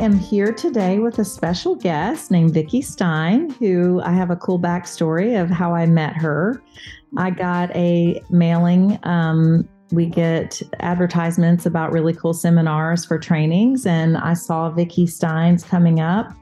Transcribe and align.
am 0.00 0.18
here 0.18 0.50
today 0.50 0.98
with 0.98 1.18
a 1.18 1.24
special 1.24 1.74
guest 1.74 2.30
named 2.30 2.54
Vicki 2.54 2.80
Steine, 2.80 3.54
who 3.58 4.00
I 4.00 4.12
have 4.12 4.30
a 4.30 4.36
cool 4.36 4.58
backstory 4.58 5.40
of 5.40 5.50
how 5.50 5.74
I 5.74 5.84
met 5.84 6.16
her. 6.16 6.62
I 7.18 7.30
got 7.30 7.74
a 7.76 8.22
mailing. 8.30 8.98
Um, 9.02 9.68
we 9.92 10.06
get 10.06 10.62
advertisements 10.80 11.66
about 11.66 11.92
really 11.92 12.14
cool 12.14 12.32
seminars 12.32 13.04
for 13.04 13.18
trainings, 13.18 13.84
and 13.84 14.16
I 14.16 14.32
saw 14.32 14.70
Vicki 14.70 15.04
Steine's 15.06 15.64
coming 15.64 16.00
up 16.00 16.32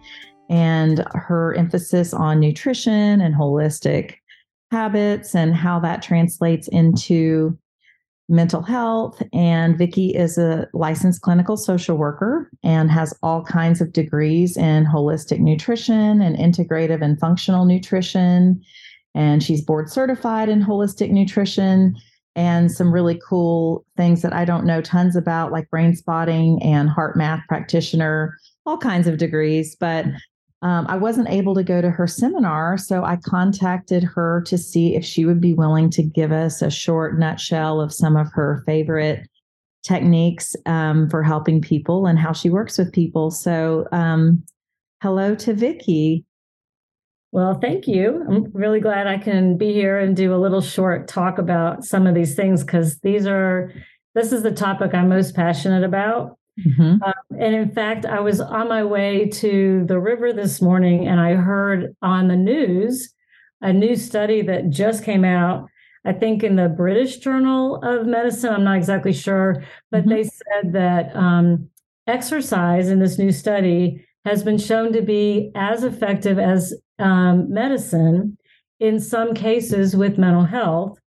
and 0.48 1.04
her 1.14 1.52
emphasis 1.54 2.14
on 2.14 2.38
nutrition 2.38 3.20
and 3.20 3.34
holistic 3.34 4.14
habits 4.70 5.34
and 5.34 5.52
how 5.54 5.80
that 5.80 6.00
translates 6.00 6.68
into 6.68 7.58
mental 8.28 8.62
health. 8.62 9.22
And 9.32 9.78
Vicki 9.78 10.14
is 10.14 10.38
a 10.38 10.68
licensed 10.74 11.22
clinical 11.22 11.56
social 11.56 11.96
worker 11.96 12.50
and 12.62 12.90
has 12.90 13.14
all 13.22 13.42
kinds 13.42 13.80
of 13.80 13.92
degrees 13.92 14.56
in 14.56 14.84
holistic 14.84 15.40
nutrition 15.40 16.20
and 16.20 16.36
integrative 16.36 17.02
and 17.02 17.18
functional 17.18 17.64
nutrition. 17.64 18.62
And 19.14 19.42
she's 19.42 19.64
board 19.64 19.90
certified 19.90 20.48
in 20.48 20.62
holistic 20.62 21.10
nutrition 21.10 21.96
and 22.36 22.70
some 22.70 22.92
really 22.92 23.20
cool 23.26 23.84
things 23.96 24.22
that 24.22 24.32
I 24.32 24.44
don't 24.44 24.64
know 24.66 24.80
tons 24.80 25.16
about, 25.16 25.50
like 25.50 25.70
brain 25.70 25.96
spotting 25.96 26.62
and 26.62 26.88
HeartMath 26.88 27.44
practitioner, 27.48 28.36
all 28.64 28.78
kinds 28.78 29.08
of 29.08 29.18
degrees. 29.18 29.74
But 29.74 30.04
um, 30.62 30.86
I 30.88 30.96
wasn't 30.96 31.28
able 31.28 31.54
to 31.54 31.62
go 31.62 31.80
to 31.80 31.90
her 31.90 32.06
seminar, 32.06 32.76
so 32.78 33.04
I 33.04 33.16
contacted 33.16 34.02
her 34.02 34.42
to 34.46 34.58
see 34.58 34.96
if 34.96 35.04
she 35.04 35.24
would 35.24 35.40
be 35.40 35.54
willing 35.54 35.88
to 35.90 36.02
give 36.02 36.32
us 36.32 36.62
a 36.62 36.70
short 36.70 37.18
nutshell 37.18 37.80
of 37.80 37.92
some 37.92 38.16
of 38.16 38.32
her 38.32 38.62
favorite 38.66 39.28
techniques 39.84 40.56
um, 40.66 41.08
for 41.08 41.22
helping 41.22 41.62
people 41.62 42.06
and 42.06 42.18
how 42.18 42.32
she 42.32 42.50
works 42.50 42.76
with 42.76 42.92
people. 42.92 43.30
So, 43.30 43.86
um, 43.92 44.42
hello 45.00 45.36
to 45.36 45.54
Vicki. 45.54 46.24
Well, 47.30 47.58
thank 47.60 47.86
you. 47.86 48.24
I'm 48.28 48.50
really 48.52 48.80
glad 48.80 49.06
I 49.06 49.18
can 49.18 49.58
be 49.58 49.72
here 49.72 49.98
and 49.98 50.16
do 50.16 50.34
a 50.34 50.40
little 50.40 50.62
short 50.62 51.06
talk 51.06 51.38
about 51.38 51.84
some 51.84 52.06
of 52.06 52.14
these 52.14 52.34
things 52.34 52.64
because 52.64 52.98
these 53.00 53.26
are 53.26 53.72
this 54.14 54.32
is 54.32 54.42
the 54.42 54.50
topic 54.50 54.94
I'm 54.94 55.08
most 55.08 55.36
passionate 55.36 55.84
about. 55.84 56.38
Mm-hmm. 56.66 57.02
Um, 57.02 57.12
and 57.38 57.54
in 57.54 57.70
fact, 57.70 58.06
I 58.06 58.20
was 58.20 58.40
on 58.40 58.68
my 58.68 58.84
way 58.84 59.28
to 59.28 59.84
the 59.86 59.98
river 59.98 60.32
this 60.32 60.60
morning 60.60 61.06
and 61.06 61.20
I 61.20 61.34
heard 61.34 61.94
on 62.02 62.28
the 62.28 62.36
news 62.36 63.14
a 63.60 63.72
new 63.72 63.96
study 63.96 64.42
that 64.42 64.70
just 64.70 65.04
came 65.04 65.24
out, 65.24 65.68
I 66.04 66.12
think 66.12 66.42
in 66.42 66.56
the 66.56 66.68
British 66.68 67.18
Journal 67.18 67.76
of 67.82 68.06
Medicine. 68.06 68.54
I'm 68.54 68.64
not 68.64 68.76
exactly 68.76 69.12
sure, 69.12 69.64
but 69.90 70.00
mm-hmm. 70.00 70.10
they 70.10 70.24
said 70.24 70.72
that 70.72 71.14
um, 71.14 71.68
exercise 72.06 72.88
in 72.88 73.00
this 73.00 73.18
new 73.18 73.32
study 73.32 74.04
has 74.24 74.42
been 74.42 74.58
shown 74.58 74.92
to 74.92 75.02
be 75.02 75.50
as 75.54 75.84
effective 75.84 76.38
as 76.38 76.74
um, 76.98 77.52
medicine 77.52 78.36
in 78.80 79.00
some 79.00 79.34
cases 79.34 79.96
with 79.96 80.18
mental 80.18 80.44
health. 80.44 80.98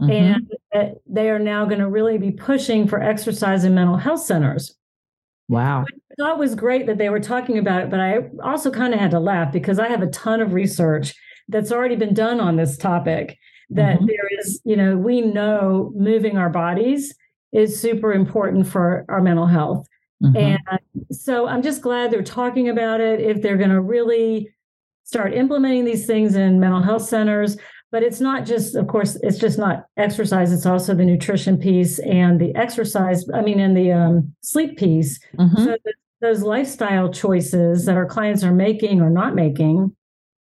Mm-hmm. 0.00 0.42
And 0.72 0.96
they 1.06 1.28
are 1.28 1.40
now 1.40 1.64
going 1.64 1.80
to 1.80 1.88
really 1.88 2.18
be 2.18 2.30
pushing 2.30 2.86
for 2.86 3.02
exercise 3.02 3.64
in 3.64 3.74
mental 3.74 3.96
health 3.96 4.20
centers. 4.20 4.77
Wow. 5.48 5.84
I 5.88 6.14
thought 6.18 6.38
was 6.38 6.54
great 6.54 6.86
that 6.86 6.98
they 6.98 7.08
were 7.08 7.20
talking 7.20 7.58
about 7.58 7.82
it, 7.82 7.90
but 7.90 8.00
I 8.00 8.18
also 8.42 8.70
kind 8.70 8.92
of 8.92 9.00
had 9.00 9.10
to 9.12 9.20
laugh 9.20 9.52
because 9.52 9.78
I 9.78 9.88
have 9.88 10.02
a 10.02 10.08
ton 10.08 10.40
of 10.40 10.52
research 10.52 11.14
that's 11.48 11.72
already 11.72 11.96
been 11.96 12.14
done 12.14 12.40
on 12.40 12.56
this 12.56 12.76
topic. 12.76 13.38
That 13.70 13.96
mm-hmm. 13.96 14.06
there 14.06 14.28
is, 14.38 14.60
you 14.64 14.76
know, 14.76 14.96
we 14.96 15.20
know 15.20 15.92
moving 15.94 16.38
our 16.38 16.48
bodies 16.48 17.14
is 17.52 17.80
super 17.80 18.12
important 18.12 18.66
for 18.66 19.04
our 19.08 19.20
mental 19.20 19.46
health. 19.46 19.86
Mm-hmm. 20.22 20.36
And 20.36 20.80
so 21.12 21.46
I'm 21.46 21.62
just 21.62 21.82
glad 21.82 22.10
they're 22.10 22.22
talking 22.22 22.68
about 22.68 23.00
it. 23.00 23.20
If 23.20 23.42
they're 23.42 23.56
going 23.56 23.70
to 23.70 23.80
really 23.80 24.48
start 25.04 25.34
implementing 25.34 25.84
these 25.84 26.06
things 26.06 26.34
in 26.34 26.60
mental 26.60 26.82
health 26.82 27.02
centers, 27.02 27.56
but 27.90 28.02
it's 28.02 28.20
not 28.20 28.44
just 28.44 28.74
of 28.74 28.86
course 28.86 29.16
it's 29.22 29.38
just 29.38 29.58
not 29.58 29.86
exercise 29.96 30.52
it's 30.52 30.66
also 30.66 30.94
the 30.94 31.04
nutrition 31.04 31.56
piece 31.58 31.98
and 32.00 32.40
the 32.40 32.54
exercise 32.54 33.28
i 33.34 33.40
mean 33.40 33.60
and 33.60 33.76
the 33.76 33.92
um, 33.92 34.34
sleep 34.42 34.76
piece 34.76 35.18
mm-hmm. 35.38 35.64
so 35.64 35.76
those 36.20 36.42
lifestyle 36.42 37.10
choices 37.10 37.84
that 37.84 37.96
our 37.96 38.06
clients 38.06 38.42
are 38.42 38.52
making 38.52 39.00
or 39.00 39.10
not 39.10 39.34
making 39.34 39.94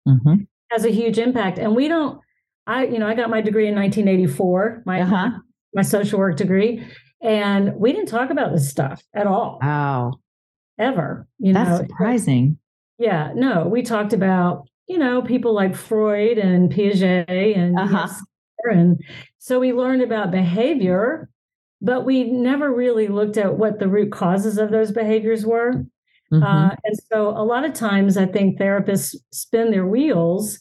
mm-hmm. 0.07 0.35
has 0.71 0.85
a 0.85 0.91
huge 0.91 1.17
impact 1.17 1.57
and 1.57 1.75
we 1.75 1.87
don't 1.87 2.19
i 2.67 2.85
you 2.85 2.99
know 2.99 3.07
i 3.07 3.13
got 3.13 3.29
my 3.29 3.41
degree 3.41 3.67
in 3.67 3.75
1984 3.75 4.83
my 4.85 5.01
uh-huh. 5.01 5.31
my 5.73 5.81
social 5.81 6.19
work 6.19 6.37
degree 6.37 6.85
and 7.21 7.75
we 7.75 7.91
didn't 7.91 8.07
talk 8.07 8.29
about 8.29 8.51
this 8.51 8.69
stuff 8.69 9.03
at 9.13 9.27
all 9.27 9.59
wow 9.61 10.13
ever 10.79 11.27
you 11.39 11.53
that's 11.53 11.69
know 11.69 11.77
surprising 11.77 12.57
yeah 12.97 13.31
no 13.35 13.67
we 13.67 13.81
talked 13.81 14.13
about 14.13 14.67
you 14.87 14.97
know, 14.97 15.21
people 15.21 15.53
like 15.53 15.75
Freud 15.75 16.37
and 16.37 16.71
Piaget 16.71 17.57
and 17.57 17.77
uh-huh. 17.77 18.07
and 18.65 18.99
so 19.37 19.59
we 19.59 19.73
learned 19.73 20.01
about 20.01 20.31
behavior, 20.31 21.29
but 21.81 22.05
we 22.05 22.23
never 22.23 22.73
really 22.73 23.07
looked 23.07 23.37
at 23.37 23.57
what 23.57 23.79
the 23.79 23.87
root 23.87 24.11
causes 24.11 24.57
of 24.57 24.71
those 24.71 24.91
behaviors 24.91 25.45
were. 25.45 25.85
Mm-hmm. 26.31 26.43
Uh, 26.43 26.69
and 26.83 26.97
so 27.11 27.29
a 27.29 27.43
lot 27.43 27.65
of 27.65 27.73
times 27.73 28.17
I 28.17 28.25
think 28.25 28.59
therapists 28.59 29.15
spin 29.31 29.71
their 29.71 29.85
wheels 29.85 30.59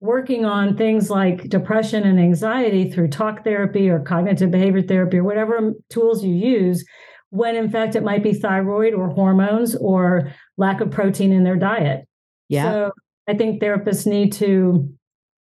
working 0.00 0.44
on 0.44 0.76
things 0.76 1.10
like 1.10 1.48
depression 1.48 2.04
and 2.04 2.20
anxiety 2.20 2.90
through 2.90 3.08
talk 3.08 3.42
therapy 3.42 3.88
or 3.88 3.98
cognitive 4.00 4.50
behavior 4.50 4.82
therapy 4.82 5.18
or 5.18 5.24
whatever 5.24 5.72
tools 5.90 6.22
you 6.22 6.32
use 6.32 6.84
when 7.30 7.56
in 7.56 7.70
fact 7.70 7.96
it 7.96 8.02
might 8.02 8.22
be 8.22 8.32
thyroid 8.32 8.94
or 8.94 9.08
hormones 9.08 9.74
or 9.76 10.32
lack 10.56 10.80
of 10.80 10.90
protein 10.90 11.32
in 11.32 11.44
their 11.44 11.56
diet. 11.56 12.06
Yeah. 12.48 12.70
So 12.70 12.92
I 13.28 13.34
think 13.34 13.62
therapists 13.62 14.06
need 14.06 14.32
to 14.34 14.92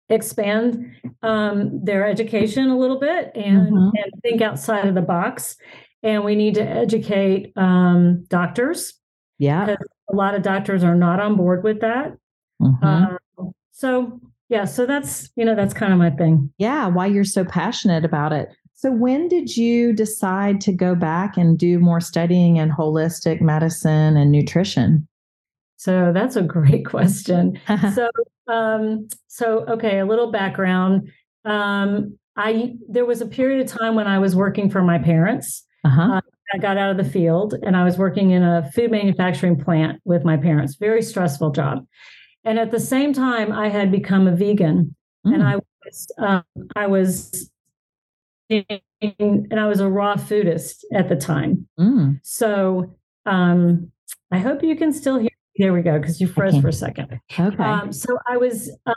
expand 0.08 0.92
um, 1.22 1.84
their 1.84 2.06
education 2.06 2.68
a 2.68 2.78
little 2.78 2.98
bit 2.98 3.32
and, 3.34 3.72
mm-hmm. 3.72 3.88
and 3.94 4.22
think 4.22 4.42
outside 4.42 4.86
of 4.86 4.94
the 4.94 5.02
box. 5.02 5.56
And 6.02 6.24
we 6.24 6.34
need 6.34 6.54
to 6.54 6.62
educate 6.62 7.52
um, 7.56 8.24
doctors. 8.28 8.94
Yeah. 9.38 9.76
A 10.10 10.14
lot 10.14 10.34
of 10.34 10.42
doctors 10.42 10.84
are 10.84 10.94
not 10.94 11.20
on 11.20 11.36
board 11.36 11.64
with 11.64 11.80
that. 11.80 12.16
Mm-hmm. 12.62 12.84
Uh, 12.84 13.50
so, 13.72 14.20
yeah, 14.48 14.64
so 14.64 14.86
that's, 14.86 15.30
you 15.36 15.44
know, 15.44 15.54
that's 15.54 15.74
kind 15.74 15.92
of 15.92 15.98
my 15.98 16.10
thing. 16.10 16.52
Yeah. 16.58 16.86
Why 16.86 17.06
you're 17.06 17.24
so 17.24 17.44
passionate 17.44 18.04
about 18.04 18.32
it. 18.32 18.48
So, 18.74 18.92
when 18.92 19.26
did 19.28 19.56
you 19.56 19.92
decide 19.92 20.60
to 20.62 20.72
go 20.72 20.94
back 20.94 21.36
and 21.36 21.58
do 21.58 21.78
more 21.78 22.00
studying 22.00 22.56
in 22.56 22.70
holistic 22.70 23.40
medicine 23.40 24.16
and 24.16 24.30
nutrition? 24.30 25.08
So 25.76 26.12
that's 26.12 26.36
a 26.36 26.42
great 26.42 26.86
question. 26.94 27.60
so, 27.94 28.10
um, 28.48 29.08
so 29.28 29.64
okay, 29.68 29.98
a 29.98 30.06
little 30.06 30.30
background. 30.30 31.10
Um, 31.44 32.18
I 32.36 32.74
there 32.88 33.06
was 33.06 33.20
a 33.20 33.26
period 33.26 33.60
of 33.64 33.78
time 33.78 33.94
when 33.94 34.06
I 34.06 34.18
was 34.18 34.36
working 34.36 34.70
for 34.70 34.82
my 34.82 34.98
parents. 34.98 35.64
Uh-huh. 35.84 36.14
Uh, 36.14 36.20
I 36.54 36.58
got 36.58 36.76
out 36.76 36.90
of 36.90 36.96
the 36.96 37.10
field 37.10 37.54
and 37.62 37.76
I 37.76 37.84
was 37.84 37.98
working 37.98 38.30
in 38.30 38.42
a 38.42 38.70
food 38.72 38.90
manufacturing 38.90 39.58
plant 39.58 40.00
with 40.04 40.24
my 40.24 40.36
parents. 40.36 40.76
Very 40.76 41.02
stressful 41.02 41.50
job. 41.50 41.86
And 42.44 42.58
at 42.58 42.70
the 42.70 42.78
same 42.78 43.12
time, 43.12 43.50
I 43.50 43.68
had 43.68 43.90
become 43.90 44.28
a 44.28 44.36
vegan, 44.36 44.94
mm. 45.26 45.34
and 45.34 45.42
I 45.42 45.56
was 45.56 46.06
um, 46.18 46.44
I 46.76 46.86
was 46.86 47.50
and 48.48 49.60
I 49.60 49.66
was 49.66 49.80
a 49.80 49.88
raw 49.88 50.14
foodist 50.14 50.84
at 50.92 51.08
the 51.08 51.16
time. 51.16 51.66
Mm. 51.78 52.20
So 52.22 52.94
um, 53.24 53.90
I 54.30 54.38
hope 54.38 54.62
you 54.62 54.76
can 54.76 54.92
still 54.92 55.18
hear 55.18 55.30
there 55.58 55.72
we 55.72 55.82
go, 55.82 55.98
because 55.98 56.20
you 56.20 56.28
froze 56.28 56.54
okay. 56.54 56.60
for 56.60 56.68
a 56.68 56.72
second. 56.72 57.20
Okay. 57.38 57.62
Um, 57.62 57.92
so 57.92 58.18
I 58.28 58.36
was 58.36 58.70
uh, 58.86 58.94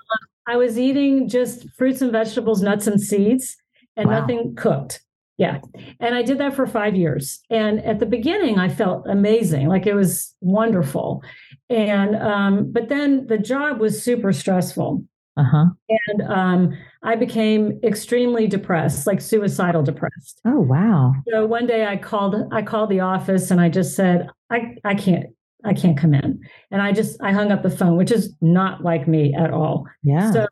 I 0.47 0.57
was 0.57 0.77
eating 0.79 1.29
just 1.29 1.67
fruits 1.77 2.01
and 2.01 2.11
vegetables, 2.11 2.61
nuts 2.61 2.87
and 2.87 2.99
seeds, 3.01 3.55
and 3.95 4.09
wow. 4.09 4.21
nothing 4.21 4.55
cooked. 4.55 5.01
Yeah. 5.37 5.59
And 6.01 6.15
I 6.15 6.21
did 6.21 6.37
that 6.39 6.53
for 6.53 6.67
five 6.67 6.95
years. 6.95 7.39
And 7.49 7.79
at 7.85 7.99
the 7.99 8.05
beginning, 8.05 8.59
I 8.59 8.67
felt 8.67 9.05
amazing, 9.07 9.69
like 9.69 9.87
it 9.87 9.93
was 9.93 10.35
wonderful. 10.41 11.23
And 11.69 12.15
um, 12.17 12.71
but 12.73 12.89
then 12.89 13.25
the 13.27 13.37
job 13.37 13.79
was 13.79 14.03
super 14.03 14.33
stressful. 14.33 15.05
Uh-huh. 15.37 15.67
And 15.87 16.21
um, 16.29 16.77
I 17.03 17.15
became 17.15 17.79
extremely 17.81 18.47
depressed, 18.47 19.07
like 19.07 19.21
suicidal 19.21 19.81
depressed. 19.81 20.41
Oh 20.43 20.59
wow. 20.59 21.13
So 21.31 21.45
one 21.45 21.65
day 21.65 21.85
I 21.85 21.95
called 21.95 22.35
I 22.51 22.61
called 22.61 22.89
the 22.89 22.99
office 22.99 23.49
and 23.49 23.61
I 23.61 23.69
just 23.69 23.95
said, 23.95 24.27
I, 24.49 24.75
I 24.83 24.95
can't 24.95 25.27
I 25.65 25.73
can't 25.73 25.97
come 25.97 26.13
in. 26.13 26.39
And 26.71 26.81
I 26.81 26.91
just 26.91 27.21
I 27.21 27.31
hung 27.31 27.51
up 27.51 27.63
the 27.63 27.69
phone, 27.69 27.97
which 27.97 28.11
is 28.11 28.35
not 28.41 28.83
like 28.83 29.07
me 29.07 29.33
at 29.33 29.51
all. 29.51 29.85
Yeah. 30.03 30.31
So 30.31 30.47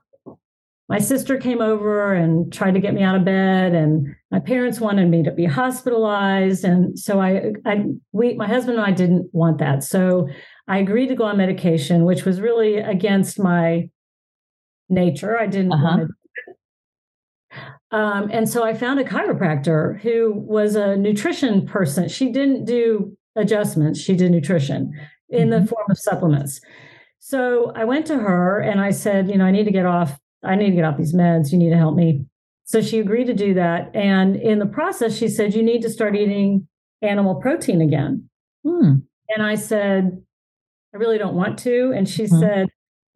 my 0.90 1.00
sister 1.00 1.38
came 1.38 1.62
over 1.62 2.14
and 2.14 2.52
tried 2.52 2.74
to 2.74 2.80
get 2.80 2.94
me 2.94 3.04
out 3.04 3.16
of 3.16 3.26
bed 3.26 3.74
and 3.74 4.08
my 4.32 4.40
parents 4.40 4.80
wanted 4.80 5.10
me 5.10 5.22
to 5.24 5.32
be 5.32 5.46
hospitalized 5.46 6.64
and 6.64 6.98
so 6.98 7.20
I 7.20 7.52
I 7.66 7.86
we 8.14 8.36
my 8.36 8.48
husband 8.48 8.78
and 8.78 8.88
I 8.88 8.92
didn't 8.92 9.30
want 9.34 9.60
that. 9.60 9.84
So 9.84 10.30
I 10.68 10.80
agreed 10.80 11.08
to 11.08 11.16
go 11.16 11.26
on 11.26 11.38
medication, 11.38 12.06
which 12.06 12.26
was 12.26 12.42
really 12.42 12.78
against 12.78 13.40
my 13.40 13.90
nature. 14.90 15.38
I 15.38 15.48
didn't 15.48 15.74
uh-huh. 15.74 15.84
want 15.84 16.02
to 16.02 16.14
um, 17.92 18.30
and 18.34 18.50
so 18.50 18.64
I 18.64 18.74
found 18.74 19.00
a 19.00 19.06
chiropractor 19.06 20.00
who 20.02 20.34
was 20.36 20.76
a 20.76 20.98
nutrition 20.98 21.66
person. 21.66 22.10
She 22.10 22.32
didn't 22.32 22.66
do 22.66 23.18
adjustments. 23.38 24.00
She 24.00 24.16
did 24.16 24.32
nutrition 24.32 24.92
in 25.30 25.50
the 25.50 25.66
form 25.66 25.86
of 25.90 25.98
supplements. 25.98 26.60
So 27.20 27.72
I 27.76 27.86
went 27.86 28.06
to 28.08 28.18
her 28.18 28.60
and 28.60 28.80
I 28.82 28.92
said, 28.92 29.30
you 29.30 29.38
know, 29.38 29.46
I 29.46 29.52
need 29.52 29.66
to 29.66 29.72
get 29.72 29.86
off. 29.86 30.18
I 30.44 30.56
need 30.56 30.70
to 30.72 30.76
get 30.76 30.86
off 30.86 30.98
these 30.98 31.16
meds. 31.16 31.52
You 31.52 31.58
need 31.58 31.70
to 31.72 31.78
help 31.78 31.96
me. 31.96 32.26
So 32.66 32.82
she 32.82 33.00
agreed 33.00 33.28
to 33.28 33.34
do 33.34 33.54
that. 33.54 33.92
And 33.96 34.36
in 34.36 34.60
the 34.60 34.66
process, 34.66 35.18
she 35.18 35.28
said, 35.30 35.54
you 35.54 35.64
need 35.64 35.82
to 35.84 35.90
start 35.90 36.16
eating 36.16 36.68
animal 37.02 37.36
protein 37.36 37.82
again. 37.82 38.30
Hmm. 38.66 38.96
And 39.30 39.44
I 39.46 39.56
said, 39.56 40.22
I 40.94 40.98
really 40.98 41.18
don't 41.18 41.36
want 41.36 41.60
to. 41.60 41.92
And 41.96 42.08
she 42.08 42.24
Mhm. 42.24 42.40
said, 42.40 42.68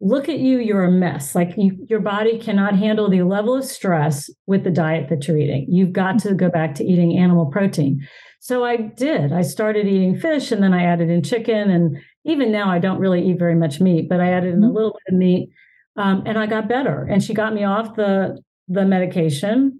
Look 0.04 0.28
at 0.28 0.40
you, 0.40 0.58
you're 0.58 0.82
a 0.82 0.90
mess. 0.90 1.36
Like 1.36 1.54
you, 1.56 1.86
your 1.88 2.00
body 2.00 2.36
cannot 2.36 2.76
handle 2.76 3.08
the 3.08 3.22
level 3.22 3.54
of 3.54 3.64
stress 3.64 4.28
with 4.48 4.64
the 4.64 4.70
diet 4.70 5.08
that 5.10 5.28
you're 5.28 5.38
eating. 5.38 5.64
You've 5.70 5.92
got 5.92 6.18
to 6.20 6.34
go 6.34 6.50
back 6.50 6.74
to 6.74 6.84
eating 6.84 7.16
animal 7.16 7.46
protein. 7.46 8.00
So 8.44 8.64
I 8.64 8.76
did. 8.76 9.32
I 9.32 9.42
started 9.42 9.86
eating 9.86 10.18
fish 10.18 10.50
and 10.50 10.60
then 10.60 10.74
I 10.74 10.82
added 10.82 11.08
in 11.10 11.22
chicken. 11.22 11.70
And 11.70 11.96
even 12.24 12.50
now, 12.50 12.68
I 12.68 12.80
don't 12.80 12.98
really 12.98 13.24
eat 13.24 13.38
very 13.38 13.54
much 13.54 13.80
meat, 13.80 14.08
but 14.08 14.18
I 14.20 14.30
added 14.32 14.52
in 14.52 14.64
a 14.64 14.66
Mhm. 14.66 14.74
little 14.74 14.90
bit 15.06 15.14
of 15.14 15.18
meat 15.18 15.48
um, 15.96 16.24
and 16.26 16.36
I 16.36 16.46
got 16.46 16.68
better. 16.68 17.04
And 17.08 17.22
she 17.22 17.34
got 17.34 17.54
me 17.54 17.62
off 17.62 17.94
the, 17.94 18.36
the 18.66 18.84
medication. 18.84 19.78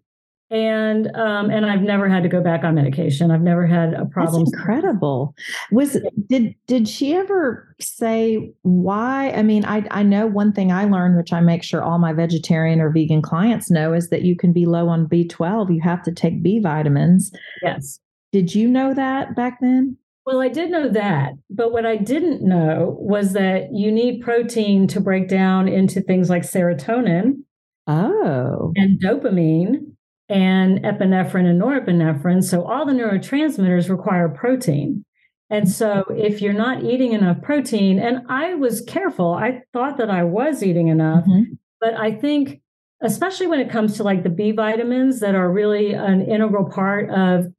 And 0.48 1.08
um, 1.16 1.48
and 1.50 1.64
I've 1.66 1.80
never 1.80 2.08
had 2.10 2.22
to 2.24 2.28
go 2.28 2.42
back 2.42 2.62
on 2.62 2.74
medication. 2.74 3.30
I've 3.30 3.40
never 3.40 3.66
had 3.66 3.94
a 3.94 4.04
problem. 4.04 4.44
That's 4.44 4.52
incredible. 4.54 5.34
Was 5.72 5.96
did 6.28 6.54
did 6.66 6.86
she 6.86 7.14
ever 7.14 7.74
say 7.80 8.52
why? 8.60 9.30
I 9.30 9.42
mean, 9.42 9.64
I 9.64 9.86
I 9.90 10.02
know 10.02 10.26
one 10.26 10.52
thing 10.52 10.70
I 10.70 10.84
learned, 10.84 11.16
which 11.16 11.32
I 11.32 11.40
make 11.40 11.62
sure 11.62 11.82
all 11.82 11.98
my 11.98 12.12
vegetarian 12.12 12.82
or 12.82 12.90
vegan 12.90 13.22
clients 13.22 13.70
know, 13.70 13.94
is 13.94 14.10
that 14.10 14.22
you 14.24 14.36
can 14.36 14.52
be 14.52 14.66
low 14.66 14.88
on 14.90 15.06
B 15.06 15.26
twelve. 15.26 15.70
You 15.70 15.80
have 15.80 16.02
to 16.02 16.12
take 16.12 16.42
B 16.42 16.60
vitamins. 16.60 17.32
Yes. 17.62 17.98
Did 18.32 18.54
you 18.54 18.68
know 18.68 18.94
that 18.94 19.36
back 19.36 19.58
then? 19.60 19.98
Well, 20.24 20.40
I 20.40 20.48
did 20.48 20.70
know 20.70 20.88
that, 20.88 21.32
but 21.50 21.72
what 21.72 21.84
I 21.84 21.96
didn't 21.96 22.42
know 22.42 22.96
was 23.00 23.32
that 23.32 23.72
you 23.74 23.90
need 23.90 24.22
protein 24.22 24.86
to 24.88 25.00
break 25.00 25.28
down 25.28 25.68
into 25.68 26.00
things 26.00 26.30
like 26.30 26.42
serotonin 26.42 27.42
Oh, 27.88 28.72
and 28.76 29.00
dopamine 29.02 29.92
and 30.28 30.78
epinephrine 30.84 31.46
and 31.46 31.60
norepinephrine. 31.60 32.42
So 32.44 32.62
all 32.64 32.86
the 32.86 32.92
neurotransmitters 32.92 33.90
require 33.90 34.28
protein. 34.28 35.04
And 35.50 35.68
so 35.68 36.04
if 36.10 36.40
you're 36.40 36.52
not 36.52 36.84
eating 36.84 37.12
enough 37.12 37.42
protein, 37.42 37.98
and 37.98 38.20
I 38.28 38.54
was 38.54 38.80
careful, 38.82 39.34
I 39.34 39.62
thought 39.72 39.98
that 39.98 40.08
I 40.10 40.22
was 40.22 40.62
eating 40.62 40.88
enough, 40.88 41.26
Mhm. 41.26 41.58
but 41.80 41.94
I 41.94 42.12
think 42.12 42.60
especially 43.02 43.48
when 43.48 43.58
it 43.58 43.68
comes 43.68 43.96
to 43.96 44.04
like 44.04 44.22
the 44.22 44.30
B 44.30 44.52
vitamins 44.52 45.18
that 45.20 45.34
are 45.34 45.50
really 45.50 45.92
an 45.92 46.22
integral 46.22 46.70
part 46.70 47.10
of 47.10 47.52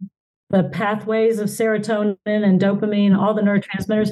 the 0.54 0.64
pathways 0.66 1.40
of 1.40 1.50
serotonin 1.50 2.16
and 2.26 2.62
dopamine, 2.62 3.18
all 3.18 3.34
the 3.34 3.42
neurotransmitters, 3.42 4.12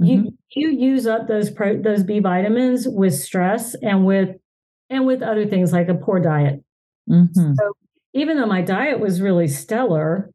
Mhm. 0.00 0.06
you 0.06 0.32
you 0.54 0.68
use 0.70 1.06
up 1.06 1.26
those 1.26 1.50
pro, 1.50 1.80
those 1.80 2.04
B 2.04 2.20
vitamins 2.20 2.86
with 2.88 3.14
stress 3.14 3.74
and 3.82 4.06
with 4.06 4.36
and 4.90 5.06
with 5.06 5.22
other 5.22 5.44
things 5.46 5.72
like 5.72 5.88
a 5.88 5.94
poor 5.94 6.20
diet. 6.20 6.62
Mhm. 7.10 7.56
Even 8.14 8.36
though 8.36 8.46
my 8.46 8.62
diet 8.62 9.00
was 9.00 9.20
really 9.20 9.48
stellar, 9.48 10.30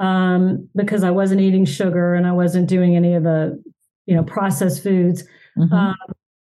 um, 0.00 0.68
because 0.74 1.02
I 1.02 1.10
wasn't 1.12 1.40
eating 1.40 1.64
sugar 1.64 2.14
and 2.14 2.26
I 2.26 2.32
wasn't 2.32 2.68
doing 2.68 2.94
any 2.94 3.14
of 3.14 3.22
the 3.24 3.58
you 4.06 4.14
know 4.14 4.22
processed 4.24 4.82
foods, 4.82 5.24
Mhm. 5.56 5.72
um, 5.72 5.94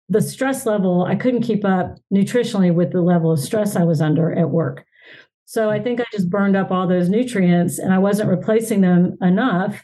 the 0.08 0.22
stress 0.22 0.64
level 0.64 1.02
I 1.04 1.14
couldn't 1.16 1.42
keep 1.42 1.64
up 1.64 1.96
nutritionally 2.14 2.72
with 2.74 2.92
the 2.92 3.02
level 3.02 3.32
of 3.32 3.38
stress 3.38 3.76
I 3.76 3.84
was 3.84 4.00
under 4.00 4.32
at 4.32 4.50
work. 4.50 4.84
So 5.46 5.70
I 5.70 5.80
think 5.80 6.00
I 6.00 6.04
just 6.12 6.28
burned 6.28 6.56
up 6.56 6.72
all 6.72 6.88
those 6.88 7.08
nutrients 7.08 7.78
and 7.78 7.94
I 7.94 7.98
wasn't 7.98 8.28
replacing 8.28 8.80
them 8.80 9.16
enough. 9.22 9.82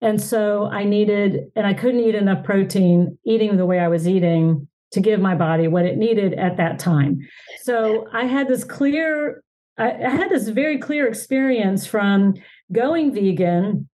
And 0.00 0.22
so 0.22 0.66
I 0.66 0.84
needed, 0.84 1.50
and 1.56 1.66
I 1.66 1.74
couldn't 1.74 2.00
eat 2.00 2.14
enough 2.14 2.44
protein 2.44 3.18
eating 3.26 3.56
the 3.56 3.66
way 3.66 3.80
I 3.80 3.88
was 3.88 4.06
eating 4.08 4.68
to 4.92 5.00
give 5.00 5.20
my 5.20 5.34
body 5.34 5.66
what 5.66 5.84
it 5.84 5.96
needed 5.96 6.34
at 6.34 6.56
that 6.58 6.78
time. 6.78 7.18
So 7.62 8.06
I 8.12 8.24
had 8.24 8.46
this 8.46 8.62
clear, 8.62 9.42
I, 9.76 9.88
had 9.90 10.30
this 10.30 10.48
very 10.48 10.78
clear 10.78 11.08
experience 11.08 11.86
from 11.86 12.34
going 12.70 13.12
vegan, 13.12 13.88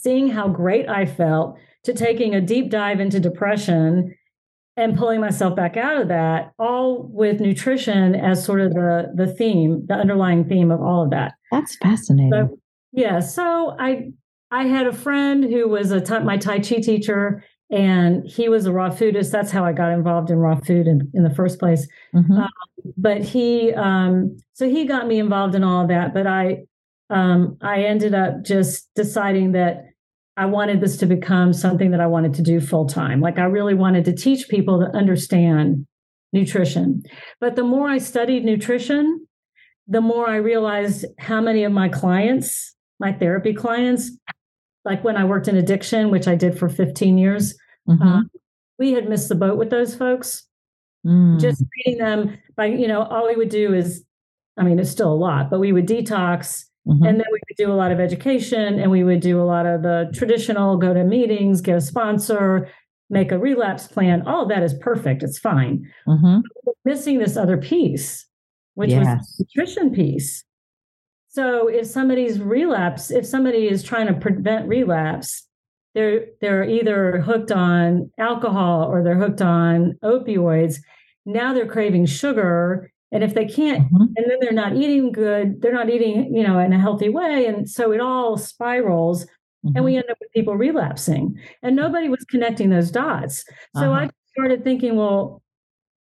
seeing 0.00 0.28
how 0.28 0.48
great 0.48 0.88
I 0.88 1.06
felt, 1.06 1.56
to 1.84 1.92
taking 1.92 2.34
a 2.34 2.40
deep 2.40 2.70
dive 2.70 2.98
into 2.98 3.20
depression 3.20 4.14
and 4.76 4.96
pulling 4.96 5.20
myself 5.20 5.54
back 5.54 5.76
out 5.76 6.00
of 6.00 6.08
that, 6.08 6.52
all 6.58 7.02
with 7.12 7.40
nutrition 7.40 8.14
as 8.14 8.44
sort 8.44 8.60
of 8.60 8.72
the 8.72 9.12
the 9.14 9.26
theme, 9.26 9.84
the 9.86 9.94
underlying 9.94 10.44
theme 10.48 10.70
of 10.70 10.80
all 10.80 11.04
of 11.04 11.10
that. 11.10 11.34
That's 11.50 11.76
fascinating. 11.76 12.32
So, 12.32 12.58
yeah, 12.92 13.20
so 13.20 13.76
I 13.78 14.10
I 14.50 14.64
had 14.64 14.86
a 14.86 14.92
friend 14.92 15.44
who 15.44 15.68
was 15.68 15.90
a 15.92 16.20
my 16.20 16.36
Tai 16.36 16.60
Chi 16.60 16.76
teacher, 16.76 17.44
and 17.70 18.26
he 18.26 18.48
was 18.48 18.66
a 18.66 18.72
raw 18.72 18.90
foodist. 18.90 19.30
That's 19.30 19.50
how 19.50 19.64
I 19.64 19.72
got 19.72 19.92
involved 19.92 20.30
in 20.30 20.36
raw 20.38 20.56
food 20.60 20.86
in, 20.86 21.10
in 21.14 21.22
the 21.22 21.34
first 21.34 21.58
place. 21.58 21.86
Mhm. 22.14 22.42
uh, 22.44 22.48
But 22.96 23.22
he, 23.22 23.72
um, 23.74 24.36
so 24.52 24.68
he 24.68 24.84
got 24.84 25.06
me 25.06 25.18
involved 25.18 25.54
in 25.54 25.64
all 25.64 25.82
of 25.82 25.88
that. 25.88 26.12
But 26.12 26.26
I, 26.26 26.64
um, 27.10 27.56
I 27.62 27.84
ended 27.84 28.14
up 28.14 28.42
just 28.44 28.88
deciding 28.94 29.52
that 29.52 29.86
I 30.36 30.46
wanted 30.46 30.80
this 30.80 30.96
to 30.98 31.06
become 31.06 31.52
something 31.52 31.90
that 31.90 32.00
I 32.00 32.06
wanted 32.06 32.34
to 32.34 32.42
do 32.42 32.60
full 32.60 32.86
time. 32.86 33.20
Like 33.20 33.38
I 33.38 33.44
really 33.44 33.74
wanted 33.74 34.04
to 34.06 34.12
teach 34.14 34.48
people 34.48 34.80
to 34.80 34.96
understand 34.96 35.86
nutrition. 36.32 37.02
But 37.40 37.56
the 37.56 37.64
more 37.64 37.88
I 37.88 37.98
studied 37.98 38.44
nutrition, 38.44 39.26
the 39.86 40.00
more 40.00 40.28
I 40.28 40.36
realized 40.36 41.04
how 41.18 41.40
many 41.40 41.64
of 41.64 41.72
my 41.72 41.88
clients, 41.88 42.74
my 42.98 43.12
therapy 43.12 43.52
clients, 43.52 44.10
like 44.84 45.04
when 45.04 45.16
I 45.16 45.24
worked 45.24 45.48
in 45.48 45.56
addiction, 45.56 46.10
which 46.10 46.26
I 46.26 46.34
did 46.34 46.58
for 46.58 46.68
15 46.68 47.18
years, 47.18 47.54
Mhm. 47.88 48.00
uh, 48.00 48.22
we 48.78 48.92
had 48.92 49.08
missed 49.08 49.28
the 49.28 49.34
boat 49.34 49.58
with 49.58 49.70
those 49.70 49.94
folks. 49.94 50.48
Mm. 51.06 51.38
Just 51.40 51.62
treating 51.72 51.98
them 52.02 52.38
by, 52.56 52.66
you 52.66 52.88
know, 52.88 53.02
all 53.02 53.26
we 53.26 53.36
would 53.36 53.48
do 53.50 53.74
is, 53.74 54.04
I 54.56 54.62
mean, 54.62 54.78
it's 54.78 54.90
still 54.90 55.12
a 55.12 55.14
lot, 55.14 55.50
but 55.50 55.60
we 55.60 55.72
would 55.72 55.86
detox 55.86 56.64
Mhm. 56.86 57.06
and 57.08 57.18
then 57.20 57.26
we 57.30 57.38
would 57.48 57.56
do 57.56 57.70
a 57.72 57.74
lot 57.74 57.92
of 57.92 58.00
education 58.00 58.78
and 58.80 58.90
we 58.90 59.04
would 59.04 59.20
do 59.20 59.40
a 59.40 59.44
lot 59.44 59.66
of 59.66 59.82
the 59.82 60.10
traditional 60.14 60.76
go 60.76 60.92
to 60.94 61.04
meetings, 61.04 61.60
get 61.60 61.76
a 61.76 61.80
sponsor, 61.80 62.68
make 63.10 63.30
a 63.32 63.38
relapse 63.38 63.86
plan. 63.86 64.22
All 64.26 64.42
of 64.44 64.48
that 64.48 64.62
is 64.62 64.74
perfect. 64.74 65.22
It's 65.22 65.38
fine. 65.38 65.86
Mhm. 66.08 66.42
We're 66.64 66.72
missing 66.84 67.18
this 67.18 67.36
other 67.36 67.56
piece, 67.56 68.26
which 68.74 68.90
was 68.98 69.06
the 69.38 69.44
nutrition 69.44 69.90
piece. 69.92 70.44
So 71.28 71.68
if 71.68 71.86
somebody's 71.86 72.40
relapse, 72.40 73.10
if 73.10 73.24
somebody 73.26 73.66
is 73.68 73.82
trying 73.82 74.06
to 74.08 74.14
prevent 74.14 74.68
relapse, 74.68 75.48
they're 75.94 76.26
they're 76.40 76.64
either 76.64 77.20
hooked 77.20 77.52
on 77.52 78.10
alcohol 78.18 78.84
or 78.90 79.02
they're 79.02 79.14
hooked 79.16 79.42
on 79.42 79.94
opioids. 80.04 80.76
Now 81.26 81.54
they're 81.54 81.66
craving 81.66 82.06
sugar. 82.06 82.90
And 83.12 83.22
if 83.22 83.34
they 83.34 83.44
can't 83.44 83.90
Mhm. 83.92 84.06
and 84.16 84.24
then 84.30 84.38
they're 84.40 84.52
not 84.52 84.74
eating 84.74 85.12
good 85.12 85.60
they're 85.60 85.72
not 85.80 85.90
eating 85.90 86.34
you 86.34 86.42
know 86.42 86.58
in 86.58 86.72
a 86.72 86.78
healthy 86.78 87.10
way 87.10 87.46
and 87.46 87.68
so 87.68 87.92
it 87.92 88.00
all 88.00 88.36
spirals 88.38 89.26
and 89.64 89.76
Mhm. 89.76 89.84
we 89.84 89.96
end 89.96 90.06
up 90.10 90.16
with 90.20 90.32
people 90.32 90.56
relapsing 90.56 91.38
and 91.62 91.76
nobody 91.76 92.08
was 92.08 92.24
connecting 92.24 92.70
those 92.70 92.90
dots 92.90 93.44
so 93.76 93.92
i 93.92 94.04
Uh-huh. 94.04 94.10
started 94.34 94.64
thinking 94.64 94.96
well 94.96 95.42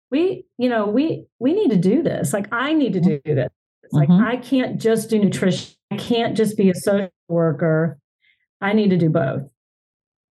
we 0.09 0.45
you 0.57 0.69
know 0.69 0.85
we 0.87 1.25
we 1.39 1.53
need 1.53 1.69
to 1.71 1.77
do 1.77 2.01
this 2.01 2.31
like 2.33 2.47
i 2.53 2.73
need 2.73 2.93
to 2.93 3.01
do 3.01 3.19
this 3.25 3.49
it's 3.83 3.93
like 3.93 4.09
Mhm. 4.09 4.23
i 4.25 4.37
can't 4.37 4.79
just 4.79 5.09
do 5.09 5.19
nutrition 5.19 5.75
i 5.91 5.97
can't 5.97 6.35
just 6.37 6.55
be 6.57 6.69
a 6.69 6.75
social 6.75 7.09
worker 7.27 7.99
i 8.61 8.71
need 8.73 8.89
to 8.89 8.97
do 8.97 9.09
both 9.09 9.43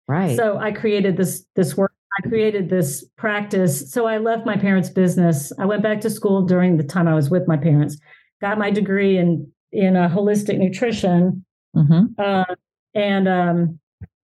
right. 0.06 0.36
so 0.36 0.56
I 0.58 0.70
created 0.72 1.16
this 1.16 1.44
this 1.56 1.76
work. 1.76 1.92
I 2.18 2.28
created 2.28 2.68
this 2.68 3.04
practice. 3.16 3.92
So 3.92 4.06
I 4.06 4.18
left 4.18 4.44
my 4.44 4.56
parents' 4.56 4.90
business. 4.90 5.52
I 5.58 5.66
went 5.66 5.82
back 5.82 6.00
to 6.02 6.10
school 6.10 6.42
during 6.42 6.76
the 6.76 6.84
time 6.84 7.06
I 7.06 7.14
was 7.14 7.30
with 7.30 7.46
my 7.46 7.56
parents. 7.56 7.96
Got 8.40 8.58
my 8.58 8.70
degree 8.70 9.18
in 9.18 9.50
in 9.70 9.96
uh, 9.96 10.08
holistic 10.08 10.58
nutrition, 10.58 11.44
Mhm. 11.76 12.14
uh, 12.18 12.54
and 12.94 13.28
um, 13.28 13.78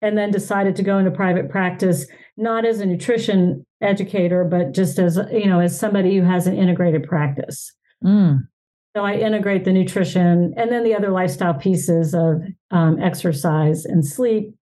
and 0.01 0.17
then 0.17 0.31
decided 0.31 0.75
to 0.77 0.83
go 0.83 0.97
into 0.97 1.11
private 1.11 1.49
practice, 1.49 2.07
not 2.35 2.65
as 2.65 2.79
a 2.81 2.85
nutrition 2.85 3.65
educator, 3.81 4.43
but 4.43 4.73
just 4.73 4.97
as 4.97 5.19
you 5.31 5.45
know, 5.47 5.59
as 5.59 5.79
somebody 5.79 6.17
who 6.17 6.23
has 6.23 6.47
an 6.47 6.55
integrated 6.57 7.03
practice. 7.03 7.73
Mm. 8.03 8.47
So 8.95 9.03
I 9.05 9.13
integrate 9.13 9.65
the 9.65 9.71
nutrition 9.73 10.53
and 10.57 10.71
then 10.71 10.83
the 10.83 10.95
other 10.95 11.11
lifestyle 11.11 11.53
pieces 11.53 12.15
of 12.15 12.41
um, 12.71 12.99
exercise 12.99 13.85
and 13.85 14.05
sleep. 14.05 14.55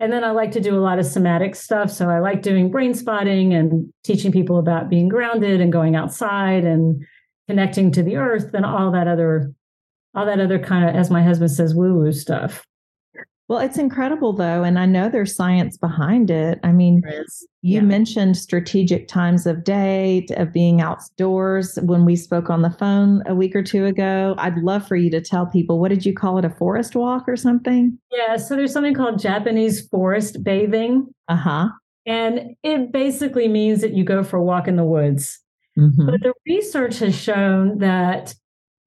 And 0.00 0.10
then 0.10 0.24
I 0.24 0.30
like 0.30 0.50
to 0.52 0.60
do 0.60 0.74
a 0.74 0.80
lot 0.80 0.98
of 0.98 1.04
somatic 1.04 1.54
stuff. 1.54 1.90
So 1.90 2.08
I 2.08 2.20
like 2.20 2.40
doing 2.40 2.70
brain 2.70 2.94
spotting 2.94 3.52
and 3.52 3.92
teaching 4.02 4.32
people 4.32 4.58
about 4.58 4.88
being 4.88 5.08
grounded 5.08 5.60
and 5.60 5.70
going 5.70 5.94
outside 5.94 6.64
and 6.64 7.04
connecting 7.48 7.92
to 7.92 8.02
the 8.02 8.16
earth 8.16 8.54
and 8.54 8.64
all 8.64 8.90
that 8.92 9.06
other, 9.06 9.52
all 10.14 10.24
that 10.24 10.40
other 10.40 10.58
kind 10.58 10.88
of, 10.88 10.96
as 10.96 11.10
my 11.10 11.22
husband 11.22 11.50
says, 11.50 11.74
woo 11.74 11.94
woo 11.94 12.12
stuff. 12.12 12.64
Well, 13.48 13.58
it's 13.58 13.76
incredible 13.76 14.32
though. 14.32 14.62
And 14.62 14.78
I 14.78 14.86
know 14.86 15.10
there's 15.10 15.36
science 15.36 15.76
behind 15.76 16.30
it. 16.30 16.58
I 16.62 16.72
mean, 16.72 17.02
you 17.62 17.74
yeah. 17.74 17.80
mentioned 17.82 18.38
strategic 18.38 19.06
times 19.06 19.46
of 19.46 19.64
day, 19.64 20.26
of 20.36 20.52
being 20.52 20.80
outdoors 20.80 21.78
when 21.82 22.06
we 22.06 22.16
spoke 22.16 22.48
on 22.48 22.62
the 22.62 22.70
phone 22.70 23.22
a 23.26 23.34
week 23.34 23.54
or 23.54 23.62
two 23.62 23.84
ago. 23.84 24.34
I'd 24.38 24.56
love 24.58 24.86
for 24.88 24.96
you 24.96 25.10
to 25.10 25.20
tell 25.20 25.46
people 25.46 25.78
what 25.78 25.90
did 25.90 26.06
you 26.06 26.14
call 26.14 26.38
it, 26.38 26.44
a 26.44 26.50
forest 26.50 26.96
walk 26.96 27.28
or 27.28 27.36
something? 27.36 27.98
Yeah. 28.10 28.36
So 28.36 28.56
there's 28.56 28.72
something 28.72 28.94
called 28.94 29.18
Japanese 29.18 29.86
forest 29.88 30.42
bathing. 30.42 31.08
Uh 31.28 31.36
huh. 31.36 31.68
And 32.06 32.56
it 32.62 32.92
basically 32.92 33.46
means 33.46 33.82
that 33.82 33.92
you 33.92 34.04
go 34.04 34.24
for 34.24 34.38
a 34.38 34.42
walk 34.42 34.66
in 34.66 34.76
the 34.76 34.84
woods. 34.84 35.38
Mm-hmm. 35.78 36.06
But 36.06 36.22
the 36.22 36.32
research 36.46 36.98
has 37.00 37.14
shown 37.14 37.78
that 37.78 38.34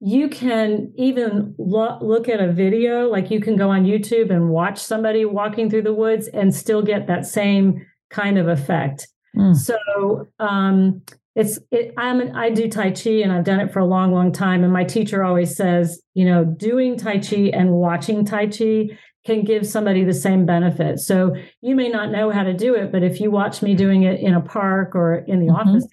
you 0.00 0.28
can 0.28 0.92
even 0.96 1.54
lo- 1.58 1.98
look 2.02 2.28
at 2.28 2.40
a 2.40 2.52
video, 2.52 3.08
like 3.08 3.30
you 3.30 3.40
can 3.40 3.56
go 3.56 3.70
on 3.70 3.84
YouTube 3.84 4.30
and 4.30 4.50
watch 4.50 4.78
somebody 4.78 5.24
walking 5.24 5.70
through 5.70 5.82
the 5.82 5.94
woods 5.94 6.26
and 6.28 6.52
still 6.52 6.82
get 6.82 7.06
that 7.06 7.24
same 7.24 7.86
kind 8.10 8.38
of 8.38 8.48
effect. 8.48 9.08
Mm. 9.36 9.56
So 9.56 10.28
um, 10.38 11.02
it's 11.34 11.58
it, 11.70 11.92
I'm 11.96 12.20
an, 12.20 12.36
I 12.36 12.50
do 12.50 12.68
Tai 12.68 12.92
Chi 12.92 13.10
and 13.10 13.32
I've 13.32 13.44
done 13.44 13.60
it 13.60 13.72
for 13.72 13.80
a 13.80 13.86
long, 13.86 14.12
long 14.12 14.32
time. 14.32 14.62
And 14.62 14.72
my 14.72 14.84
teacher 14.84 15.24
always 15.24 15.56
says, 15.56 16.00
you 16.14 16.24
know, 16.24 16.44
doing 16.44 16.96
Tai 16.96 17.18
Chi 17.18 17.50
and 17.52 17.72
watching 17.72 18.24
Tai 18.24 18.46
Chi 18.46 18.96
can 19.24 19.42
give 19.42 19.66
somebody 19.66 20.04
the 20.04 20.12
same 20.12 20.44
benefit. 20.44 21.00
So 21.00 21.34
you 21.62 21.74
may 21.74 21.88
not 21.88 22.10
know 22.10 22.30
how 22.30 22.42
to 22.42 22.52
do 22.52 22.74
it, 22.74 22.92
but 22.92 23.02
if 23.02 23.20
you 23.20 23.30
watch 23.30 23.62
me 23.62 23.74
doing 23.74 24.02
it 24.02 24.20
in 24.20 24.34
a 24.34 24.40
park 24.40 24.94
or 24.94 25.24
in 25.26 25.40
the 25.40 25.52
mm-hmm. 25.52 25.68
office, 25.68 25.86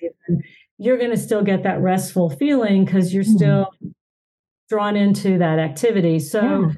you're 0.78 0.98
going 0.98 1.12
to 1.12 1.18
still 1.18 1.42
get 1.42 1.64
that 1.64 1.80
restful 1.82 2.30
feeling 2.30 2.86
because 2.86 3.14
you're 3.14 3.24
mm-hmm. 3.24 3.38
still 3.38 3.70
drawn 4.70 4.96
into 4.96 5.38
that 5.38 5.60
activity. 5.60 6.20
So 6.20 6.42
yeah. 6.42 6.72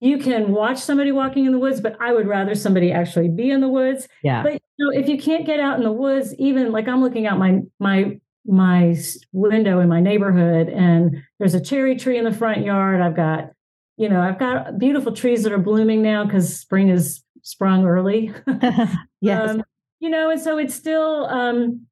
You 0.00 0.18
can 0.18 0.52
watch 0.52 0.78
somebody 0.78 1.10
walking 1.10 1.46
in 1.46 1.52
the 1.52 1.58
woods, 1.58 1.80
but 1.80 1.96
I 2.00 2.12
would 2.12 2.26
rather 2.26 2.54
somebody 2.54 2.92
actually 2.92 3.28
be 3.28 3.50
in 3.50 3.60
the 3.60 3.68
woods. 3.68 4.08
Yeah. 4.22 4.42
But 4.42 4.52
you 4.54 4.60
know, 4.78 4.98
if 4.98 5.08
you 5.08 5.18
can't 5.18 5.46
get 5.46 5.58
out 5.58 5.78
in 5.78 5.84
the 5.84 5.92
woods, 5.92 6.34
even 6.38 6.70
like 6.70 6.86
I'm 6.86 7.02
looking 7.02 7.26
out 7.26 7.38
my 7.38 7.60
my 7.78 8.20
my 8.46 8.96
window 9.32 9.80
in 9.80 9.88
my 9.88 10.00
neighborhood 10.00 10.68
and 10.68 11.16
there's 11.38 11.54
a 11.54 11.60
cherry 11.60 11.96
tree 11.96 12.18
in 12.18 12.24
the 12.24 12.32
front 12.32 12.64
yard. 12.64 13.00
I've 13.00 13.16
got, 13.16 13.50
you 13.96 14.08
know, 14.08 14.20
I've 14.20 14.38
got 14.38 14.78
beautiful 14.78 15.12
trees 15.12 15.42
that 15.42 15.52
are 15.52 15.58
blooming 15.58 16.00
now 16.00 16.24
because 16.24 16.60
spring 16.60 16.88
is 16.88 17.24
sprung 17.42 17.84
early. 17.86 18.32
yes. 19.20 19.50
Um, 19.56 19.62
you 19.98 20.10
know, 20.10 20.30
and 20.30 20.40
so 20.40 20.58
it's 20.58 20.74
still 20.74 21.26
um 21.26 21.86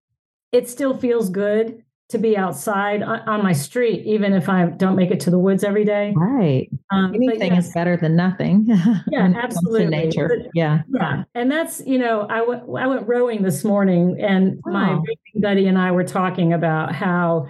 it 0.53 0.69
still 0.69 0.97
feels 0.97 1.31
good 1.31 1.84
to 2.15 2.19
be 2.19 2.37
outside 2.37 3.03
on, 3.03 3.43
my 3.43 3.53
street, 3.53 4.07
even 4.07 4.33
if 4.33 4.49
I 4.49 4.67
don't 4.67 4.95
make 4.95 5.11
it 5.11 5.19
to 5.21 5.31
the 5.31 5.39
woods 5.39 5.65
every 5.65 5.85
day. 5.85 6.15
Right. 6.17 6.71
Um, 6.93 7.13
Anything 7.13 7.55
yes. 7.55 7.67
is 7.67 7.75
better 7.75 7.97
than 7.97 8.17
nothing. 8.17 8.69
Yeah, 9.11 9.33
absolutely. 9.37 9.87
nature. 9.89 10.29
But, 10.29 10.51
yeah. 10.55 10.83
Yeah. 10.89 11.25
And 11.35 11.51
that's, 11.51 11.83
you 11.85 11.99
know, 11.99 12.27
I 12.29 12.43
went, 12.43 12.63
I 12.79 12.87
went 12.87 13.07
rowing 13.07 13.43
this 13.43 13.65
morning 13.65 14.17
and 14.21 14.61
oh. 14.67 14.71
my 14.71 14.99
buddy 15.35 15.67
and 15.67 15.77
I 15.77 15.91
were 15.91 16.05
talking 16.05 16.53
about 16.53 16.95
how 16.95 17.47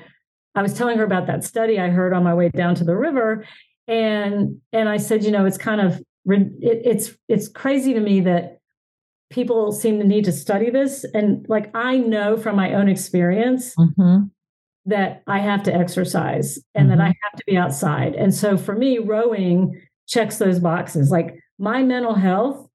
I 0.55 0.63
was 0.63 0.75
telling 0.75 0.99
her 0.99 1.05
about 1.05 1.27
that 1.27 1.45
study 1.45 1.79
I 1.79 1.91
heard 1.91 2.13
on 2.13 2.25
my 2.25 2.35
way 2.35 2.49
down 2.49 2.75
to 2.77 2.85
the 2.85 2.97
river. 2.97 3.47
And, 3.87 4.61
and 4.73 4.89
I 4.89 4.97
said, 4.97 5.25
you 5.25 5.31
know, 5.31 5.45
it's 5.45 5.59
kind 5.59 5.81
of, 5.81 6.01
it, 6.27 6.53
it's, 6.61 7.13
it's 7.29 7.49
crazy 7.49 7.95
to 7.95 8.01
me 8.01 8.21
that 8.23 8.59
people 9.31 9.73
seem 9.73 9.99
to 10.01 10.07
need 10.07 10.25
to 10.25 10.33
study 10.33 10.71
this. 10.71 11.05
And 11.15 11.47
like, 11.49 11.71
I 11.75 11.99
know 11.99 12.37
from 12.37 12.57
my 12.57 12.75
own 12.75 12.89
experience, 12.89 13.75
mm-hmm 13.77 14.25
that 14.87 15.23
I 15.27 15.39
have 15.39 15.63
to 15.65 15.75
exercise 15.75 16.59
and 16.75 16.89
mm-hmm. 16.89 16.99
that 16.99 17.05
I 17.05 17.09
mm-hmm. 17.09 17.19
have 17.23 17.39
to 17.39 17.45
be 17.47 17.57
outside. 17.57 18.15
And 18.15 18.35
so 18.35 18.57
for 18.57 18.75
me, 18.75 18.99
rowing 18.99 19.81
checks 20.07 20.39
those 20.39 20.59
boxes. 20.59 21.11
Like 21.11 21.37
my 21.59 21.83
mental 21.83 22.15
health 22.15 22.69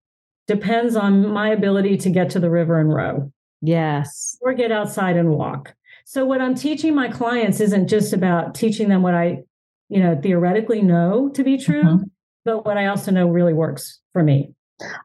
depends 0.48 0.96
on 0.96 1.28
my 1.30 1.50
ability 1.50 1.98
to 1.98 2.10
get 2.10 2.32
to 2.32 2.39
the 2.39 2.50
river 2.50 2.80
and 2.80 2.94
row. 2.94 3.32
Yes. 3.62 4.38
Or 4.42 4.54
get 4.54 4.72
outside 4.72 5.18
and 5.18 5.30
walk. 5.30 5.75
So 6.06 6.25
what 6.25 6.42
I'm 6.42 6.56
teaching 6.56 6.96
my 6.96 7.10
clients 7.10 7.60
isn't 7.60 7.88
just 7.88 8.13
about 8.13 8.56
teaching 8.56 8.89
them 8.89 9.04
what 9.04 9.13
I, 9.13 9.44
you 9.89 10.00
know, 10.00 10.20
theoretically 10.20 10.82
know 10.82 11.30
to 11.36 11.44
be 11.44 11.58
true, 11.58 11.84
mm-hmm. 11.84 12.04
but 12.46 12.66
what 12.66 12.78
I 12.78 12.88
also 12.88 13.12
know 13.12 13.28
really 13.28 13.54
works 13.54 14.00
for 14.13 14.24
me. 14.24 14.54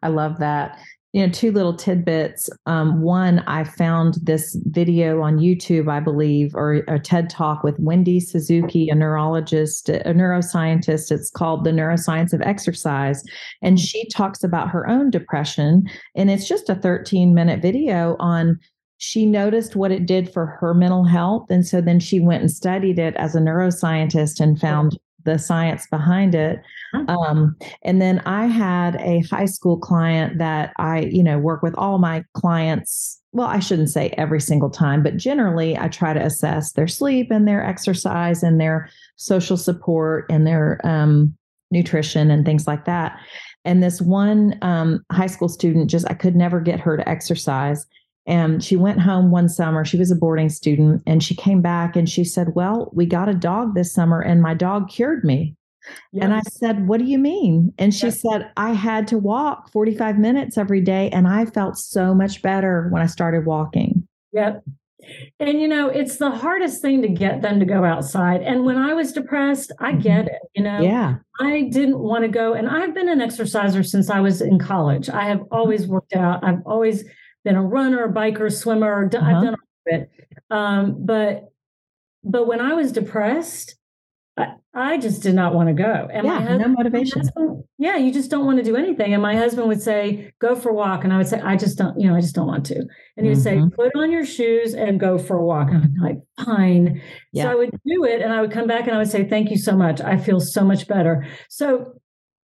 I 0.02 0.08
love 0.08 0.38
that 0.38 0.78
you 1.14 1.25
know 1.25 1.33
two 1.33 1.52
little 1.52 1.75
tidbits. 1.75 2.50
Um, 2.66 3.00
one 3.00 3.38
i 3.47 3.62
found 3.62 4.14
this 4.23 4.56
video 4.66 5.23
on 5.23 5.38
youtube 5.38 5.88
i 5.88 6.00
believe 6.00 6.54
or 6.54 6.83
a 6.88 6.99
ted 6.99 7.30
talk 7.30 7.62
with 7.62 7.78
wendy 7.78 8.18
suzuki 8.18 8.88
a 8.88 8.94
neurologist 8.94 9.88
a 9.88 10.12
neuroscientist. 10.12 11.12
It's 11.12 11.30
called 11.30 11.64
the 11.64 11.71
neuroscience 11.71 12.33
of 12.33 12.42
exercise. 12.42 13.23
And 13.62 13.78
she 13.78 14.09
talks 14.09 14.42
about 14.42 14.71
her 14.71 14.88
own 14.88 15.11
depression. 15.11 15.88
And 16.16 16.30
it's 16.30 16.49
just 16.49 16.68
a 16.68 16.75
13 16.75 17.33
minute 17.35 17.62
video 17.62 18.16
on 18.18 18.59
she 18.99 19.26
noticed 19.26 19.76
what 19.76 19.92
it 19.92 20.06
did 20.06 20.33
for 20.33 20.47
her 20.47 20.73
mental 20.73 21.04
health. 21.04 21.47
And 21.50 21.66
so 21.66 21.80
then 21.80 22.00
she 22.00 22.21
went 22.21 22.42
and 22.42 22.50
studied 22.50 22.99
it 22.99 23.14
as 23.16 23.35
a 23.35 23.40
neuroscientist 23.40 24.40
and 24.40 24.59
found 24.59 24.99
the 25.24 25.38
science 25.38 25.86
behind 25.90 26.34
it. 26.34 26.62
Um, 27.08 27.56
and 27.82 28.00
then 28.00 28.20
I 28.20 28.46
had 28.46 28.96
a 28.96 29.20
high 29.30 29.46
school 29.46 29.78
client 29.78 30.38
that 30.38 30.72
I, 30.78 31.00
you 31.00 31.22
know, 31.22 31.38
work 31.38 31.62
with 31.62 31.74
all 31.76 31.98
my 31.98 32.24
clients. 32.34 33.20
Well, 33.32 33.48
I 33.48 33.58
shouldn't 33.58 33.90
say 33.90 34.10
every 34.16 34.40
single 34.40 34.70
time, 34.70 35.02
but 35.02 35.16
generally 35.16 35.76
I 35.76 35.88
try 35.88 36.12
to 36.12 36.24
assess 36.24 36.72
their 36.72 36.86
sleep 36.86 37.30
and 37.30 37.48
their 37.48 37.64
exercise 37.64 38.42
and 38.42 38.60
their 38.60 38.88
social 39.16 39.56
support 39.56 40.26
and 40.30 40.46
their 40.46 40.80
um, 40.84 41.36
nutrition 41.70 42.30
and 42.30 42.44
things 42.46 42.66
like 42.66 42.84
that. 42.84 43.18
And 43.64 43.82
this 43.82 44.00
one 44.00 44.56
um, 44.62 45.04
high 45.10 45.26
school 45.26 45.48
student 45.48 45.90
just, 45.90 46.08
I 46.08 46.14
could 46.14 46.36
never 46.36 46.60
get 46.60 46.80
her 46.80 46.96
to 46.96 47.08
exercise. 47.08 47.84
And 48.26 48.64
she 48.64 48.76
went 48.76 49.00
home 49.00 49.30
one 49.30 49.48
summer. 49.48 49.84
She 49.84 49.98
was 49.98 50.10
a 50.10 50.16
boarding 50.16 50.48
student 50.48 51.02
and 51.06 51.22
she 51.22 51.34
came 51.34 51.60
back 51.60 51.94
and 51.94 52.08
she 52.08 52.24
said, 52.24 52.54
Well, 52.54 52.90
we 52.94 53.06
got 53.06 53.28
a 53.28 53.34
dog 53.34 53.74
this 53.74 53.92
summer 53.92 54.20
and 54.20 54.40
my 54.40 54.54
dog 54.54 54.88
cured 54.88 55.24
me. 55.24 55.56
Yes. 56.12 56.24
And 56.24 56.34
I 56.34 56.40
said, 56.50 56.88
What 56.88 57.00
do 57.00 57.04
you 57.04 57.18
mean? 57.18 57.74
And 57.78 57.94
she 57.94 58.06
yes. 58.06 58.22
said, 58.22 58.50
I 58.56 58.72
had 58.72 59.06
to 59.08 59.18
walk 59.18 59.70
45 59.70 60.18
minutes 60.18 60.56
every 60.56 60.80
day 60.80 61.10
and 61.10 61.28
I 61.28 61.44
felt 61.44 61.76
so 61.76 62.14
much 62.14 62.40
better 62.40 62.88
when 62.90 63.02
I 63.02 63.06
started 63.06 63.44
walking. 63.44 64.08
Yep. 64.32 64.64
And 65.38 65.60
you 65.60 65.68
know, 65.68 65.88
it's 65.88 66.16
the 66.16 66.30
hardest 66.30 66.80
thing 66.80 67.02
to 67.02 67.08
get 67.08 67.42
them 67.42 67.60
to 67.60 67.66
go 67.66 67.84
outside. 67.84 68.42
And 68.42 68.64
when 68.64 68.78
I 68.78 68.94
was 68.94 69.12
depressed, 69.12 69.70
I 69.78 69.92
mm-hmm. 69.92 70.00
get 70.00 70.26
it. 70.26 70.40
You 70.54 70.62
know, 70.62 70.80
yeah, 70.80 71.16
I 71.40 71.68
didn't 71.70 71.98
want 71.98 72.22
to 72.22 72.28
go. 72.28 72.54
And 72.54 72.68
I've 72.68 72.94
been 72.94 73.10
an 73.10 73.20
exerciser 73.20 73.82
since 73.82 74.08
I 74.08 74.20
was 74.20 74.40
in 74.40 74.58
college. 74.58 75.10
I 75.10 75.24
have 75.24 75.42
always 75.50 75.86
worked 75.86 76.14
out. 76.14 76.42
I've 76.42 76.62
always 76.64 77.04
been 77.44 77.56
a 77.56 77.62
runner, 77.62 78.04
a 78.04 78.12
biker, 78.12 78.52
swimmer. 78.52 79.04
Uh-huh. 79.06 79.24
I've 79.24 79.42
done 79.42 79.54
all 79.54 79.94
of 79.94 80.00
it. 80.00 80.10
Um, 80.50 80.96
but 81.04 81.52
but 82.24 82.46
when 82.46 82.60
I 82.60 82.72
was 82.72 82.90
depressed, 82.90 83.76
I, 84.36 84.54
I 84.74 84.98
just 84.98 85.22
did 85.22 85.34
not 85.34 85.54
want 85.54 85.68
to 85.68 85.74
go. 85.74 86.08
And 86.10 86.26
yeah, 86.26 86.38
my 86.38 86.40
husband, 86.40 86.60
no 86.60 86.68
motivation. 86.68 87.20
Husband, 87.20 87.64
yeah, 87.78 87.96
you 87.96 88.12
just 88.12 88.30
don't 88.30 88.46
want 88.46 88.58
to 88.58 88.64
do 88.64 88.76
anything. 88.76 89.12
And 89.12 89.22
my 89.22 89.36
husband 89.36 89.68
would 89.68 89.82
say, 89.82 90.32
"Go 90.40 90.56
for 90.56 90.70
a 90.70 90.74
walk," 90.74 91.04
and 91.04 91.12
I 91.12 91.18
would 91.18 91.28
say, 91.28 91.40
"I 91.40 91.56
just 91.56 91.78
don't, 91.78 91.98
you 92.00 92.08
know, 92.08 92.16
I 92.16 92.20
just 92.20 92.34
don't 92.34 92.46
want 92.46 92.66
to." 92.66 92.76
And 92.76 93.26
he 93.26 93.28
would 93.28 93.38
mm-hmm. 93.38 93.68
say, 93.68 93.76
"Put 93.76 93.94
on 93.94 94.10
your 94.10 94.24
shoes 94.24 94.74
and 94.74 94.98
go 94.98 95.18
for 95.18 95.36
a 95.36 95.44
walk." 95.44 95.68
And 95.70 95.84
I'm 95.84 95.94
like, 96.02 96.18
"Fine." 96.44 97.00
Yeah. 97.32 97.44
So 97.44 97.50
I 97.50 97.54
would 97.54 97.70
do 97.70 98.04
it, 98.04 98.22
and 98.22 98.32
I 98.32 98.40
would 98.40 98.50
come 98.50 98.66
back 98.66 98.86
and 98.86 98.92
I 98.92 98.98
would 98.98 99.10
say, 99.10 99.28
"Thank 99.28 99.50
you 99.50 99.58
so 99.58 99.76
much. 99.76 100.00
I 100.00 100.16
feel 100.16 100.40
so 100.40 100.64
much 100.64 100.88
better." 100.88 101.26
So 101.48 102.00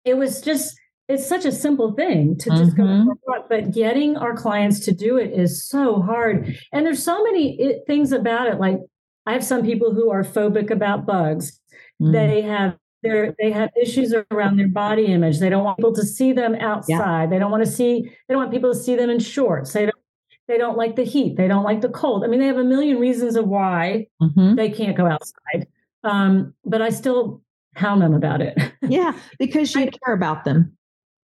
it 0.05 0.17
was 0.17 0.41
just 0.41 0.75
it's 1.11 1.27
such 1.27 1.45
a 1.45 1.51
simple 1.51 1.91
thing 1.93 2.37
to 2.37 2.49
just 2.51 2.75
mm-hmm. 2.75 3.07
go 3.07 3.45
but 3.49 3.71
getting 3.71 4.15
our 4.15 4.33
clients 4.33 4.79
to 4.79 4.93
do 4.93 5.17
it 5.17 5.31
is 5.37 5.67
so 5.67 6.01
hard. 6.01 6.57
And 6.71 6.85
there's 6.85 7.03
so 7.03 7.21
many 7.23 7.59
it, 7.59 7.83
things 7.85 8.11
about 8.11 8.47
it. 8.47 8.59
Like 8.59 8.79
i 9.25 9.33
have 9.33 9.43
some 9.43 9.63
people 9.63 9.93
who 9.93 10.09
are 10.09 10.23
phobic 10.23 10.71
about 10.71 11.05
bugs. 11.05 11.59
Mm. 12.01 12.13
they 12.13 12.41
have 12.41 12.77
they 13.03 13.31
they 13.39 13.51
have 13.51 13.69
issues 13.79 14.13
around 14.31 14.57
their 14.57 14.69
body 14.69 15.05
image. 15.07 15.39
They 15.39 15.49
don't 15.49 15.63
want 15.63 15.77
people 15.77 15.95
to 15.95 16.05
see 16.05 16.31
them 16.33 16.55
outside. 16.55 17.23
Yeah. 17.23 17.27
they 17.27 17.39
don't 17.39 17.51
want 17.51 17.65
to 17.65 17.71
see 17.71 18.03
they 18.27 18.33
don't 18.33 18.43
want 18.43 18.51
people 18.51 18.73
to 18.73 18.79
see 18.79 18.95
them 18.95 19.09
in 19.09 19.19
shorts. 19.19 19.73
They 19.73 19.85
don't 19.85 20.01
they 20.47 20.57
don't 20.57 20.77
like 20.77 20.95
the 20.95 21.03
heat. 21.03 21.35
They 21.35 21.47
don't 21.47 21.63
like 21.63 21.81
the 21.81 21.89
cold. 21.89 22.23
I 22.23 22.27
mean 22.27 22.39
they 22.39 22.47
have 22.47 22.57
a 22.57 22.63
million 22.63 22.99
reasons 22.99 23.35
of 23.35 23.47
why 23.47 24.07
mm-hmm. 24.21 24.55
they 24.55 24.69
can't 24.69 24.95
go 24.95 25.07
outside 25.07 25.67
um, 26.03 26.53
but 26.65 26.81
i 26.81 26.89
still 26.89 27.41
hound 27.75 28.01
them 28.01 28.13
about 28.13 28.41
it. 28.41 28.57
Yeah 28.81 29.13
because 29.39 29.75
you 29.75 29.81
I, 29.87 29.89
care 29.89 30.13
about 30.13 30.45
them 30.45 30.77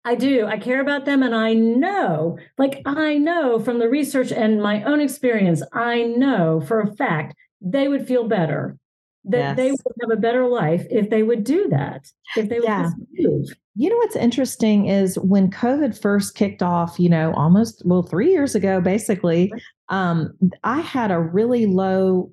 I 0.05 0.15
do. 0.15 0.47
I 0.47 0.59
care 0.59 0.81
about 0.81 1.07
them. 1.07 1.23
And 1.23 1.35
I 1.35 1.55
know, 1.55 2.39
like, 2.59 2.83
I 2.85 3.17
know 3.17 3.59
from 3.59 3.79
the 3.79 3.89
research 3.89 4.33
and 4.33 4.63
my 4.63 4.83
own 4.85 5.01
experience, 5.01 5.63
I 5.73 6.03
know 6.03 6.61
for 6.61 6.81
a 6.81 6.95
fact 6.95 7.35
they 7.61 7.89
would 7.89 8.07
feel 8.07 8.29
better, 8.29 8.77
that 9.25 9.39
yes. 9.39 9.57
they 9.57 9.71
would 9.71 9.97
have 10.03 10.11
a 10.11 10.21
better 10.21 10.47
life 10.47 10.87
if 10.91 11.09
they 11.09 11.23
would 11.23 11.45
do 11.45 11.69
that, 11.71 12.07
if 12.37 12.49
they 12.49 12.61
would 12.61 12.69
yeah. 12.69 12.91
move. 13.15 13.49
You 13.77 13.89
know 13.89 13.97
what's 13.97 14.17
interesting 14.17 14.87
is 14.87 15.19
when 15.19 15.51
COVID 15.51 15.99
first 15.99 16.35
kicked 16.35 16.63
off, 16.63 17.01
you 17.01 17.09
know, 17.09 17.33
almost 17.35 17.83
well, 17.87 18.03
three 18.03 18.31
years 18.31 18.55
ago, 18.55 18.81
basically, 18.81 19.51
um, 19.89 20.33
I 20.63 20.81
had 20.81 21.11
a 21.11 21.19
really 21.19 21.67
low 21.67 22.31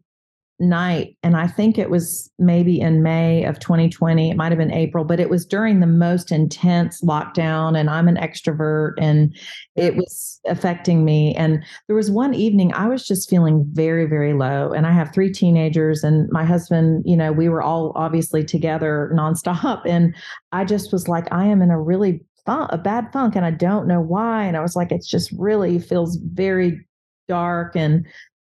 night, 0.61 1.17
and 1.23 1.35
I 1.35 1.47
think 1.47 1.77
it 1.77 1.89
was 1.89 2.31
maybe 2.39 2.79
in 2.79 3.03
May 3.03 3.43
of 3.43 3.59
2020. 3.59 4.29
It 4.29 4.37
might 4.37 4.51
have 4.51 4.59
been 4.59 4.71
April, 4.71 5.03
but 5.03 5.19
it 5.19 5.29
was 5.29 5.45
during 5.45 5.79
the 5.79 5.87
most 5.87 6.31
intense 6.31 7.01
lockdown. 7.01 7.77
And 7.77 7.89
I'm 7.89 8.07
an 8.07 8.15
extrovert, 8.15 8.93
and 8.97 9.35
it 9.75 9.95
was 9.95 10.39
affecting 10.47 11.03
me. 11.03 11.35
And 11.35 11.63
there 11.87 11.95
was 11.95 12.11
one 12.11 12.33
evening 12.33 12.73
I 12.73 12.87
was 12.87 13.05
just 13.05 13.29
feeling 13.29 13.65
very, 13.71 14.05
very 14.05 14.33
low. 14.33 14.71
And 14.71 14.87
I 14.87 14.91
have 14.91 15.13
three 15.13 15.31
teenagers, 15.31 16.03
and 16.03 16.29
my 16.31 16.45
husband, 16.45 17.03
you 17.05 17.17
know, 17.17 17.31
we 17.31 17.49
were 17.49 17.63
all 17.63 17.91
obviously 17.95 18.43
together 18.43 19.11
nonstop. 19.13 19.81
And 19.85 20.15
I 20.51 20.63
just 20.63 20.93
was 20.93 21.07
like, 21.07 21.27
I 21.31 21.45
am 21.45 21.61
in 21.61 21.71
a 21.71 21.81
really 21.81 22.21
fun, 22.45 22.67
a 22.71 22.77
bad 22.77 23.11
funk, 23.11 23.35
and 23.35 23.45
I 23.45 23.51
don't 23.51 23.87
know 23.87 24.01
why. 24.01 24.45
And 24.45 24.55
I 24.55 24.61
was 24.61 24.75
like, 24.75 24.91
it's 24.91 25.09
just 25.09 25.31
really 25.37 25.79
feels 25.79 26.17
very 26.17 26.85
dark 27.27 27.75
and 27.75 28.05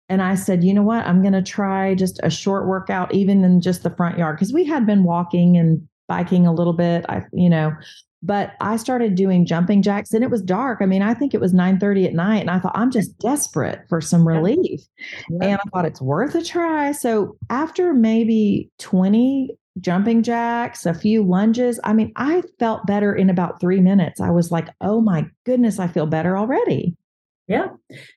and 0.09 0.21
I 0.21 0.35
said, 0.35 0.63
you 0.63 0.73
know 0.73 0.81
what? 0.81 1.05
I'm 1.05 1.21
going 1.21 1.33
to 1.33 1.41
try 1.41 1.93
just 1.93 2.19
a 2.23 2.29
short 2.29 2.67
workout, 2.67 3.13
even 3.13 3.43
in 3.43 3.61
just 3.61 3.83
the 3.83 3.91
front 3.91 4.17
yard, 4.17 4.37
because 4.37 4.51
we 4.51 4.65
had 4.65 4.85
been 4.85 5.03
walking 5.03 5.55
and 5.55 5.87
biking 6.07 6.47
a 6.47 6.53
little 6.53 6.73
bit. 6.73 7.05
I, 7.07 7.23
you 7.31 7.49
know, 7.49 7.71
but 8.21 8.53
I 8.59 8.75
started 8.77 9.15
doing 9.15 9.45
jumping 9.45 9.81
jacks, 9.81 10.11
and 10.11 10.23
it 10.23 10.31
was 10.31 10.41
dark. 10.41 10.79
I 10.81 10.87
mean, 10.87 11.03
I 11.03 11.13
think 11.13 11.33
it 11.33 11.39
was 11.39 11.53
9:30 11.53 12.07
at 12.07 12.13
night, 12.13 12.41
and 12.41 12.49
I 12.49 12.59
thought 12.59 12.77
I'm 12.77 12.91
just 12.91 13.17
desperate 13.19 13.81
for 13.87 14.01
some 14.01 14.27
relief, 14.27 14.81
yeah. 15.29 15.47
and 15.47 15.59
I 15.59 15.69
thought 15.71 15.85
it's 15.85 16.01
worth 16.01 16.35
a 16.35 16.43
try. 16.43 16.91
So 16.91 17.37
after 17.49 17.93
maybe 17.93 18.69
20 18.79 19.55
jumping 19.79 20.23
jacks, 20.23 20.85
a 20.85 20.93
few 20.93 21.23
lunges, 21.23 21.79
I 21.83 21.93
mean, 21.93 22.11
I 22.15 22.43
felt 22.57 22.85
better 22.85 23.13
in 23.13 23.29
about 23.29 23.61
three 23.61 23.79
minutes. 23.79 24.19
I 24.19 24.31
was 24.31 24.51
like, 24.51 24.67
oh 24.81 24.99
my 24.99 25.27
goodness, 25.45 25.79
I 25.79 25.87
feel 25.87 26.05
better 26.05 26.37
already. 26.37 26.97
Yeah. 27.49 27.69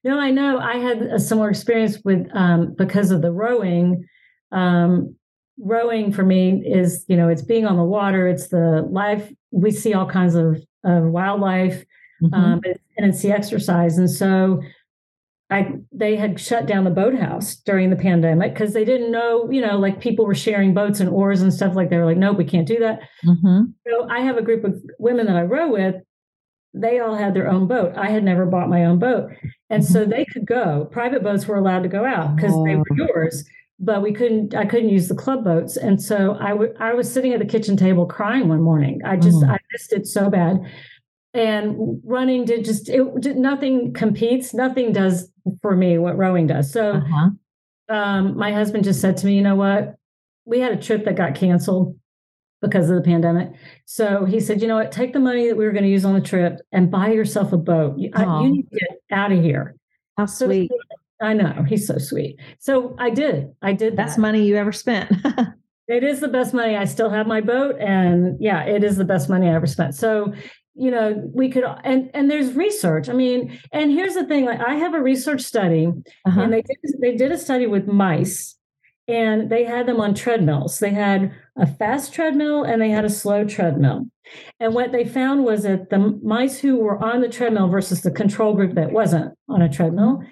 No, 0.04 0.18
I 0.18 0.30
know. 0.30 0.58
I 0.58 0.76
had 0.76 1.00
a 1.02 1.18
similar 1.18 1.48
experience 1.48 1.98
with 2.04 2.28
um, 2.34 2.74
because 2.76 3.10
of 3.10 3.22
the 3.22 3.32
rowing. 3.32 4.04
Um, 4.52 5.16
rowing 5.58 6.12
for 6.12 6.22
me 6.22 6.62
is, 6.66 7.04
you 7.08 7.16
know, 7.16 7.28
it's 7.28 7.42
being 7.42 7.66
on 7.66 7.78
the 7.78 7.84
water. 7.84 8.28
It's 8.28 8.48
the 8.48 8.86
life. 8.90 9.32
We 9.50 9.70
see 9.70 9.94
all 9.94 10.06
kinds 10.06 10.34
of, 10.34 10.62
of 10.84 11.04
wildlife, 11.04 11.82
mm-hmm. 12.22 12.34
um, 12.34 12.60
and 12.98 13.10
it's 13.10 13.22
the 13.22 13.32
exercise. 13.32 13.96
And 13.96 14.10
so, 14.10 14.60
I 15.50 15.74
they 15.92 16.16
had 16.16 16.40
shut 16.40 16.66
down 16.66 16.84
the 16.84 16.90
boathouse 16.90 17.56
during 17.56 17.90
the 17.90 17.96
pandemic 17.96 18.54
because 18.54 18.72
they 18.72 18.84
didn't 18.84 19.12
know, 19.12 19.50
you 19.50 19.60
know, 19.60 19.78
like 19.78 20.00
people 20.00 20.24
were 20.24 20.34
sharing 20.34 20.72
boats 20.72 20.98
and 20.98 21.10
oars 21.10 21.42
and 21.42 21.52
stuff 21.52 21.74
like. 21.74 21.90
They 21.90 21.98
were 21.98 22.06
like, 22.06 22.16
nope, 22.16 22.38
we 22.38 22.44
can't 22.44 22.66
do 22.66 22.78
that. 22.78 23.00
Mm-hmm. 23.24 23.64
So 23.86 24.08
I 24.10 24.20
have 24.20 24.38
a 24.38 24.42
group 24.42 24.64
of 24.64 24.82
women 24.98 25.26
that 25.26 25.36
I 25.36 25.42
row 25.42 25.70
with 25.70 25.96
they 26.74 27.00
all 27.00 27.14
had 27.14 27.34
their 27.34 27.48
own 27.48 27.66
boat. 27.66 27.94
I 27.96 28.10
had 28.10 28.24
never 28.24 28.46
bought 28.46 28.68
my 28.68 28.84
own 28.84 28.98
boat. 28.98 29.30
And 29.70 29.84
so 29.84 30.00
mm-hmm. 30.00 30.10
they 30.10 30.24
could 30.24 30.46
go. 30.46 30.88
Private 30.90 31.22
boats 31.22 31.46
were 31.46 31.56
allowed 31.56 31.82
to 31.82 31.88
go 31.88 32.04
out 32.04 32.36
because 32.36 32.52
they 32.64 32.76
were 32.76 32.84
yours, 32.96 33.44
but 33.78 34.02
we 34.02 34.12
couldn't 34.12 34.54
I 34.54 34.64
couldn't 34.64 34.88
use 34.88 35.08
the 35.08 35.14
club 35.14 35.44
boats. 35.44 35.76
And 35.76 36.00
so 36.00 36.36
I, 36.40 36.50
w- 36.50 36.74
I 36.78 36.94
was 36.94 37.12
sitting 37.12 37.32
at 37.32 37.40
the 37.40 37.46
kitchen 37.46 37.76
table 37.76 38.06
crying 38.06 38.48
one 38.48 38.62
morning. 38.62 39.00
I 39.04 39.16
just 39.16 39.42
mm. 39.42 39.50
I 39.50 39.58
missed 39.72 39.92
it 39.92 40.06
so 40.06 40.30
bad. 40.30 40.60
And 41.34 42.00
running 42.04 42.44
did 42.44 42.64
just 42.64 42.88
it 42.88 43.20
did 43.20 43.36
nothing 43.36 43.92
competes, 43.92 44.52
nothing 44.52 44.92
does 44.92 45.30
for 45.60 45.76
me 45.76 45.98
what 45.98 46.16
rowing 46.16 46.46
does. 46.46 46.70
So 46.70 46.92
uh-huh. 46.92 47.30
um, 47.88 48.36
my 48.36 48.52
husband 48.52 48.84
just 48.84 49.00
said 49.00 49.16
to 49.18 49.26
me, 49.26 49.34
you 49.34 49.42
know 49.42 49.56
what? 49.56 49.96
We 50.44 50.60
had 50.60 50.72
a 50.72 50.82
trip 50.82 51.04
that 51.04 51.16
got 51.16 51.34
canceled 51.34 51.96
because 52.62 52.88
of 52.88 52.96
the 52.96 53.02
pandemic. 53.02 53.50
So 53.84 54.24
he 54.24 54.40
said, 54.40 54.62
you 54.62 54.68
know 54.68 54.76
what, 54.76 54.92
take 54.92 55.12
the 55.12 55.20
money 55.20 55.48
that 55.48 55.56
we 55.56 55.66
were 55.66 55.72
going 55.72 55.84
to 55.84 55.90
use 55.90 56.04
on 56.04 56.14
the 56.14 56.20
trip 56.20 56.60
and 56.70 56.90
buy 56.90 57.10
yourself 57.10 57.52
a 57.52 57.58
boat. 57.58 57.98
You, 57.98 58.10
I, 58.14 58.42
you 58.42 58.52
need 58.52 58.70
to 58.70 58.78
get 58.78 59.00
out 59.10 59.32
of 59.32 59.42
here. 59.42 59.76
How 60.16 60.26
sweet. 60.26 60.70
So, 60.70 61.26
I 61.26 61.34
know. 61.34 61.64
He's 61.68 61.86
so 61.86 61.98
sweet. 61.98 62.38
So 62.58 62.96
I 62.98 63.10
did. 63.10 63.52
I 63.60 63.72
did. 63.74 63.96
Best 63.96 64.16
that. 64.16 64.22
money 64.22 64.44
you 64.44 64.56
ever 64.56 64.72
spent. 64.72 65.12
it 65.88 66.04
is 66.04 66.20
the 66.20 66.28
best 66.28 66.54
money. 66.54 66.76
I 66.76 66.84
still 66.84 67.10
have 67.10 67.26
my 67.26 67.40
boat. 67.40 67.76
And 67.78 68.36
yeah, 68.40 68.62
it 68.62 68.84
is 68.84 68.96
the 68.96 69.04
best 69.04 69.28
money 69.28 69.48
I 69.48 69.54
ever 69.54 69.66
spent. 69.66 69.94
So 69.94 70.32
you 70.74 70.90
know 70.90 71.22
we 71.34 71.50
could 71.50 71.64
and 71.84 72.10
and 72.14 72.30
there's 72.30 72.54
research 72.54 73.10
i 73.10 73.12
mean 73.12 73.60
and 73.72 73.90
here's 73.90 74.14
the 74.14 74.24
thing 74.24 74.46
like 74.46 74.58
i 74.66 74.74
have 74.74 74.94
a 74.94 75.02
research 75.02 75.42
study 75.42 75.86
uh-huh. 76.24 76.40
and 76.40 76.50
they 76.50 76.62
did, 76.62 76.78
they 76.98 77.14
did 77.14 77.30
a 77.30 77.36
study 77.36 77.66
with 77.66 77.86
mice 77.86 78.56
and 79.08 79.50
they 79.50 79.64
had 79.64 79.86
them 79.86 80.00
on 80.00 80.14
treadmills. 80.14 80.78
They 80.78 80.90
had 80.90 81.34
a 81.56 81.66
fast 81.66 82.14
treadmill 82.14 82.64
and 82.64 82.80
they 82.80 82.90
had 82.90 83.04
a 83.04 83.10
slow 83.10 83.44
treadmill. 83.44 84.06
And 84.60 84.74
what 84.74 84.92
they 84.92 85.04
found 85.04 85.44
was 85.44 85.64
that 85.64 85.90
the 85.90 86.18
mice 86.22 86.58
who 86.58 86.76
were 86.76 87.02
on 87.02 87.20
the 87.20 87.28
treadmill 87.28 87.68
versus 87.68 88.02
the 88.02 88.10
control 88.10 88.54
group 88.54 88.74
that 88.74 88.92
wasn't 88.92 89.34
on 89.48 89.62
a 89.62 89.68
treadmill 89.68 90.22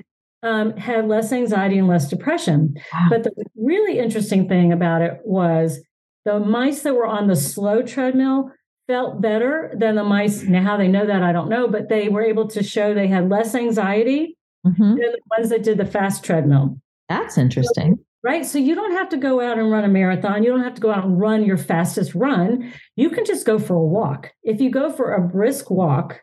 um, 0.43 0.77
had 0.77 1.09
less 1.09 1.33
anxiety 1.33 1.79
and 1.79 1.89
less 1.89 2.09
depression. 2.09 2.75
Wow. 2.93 3.07
But 3.11 3.25
the 3.25 3.33
really 3.57 3.99
interesting 3.99 4.49
thing 4.49 4.73
about 4.73 5.03
it 5.03 5.21
was 5.25 5.81
the 6.25 6.41
mice 6.41 6.83
that 6.83 6.95
were 6.95 7.07
on 7.07 7.27
the 7.27 7.37
slow 7.37 7.83
treadmill 7.83 8.51
felt 8.87 9.21
better 9.21 9.73
than 9.77 9.97
the 9.97 10.05
mice. 10.05 10.43
Now, 10.43 10.63
how 10.63 10.77
they 10.77 10.89
know 10.89 11.07
that, 11.07 11.23
I 11.23 11.33
don't 11.33 11.49
know, 11.49 11.69
but 11.69 11.89
they 11.89 12.09
were 12.09 12.23
able 12.23 12.49
to 12.49 12.63
show 12.63 12.95
they 12.95 13.09
had 13.09 13.29
less 13.29 13.55
anxiety 13.55 14.37
mm-hmm. 14.67 14.83
than 14.83 14.97
the 14.97 15.21
ones 15.37 15.51
that 15.51 15.63
did 15.63 15.79
the 15.79 15.87
fast 15.87 16.25
treadmill. 16.25 16.79
That's 17.09 17.39
interesting. 17.39 17.97
So 17.97 18.05
right? 18.23 18.45
So 18.45 18.59
you 18.59 18.75
don't 18.75 18.93
have 18.93 19.09
to 19.11 19.17
go 19.17 19.41
out 19.41 19.59
and 19.59 19.71
run 19.71 19.85
a 19.85 19.89
marathon. 19.89 20.43
You 20.43 20.51
don't 20.51 20.63
have 20.63 20.75
to 20.75 20.81
go 20.81 20.91
out 20.91 21.05
and 21.05 21.19
run 21.19 21.45
your 21.45 21.57
fastest 21.57 22.15
run. 22.15 22.73
You 22.97 23.11
can 23.11 23.25
just 23.25 23.47
go 23.47 23.59
for 23.59 23.75
a 23.75 23.85
walk. 23.85 24.33
If 24.43 24.61
you 24.61 24.71
go 24.71 24.93
for 24.93 25.13
a 25.13 25.21
brisk 25.21 25.71
walk, 25.71 26.23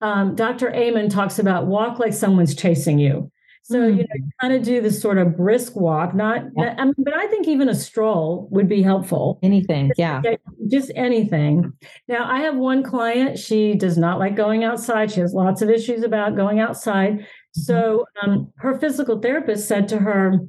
um, 0.00 0.34
Dr. 0.34 0.72
Amen 0.74 1.08
talks 1.08 1.38
about 1.38 1.66
walk 1.66 1.98
like 1.98 2.14
someone's 2.14 2.54
chasing 2.54 2.98
you. 2.98 3.30
So 3.62 3.78
mm-hmm. 3.78 3.98
you 3.98 4.02
know, 4.04 4.14
you 4.14 4.30
kind 4.40 4.54
of 4.54 4.62
do 4.62 4.80
this 4.80 5.00
sort 5.00 5.18
of 5.18 5.36
brisk 5.36 5.76
walk, 5.76 6.14
not, 6.14 6.44
yeah. 6.56 6.74
I 6.78 6.84
mean, 6.86 6.94
but 6.98 7.14
I 7.14 7.26
think 7.26 7.46
even 7.46 7.68
a 7.68 7.74
stroll 7.74 8.48
would 8.50 8.68
be 8.68 8.82
helpful. 8.82 9.38
Anything, 9.42 9.88
just, 9.88 9.98
yeah, 9.98 10.22
just 10.68 10.90
anything. 10.96 11.72
Now, 12.08 12.28
I 12.28 12.40
have 12.40 12.56
one 12.56 12.82
client; 12.82 13.38
she 13.38 13.74
does 13.74 13.98
not 13.98 14.18
like 14.18 14.34
going 14.34 14.64
outside. 14.64 15.12
She 15.12 15.20
has 15.20 15.34
lots 15.34 15.60
of 15.60 15.68
issues 15.68 16.02
about 16.02 16.36
going 16.36 16.58
outside. 16.58 17.18
Mm-hmm. 17.18 17.60
So 17.60 18.06
um, 18.22 18.50
her 18.56 18.78
physical 18.78 19.20
therapist 19.20 19.68
said 19.68 19.88
to 19.88 19.98
her, 19.98 20.40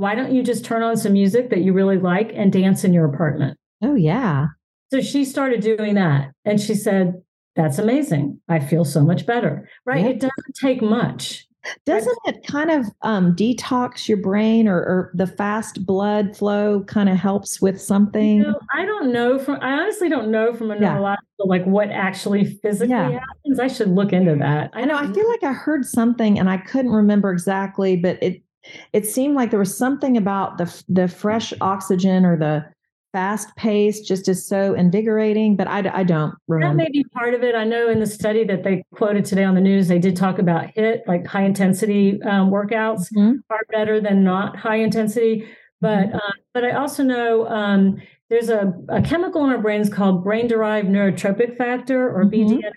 why 0.00 0.14
don't 0.14 0.32
you 0.32 0.42
just 0.42 0.64
turn 0.64 0.82
on 0.82 0.96
some 0.96 1.12
music 1.12 1.50
that 1.50 1.60
you 1.60 1.74
really 1.74 1.98
like 1.98 2.32
and 2.34 2.50
dance 2.50 2.84
in 2.84 2.94
your 2.94 3.04
apartment? 3.04 3.58
Oh, 3.82 3.94
yeah. 3.94 4.46
So 4.90 5.02
she 5.02 5.26
started 5.26 5.60
doing 5.60 5.94
that. 5.94 6.30
And 6.46 6.58
she 6.58 6.74
said, 6.74 7.22
That's 7.54 7.78
amazing. 7.78 8.40
I 8.48 8.60
feel 8.60 8.86
so 8.86 9.02
much 9.02 9.26
better. 9.26 9.68
Right. 9.84 10.06
It 10.06 10.20
doesn't 10.20 10.54
take 10.58 10.80
much. 10.80 11.46
Doesn't 11.84 12.16
it 12.24 12.46
kind 12.46 12.70
of 12.70 12.86
um, 13.02 13.36
detox 13.36 14.08
your 14.08 14.16
brain 14.16 14.66
or, 14.66 14.78
or, 14.78 15.10
the 15.12 15.26
fast 15.26 15.84
blood 15.84 16.34
flow 16.34 16.82
kind 16.84 17.10
of 17.10 17.18
helps 17.18 17.60
with 17.60 17.78
something? 17.78 18.38
You 18.38 18.44
know, 18.44 18.60
I 18.72 18.86
don't 18.86 19.12
know 19.12 19.38
from, 19.38 19.58
I 19.60 19.72
honestly 19.72 20.08
don't 20.08 20.30
know 20.30 20.54
from 20.54 20.70
a 20.70 20.76
yeah. 20.76 20.94
neurological, 20.94 21.46
like 21.46 21.66
what 21.66 21.90
actually 21.90 22.46
physically 22.62 22.94
yeah. 22.94 23.10
happens. 23.10 23.60
I 23.60 23.68
should 23.68 23.90
look 23.90 24.14
into 24.14 24.36
that. 24.36 24.70
I 24.72 24.86
know. 24.86 24.96
I 24.96 25.12
feel 25.12 25.28
like 25.28 25.42
I 25.42 25.52
heard 25.52 25.84
something 25.84 26.38
and 26.38 26.48
I 26.48 26.56
couldn't 26.56 26.92
remember 26.92 27.30
exactly, 27.30 27.94
but 27.94 28.22
it, 28.22 28.42
it 28.92 29.06
seemed 29.06 29.34
like 29.34 29.50
there 29.50 29.58
was 29.58 29.76
something 29.76 30.16
about 30.16 30.58
the 30.58 30.82
the 30.88 31.08
fresh 31.08 31.52
oxygen 31.60 32.24
or 32.24 32.36
the 32.36 32.64
fast 33.12 33.54
pace 33.56 34.00
just 34.00 34.28
is 34.28 34.46
so 34.46 34.74
invigorating 34.74 35.56
but 35.56 35.66
i, 35.66 35.78
I 35.92 36.04
don't 36.04 36.32
remember 36.46 36.84
that 36.84 36.90
may 36.90 36.90
be 36.92 37.04
part 37.12 37.34
of 37.34 37.42
it 37.42 37.56
i 37.56 37.64
know 37.64 37.88
in 37.88 37.98
the 37.98 38.06
study 38.06 38.44
that 38.44 38.62
they 38.62 38.84
quoted 38.94 39.24
today 39.24 39.42
on 39.42 39.54
the 39.56 39.60
news 39.60 39.88
they 39.88 39.98
did 39.98 40.16
talk 40.16 40.38
about 40.38 40.70
hit 40.74 41.02
like 41.08 41.26
high 41.26 41.42
intensity 41.42 42.22
um, 42.22 42.50
workouts 42.50 43.12
mm-hmm. 43.12 43.32
are 43.50 43.66
better 43.72 44.00
than 44.00 44.22
not 44.22 44.56
high 44.56 44.76
intensity 44.76 45.44
but 45.80 46.06
mm-hmm. 46.06 46.16
uh, 46.16 46.32
but 46.54 46.64
i 46.64 46.70
also 46.70 47.02
know 47.02 47.48
um, 47.48 48.00
there's 48.28 48.48
a, 48.48 48.72
a 48.88 49.02
chemical 49.02 49.42
in 49.44 49.50
our 49.50 49.58
brains 49.58 49.88
called 49.88 50.22
brain 50.22 50.46
derived 50.46 50.88
neurotrophic 50.88 51.56
factor 51.56 52.08
or 52.08 52.24
mm-hmm. 52.24 52.52
bdnf 52.54 52.72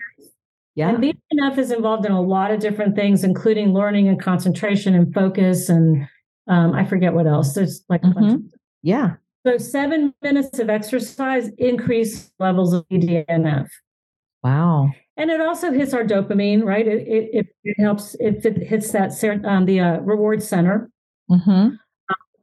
yeah. 0.74 0.90
And 0.90 0.98
BDNF 0.98 1.58
is 1.58 1.70
involved 1.70 2.04
in 2.04 2.12
a 2.12 2.20
lot 2.20 2.50
of 2.50 2.60
different 2.60 2.96
things, 2.96 3.22
including 3.22 3.72
learning 3.72 4.08
and 4.08 4.20
concentration 4.20 4.94
and 4.94 5.12
focus. 5.14 5.68
And 5.68 6.08
um, 6.48 6.72
I 6.74 6.84
forget 6.84 7.14
what 7.14 7.26
else. 7.26 7.54
There's 7.54 7.84
like 7.88 8.02
mm-hmm. 8.02 8.24
of- 8.24 8.42
yeah. 8.82 9.14
So 9.46 9.58
seven 9.58 10.14
minutes 10.22 10.58
of 10.58 10.70
exercise 10.70 11.50
increase 11.58 12.30
levels 12.38 12.72
of 12.72 12.88
BDNF. 12.88 13.68
Wow. 14.42 14.90
And 15.16 15.30
it 15.30 15.40
also 15.40 15.70
hits 15.70 15.94
our 15.94 16.02
dopamine, 16.02 16.64
right? 16.64 16.86
It 16.86 17.06
it, 17.32 17.46
it 17.62 17.80
helps. 17.80 18.14
It, 18.16 18.44
it 18.44 18.66
hits 18.66 18.90
that 18.92 19.12
um, 19.44 19.66
the 19.66 19.80
uh, 19.80 20.00
reward 20.00 20.42
center. 20.42 20.90
Mm-hmm. 21.30 21.76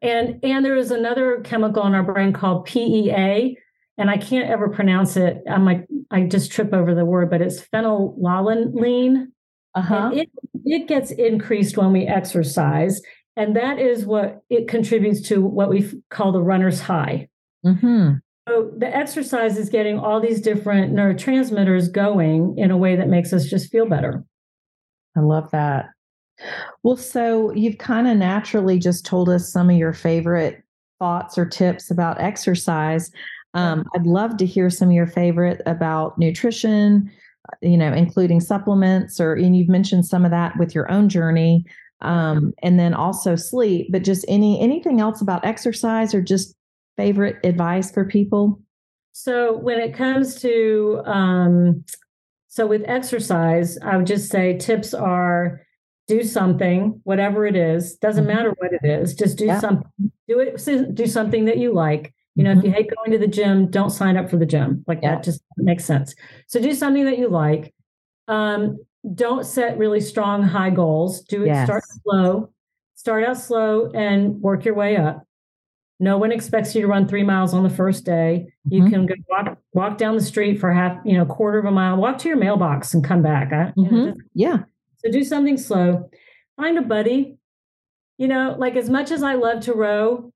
And 0.01 0.39
and 0.43 0.65
there 0.65 0.75
is 0.75 0.91
another 0.91 1.41
chemical 1.43 1.85
in 1.85 1.93
our 1.93 2.03
brain 2.03 2.33
called 2.33 2.65
PEA, 2.65 3.57
and 4.01 4.09
I 4.09 4.17
can't 4.17 4.49
ever 4.49 4.67
pronounce 4.67 5.15
it. 5.15 5.43
I'm 5.47 5.63
like, 5.63 5.85
I 6.09 6.23
just 6.23 6.51
trip 6.51 6.73
over 6.73 6.95
the 6.95 7.05
word, 7.05 7.29
but 7.29 7.39
it's 7.39 7.61
phenylalanine. 7.61 9.27
Uh-huh. 9.75 10.09
it, 10.11 10.29
it 10.65 10.87
gets 10.87 11.11
increased 11.11 11.77
when 11.77 11.93
we 11.93 12.07
exercise. 12.07 12.99
And 13.37 13.55
that 13.55 13.77
is 13.77 14.03
what 14.03 14.41
it 14.49 14.67
contributes 14.67 15.21
to 15.29 15.45
what 15.45 15.69
we 15.69 15.89
call 16.09 16.31
the 16.31 16.41
runner's 16.41 16.81
high. 16.81 17.29
Mm-hmm. 17.63 18.13
So 18.49 18.71
the 18.75 18.87
exercise 18.87 19.59
is 19.59 19.69
getting 19.69 19.99
all 19.99 20.19
these 20.19 20.41
different 20.41 20.93
neurotransmitters 20.93 21.91
going 21.91 22.57
in 22.57 22.71
a 22.71 22.77
way 22.77 22.95
that 22.95 23.07
makes 23.07 23.31
us 23.31 23.45
just 23.45 23.71
feel 23.71 23.85
better. 23.85 24.25
I 25.15 25.19
love 25.19 25.51
that. 25.51 25.89
Well, 26.81 26.97
so 26.97 27.53
you've 27.53 27.77
kind 27.77 28.07
of 28.07 28.17
naturally 28.17 28.79
just 28.79 29.05
told 29.05 29.29
us 29.29 29.53
some 29.53 29.69
of 29.69 29.75
your 29.75 29.93
favorite 29.93 30.63
thoughts 30.97 31.37
or 31.37 31.45
tips 31.45 31.91
about 31.91 32.19
exercise. 32.19 33.11
Um, 33.53 33.85
I'd 33.95 34.05
love 34.05 34.37
to 34.37 34.45
hear 34.45 34.69
some 34.69 34.89
of 34.89 34.93
your 34.93 35.07
favorite 35.07 35.61
about 35.65 36.17
nutrition, 36.17 37.11
you 37.61 37.77
know, 37.77 37.91
including 37.91 38.39
supplements, 38.39 39.19
or 39.19 39.33
and 39.33 39.55
you've 39.55 39.69
mentioned 39.69 40.05
some 40.05 40.25
of 40.25 40.31
that 40.31 40.57
with 40.57 40.73
your 40.73 40.89
own 40.91 41.09
journey, 41.09 41.65
um, 42.01 42.53
and 42.63 42.79
then 42.79 42.93
also 42.93 43.35
sleep. 43.35 43.87
But 43.91 44.03
just 44.03 44.25
any 44.27 44.59
anything 44.61 45.01
else 45.01 45.21
about 45.21 45.45
exercise 45.45 46.13
or 46.13 46.21
just 46.21 46.55
favorite 46.97 47.37
advice 47.43 47.91
for 47.91 48.05
people? 48.05 48.61
So 49.13 49.57
when 49.57 49.79
it 49.79 49.93
comes 49.93 50.35
to 50.41 51.01
um, 51.05 51.83
so 52.47 52.67
with 52.67 52.83
exercise, 52.85 53.77
I 53.79 53.97
would 53.97 54.07
just 54.07 54.29
say 54.29 54.57
tips 54.57 54.93
are 54.93 55.61
do 56.07 56.23
something, 56.23 56.99
whatever 57.03 57.45
it 57.45 57.55
is, 57.55 57.95
doesn't 57.95 58.25
mm-hmm. 58.25 58.35
matter 58.35 58.53
what 58.57 58.73
it 58.73 58.81
is, 58.83 59.13
just 59.13 59.37
do 59.37 59.45
yeah. 59.45 59.59
something. 59.59 59.89
Do 60.27 60.39
it. 60.39 60.93
Do 60.93 61.05
something 61.05 61.45
that 61.45 61.57
you 61.57 61.73
like. 61.73 62.13
You 62.35 62.43
know, 62.43 62.51
mm-hmm. 62.51 62.59
if 62.59 62.65
you 62.65 62.71
hate 62.71 62.89
going 62.95 63.11
to 63.11 63.17
the 63.17 63.27
gym, 63.27 63.69
don't 63.69 63.89
sign 63.89 64.17
up 64.17 64.29
for 64.29 64.37
the 64.37 64.45
gym. 64.45 64.83
Like 64.87 64.99
yeah. 65.01 65.15
that 65.15 65.23
just 65.23 65.41
makes 65.57 65.85
sense. 65.85 66.15
So 66.47 66.61
do 66.61 66.73
something 66.73 67.05
that 67.05 67.17
you 67.17 67.27
like. 67.27 67.73
Um, 68.27 68.77
don't 69.15 69.45
set 69.45 69.77
really 69.77 69.99
strong 69.99 70.43
high 70.43 70.69
goals. 70.69 71.21
Do 71.21 71.43
it. 71.43 71.47
Yes. 71.47 71.67
Start 71.67 71.83
slow. 72.03 72.53
Start 72.95 73.23
out 73.23 73.37
slow 73.37 73.89
and 73.93 74.39
work 74.41 74.63
your 74.63 74.75
way 74.75 74.95
up. 74.95 75.23
No 75.99 76.17
one 76.17 76.31
expects 76.31 76.73
you 76.73 76.81
to 76.81 76.87
run 76.87 77.07
three 77.07 77.23
miles 77.23 77.53
on 77.53 77.63
the 77.63 77.69
first 77.69 78.05
day. 78.05 78.47
You 78.69 78.83
mm-hmm. 78.83 78.91
can 78.91 79.05
go 79.05 79.15
walk 79.29 79.57
walk 79.73 79.97
down 79.97 80.15
the 80.15 80.21
street 80.21 80.59
for 80.59 80.71
half, 80.71 80.97
you 81.05 81.17
know, 81.17 81.25
quarter 81.25 81.59
of 81.59 81.65
a 81.65 81.71
mile. 81.71 81.97
Walk 81.97 82.17
to 82.19 82.27
your 82.27 82.37
mailbox 82.37 82.93
and 82.93 83.03
come 83.03 83.21
back. 83.21 83.51
I, 83.51 83.73
mm-hmm. 83.77 83.81
you 83.81 83.91
know, 83.91 84.05
just, 84.07 84.21
yeah. 84.33 84.57
So 84.97 85.11
do 85.11 85.23
something 85.23 85.57
slow. 85.57 86.09
Find 86.57 86.77
a 86.77 86.81
buddy. 86.81 87.37
You 88.17 88.27
know, 88.27 88.55
like 88.57 88.75
as 88.75 88.89
much 88.89 89.11
as 89.11 89.23
I 89.23 89.33
love 89.33 89.61
to 89.61 89.73
row, 89.73 90.31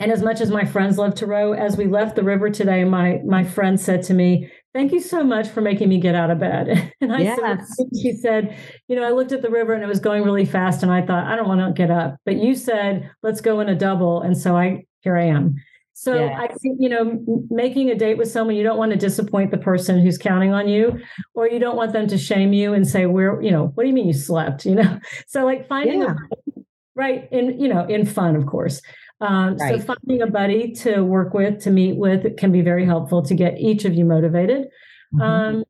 and 0.00 0.10
as 0.10 0.22
much 0.22 0.40
as 0.40 0.50
my 0.50 0.64
friends 0.64 0.98
love 0.98 1.14
to 1.16 1.26
row, 1.26 1.52
as 1.52 1.76
we 1.76 1.86
left 1.86 2.16
the 2.16 2.24
river 2.24 2.50
today, 2.50 2.84
my 2.84 3.20
my 3.24 3.44
friend 3.44 3.78
said 3.78 4.02
to 4.04 4.14
me, 4.14 4.50
"Thank 4.72 4.92
you 4.92 5.00
so 5.00 5.22
much 5.22 5.48
for 5.48 5.60
making 5.60 5.88
me 5.90 6.00
get 6.00 6.14
out 6.14 6.30
of 6.30 6.40
bed." 6.40 6.92
And 7.00 7.12
I 7.12 7.20
yes. 7.20 7.38
said, 7.38 7.86
she 8.02 8.12
said, 8.14 8.56
"You 8.88 8.96
know, 8.96 9.04
I 9.04 9.10
looked 9.10 9.32
at 9.32 9.42
the 9.42 9.50
river 9.50 9.74
and 9.74 9.84
it 9.84 9.86
was 9.86 10.00
going 10.00 10.24
really 10.24 10.46
fast, 10.46 10.82
and 10.82 10.90
I 10.90 11.02
thought 11.02 11.26
I 11.26 11.36
don't 11.36 11.48
want 11.48 11.60
to 11.60 11.72
get 11.72 11.90
up, 11.90 12.16
but 12.24 12.36
you 12.36 12.54
said 12.54 13.10
let's 13.22 13.40
go 13.40 13.60
in 13.60 13.68
a 13.68 13.76
double, 13.76 14.22
and 14.22 14.36
so 14.36 14.56
I 14.56 14.86
here 15.02 15.16
I 15.16 15.26
am. 15.26 15.54
So 16.00 16.14
yes. 16.14 16.34
I 16.34 16.46
think, 16.46 16.78
you 16.80 16.88
know, 16.88 17.22
making 17.50 17.90
a 17.90 17.94
date 17.94 18.16
with 18.16 18.30
someone, 18.30 18.56
you 18.56 18.62
don't 18.62 18.78
want 18.78 18.90
to 18.92 18.96
disappoint 18.96 19.50
the 19.50 19.58
person 19.58 20.00
who's 20.00 20.16
counting 20.16 20.50
on 20.50 20.66
you, 20.66 20.98
or 21.34 21.46
you 21.46 21.58
don't 21.58 21.76
want 21.76 21.92
them 21.92 22.06
to 22.06 22.16
shame 22.16 22.54
you 22.54 22.72
and 22.72 22.88
say, 22.88 23.04
Where, 23.04 23.38
you 23.42 23.50
know, 23.50 23.66
what 23.74 23.82
do 23.82 23.88
you 23.88 23.94
mean 23.94 24.06
you 24.06 24.14
slept? 24.14 24.64
You 24.70 24.76
know? 24.76 24.98
So 25.26 25.44
like 25.44 25.68
finding 25.68 26.00
yeah. 26.00 26.14
a 26.56 26.60
right 26.94 27.28
in, 27.30 27.60
you 27.60 27.68
know, 27.68 27.84
in 27.84 28.06
fun, 28.06 28.34
of 28.34 28.46
course. 28.46 28.80
Um, 29.20 29.56
right. 29.56 29.80
So 29.80 29.94
finding 29.94 30.22
a 30.22 30.26
buddy 30.26 30.72
to 30.76 31.02
work 31.02 31.34
with, 31.34 31.62
to 31.62 31.70
meet 31.70 31.96
with, 31.96 32.36
can 32.38 32.52
be 32.52 32.62
very 32.62 32.86
helpful 32.86 33.22
to 33.22 33.34
get 33.34 33.58
each 33.58 33.84
of 33.84 33.94
you 33.94 34.04
motivated. 34.04 34.68
Mm-hmm. 35.14 35.20
Um, 35.20 35.64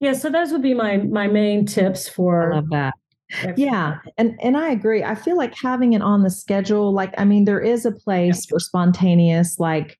yeah, 0.00 0.12
so 0.12 0.30
those 0.30 0.52
would 0.52 0.62
be 0.62 0.74
my 0.74 0.98
my 0.98 1.28
main 1.28 1.64
tips 1.64 2.08
for 2.08 2.52
I 2.52 2.56
love 2.56 2.70
that 2.70 2.94
yeah 3.56 3.98
and 4.18 4.38
and 4.42 4.56
i 4.56 4.70
agree 4.70 5.02
i 5.02 5.14
feel 5.14 5.36
like 5.36 5.54
having 5.54 5.92
it 5.92 6.02
on 6.02 6.22
the 6.22 6.30
schedule 6.30 6.92
like 6.92 7.14
i 7.18 7.24
mean 7.24 7.44
there 7.44 7.60
is 7.60 7.84
a 7.86 7.92
place 7.92 8.44
for 8.46 8.58
spontaneous 8.58 9.58
like 9.58 9.98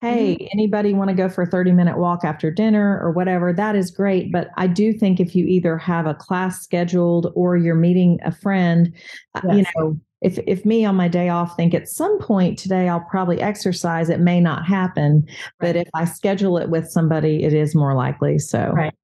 hey 0.00 0.34
mm-hmm. 0.34 0.46
anybody 0.52 0.92
want 0.92 1.08
to 1.08 1.16
go 1.16 1.28
for 1.28 1.42
a 1.42 1.46
30 1.46 1.72
minute 1.72 1.98
walk 1.98 2.24
after 2.24 2.50
dinner 2.50 3.00
or 3.02 3.10
whatever 3.10 3.52
that 3.52 3.74
is 3.74 3.90
great 3.90 4.30
but 4.32 4.48
i 4.56 4.66
do 4.66 4.92
think 4.92 5.18
if 5.18 5.34
you 5.34 5.46
either 5.46 5.78
have 5.78 6.06
a 6.06 6.14
class 6.14 6.62
scheduled 6.62 7.32
or 7.34 7.56
you're 7.56 7.74
meeting 7.74 8.18
a 8.24 8.32
friend 8.32 8.92
uh, 9.34 9.40
yes. 9.44 9.56
you 9.56 9.64
know 9.76 10.00
if 10.24 10.38
if 10.46 10.64
me 10.64 10.84
on 10.84 10.96
my 10.96 11.08
day 11.08 11.28
off 11.28 11.56
think 11.56 11.74
at 11.74 11.88
some 11.88 12.18
point 12.18 12.58
today 12.58 12.88
I'll 12.88 13.06
probably 13.10 13.40
exercise, 13.40 14.08
it 14.08 14.20
may 14.20 14.40
not 14.40 14.66
happen. 14.66 15.24
Right. 15.26 15.34
But 15.60 15.76
if 15.76 15.88
I 15.94 16.04
schedule 16.06 16.58
it 16.58 16.70
with 16.70 16.90
somebody, 16.90 17.44
it 17.44 17.52
is 17.52 17.74
more 17.74 17.94
likely. 17.94 18.38
So 18.38 18.72
right. 18.72 18.94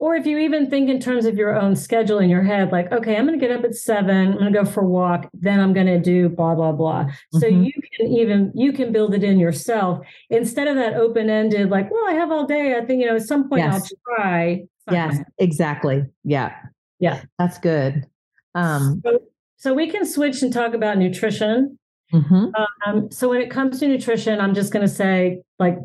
Or 0.00 0.14
if 0.14 0.26
you 0.26 0.38
even 0.38 0.70
think 0.70 0.88
in 0.88 1.00
terms 1.00 1.26
of 1.26 1.34
your 1.34 1.60
own 1.60 1.74
schedule 1.74 2.20
in 2.20 2.30
your 2.30 2.44
head, 2.44 2.70
like, 2.70 2.92
okay, 2.92 3.16
I'm 3.16 3.26
going 3.26 3.36
to 3.36 3.44
get 3.44 3.56
up 3.56 3.64
at 3.64 3.74
seven, 3.74 4.28
I'm 4.28 4.38
going 4.38 4.52
to 4.52 4.62
go 4.62 4.64
for 4.64 4.82
a 4.82 4.86
walk, 4.86 5.28
then 5.34 5.58
I'm 5.58 5.72
going 5.72 5.88
to 5.88 5.98
do 5.98 6.28
blah, 6.28 6.54
blah, 6.54 6.70
blah. 6.70 7.06
Mm-hmm. 7.06 7.38
So 7.40 7.48
you 7.48 7.72
can 7.96 8.06
even, 8.06 8.52
you 8.54 8.72
can 8.72 8.92
build 8.92 9.12
it 9.12 9.24
in 9.24 9.40
yourself 9.40 10.06
instead 10.30 10.68
of 10.68 10.76
that 10.76 10.94
open 10.94 11.28
ended, 11.28 11.70
like, 11.70 11.90
well, 11.90 12.04
I 12.06 12.12
have 12.12 12.30
all 12.30 12.46
day. 12.46 12.76
I 12.76 12.84
think, 12.86 13.00
you 13.00 13.08
know, 13.08 13.16
at 13.16 13.22
some 13.22 13.48
point 13.48 13.64
yes. 13.64 13.74
I'll 13.74 14.16
try. 14.16 14.64
Yes, 14.88 15.18
exactly. 15.38 16.04
Yeah. 16.22 16.54
Yeah. 17.00 17.22
That's 17.40 17.58
good. 17.58 18.06
Um, 18.54 19.02
so, 19.04 19.18
so 19.58 19.74
we 19.74 19.90
can 19.90 20.06
switch 20.06 20.42
and 20.42 20.52
talk 20.52 20.72
about 20.72 20.98
nutrition. 20.98 21.78
Mm-hmm. 22.12 22.46
Um, 22.86 23.10
so 23.10 23.28
when 23.28 23.40
it 23.40 23.50
comes 23.50 23.80
to 23.80 23.88
nutrition, 23.88 24.40
I'm 24.40 24.54
just 24.54 24.72
going 24.72 24.86
to 24.86 24.92
say, 24.92 25.42
like, 25.58 25.78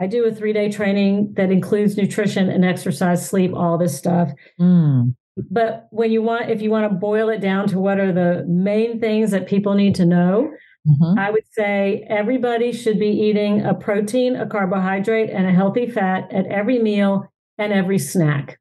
I 0.00 0.06
do 0.06 0.24
a 0.24 0.34
three 0.34 0.52
day 0.52 0.70
training 0.70 1.34
that 1.36 1.50
includes 1.50 1.96
nutrition 1.96 2.48
and 2.48 2.64
exercise, 2.64 3.28
sleep, 3.28 3.52
all 3.54 3.78
this 3.78 3.96
stuff. 3.96 4.30
Mm. 4.60 5.14
But 5.50 5.86
when 5.90 6.10
you 6.10 6.22
want, 6.22 6.50
if 6.50 6.62
you 6.62 6.70
want 6.70 6.90
to 6.90 6.96
boil 6.96 7.28
it 7.28 7.40
down 7.40 7.68
to 7.68 7.78
what 7.78 8.00
are 8.00 8.12
the 8.12 8.44
main 8.48 8.98
things 8.98 9.30
that 9.30 9.46
people 9.46 9.74
need 9.74 9.94
to 9.96 10.06
know, 10.06 10.50
mm-hmm. 10.88 11.18
I 11.18 11.30
would 11.30 11.44
say 11.52 12.06
everybody 12.08 12.72
should 12.72 12.98
be 12.98 13.08
eating 13.08 13.64
a 13.64 13.74
protein, 13.74 14.36
a 14.36 14.46
carbohydrate, 14.46 15.30
and 15.30 15.46
a 15.46 15.52
healthy 15.52 15.88
fat 15.88 16.32
at 16.32 16.46
every 16.46 16.78
meal 16.78 17.30
and 17.56 17.72
every 17.72 17.98
snack. 17.98 18.58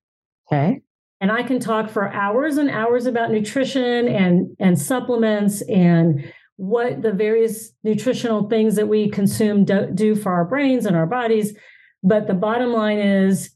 Okay. 0.52 0.82
And 1.20 1.32
I 1.32 1.44
can 1.44 1.60
talk 1.60 1.90
for 1.90 2.12
hours 2.14 2.58
and 2.58 2.70
hours 2.70 3.06
about 3.06 3.32
nutrition 3.32 4.08
and, 4.08 4.56
and 4.60 4.80
supplements 4.80 5.62
and 5.64 6.32
what 6.58 7.02
the 7.02 7.12
various 7.12 7.72
nutritional 7.84 8.50
things 8.50 8.76
that 8.76 8.88
we 8.88 9.10
consume 9.10 9.66
do, 9.66 9.90
do 9.94 10.16
for 10.16 10.32
our 10.32 10.46
brains 10.46 10.86
and 10.86 10.96
our 10.96 11.08
bodies. 11.08 11.56
But 12.04 12.28
the 12.28 12.34
bottom 12.34 12.72
line 12.72 13.00
is, 13.00 13.52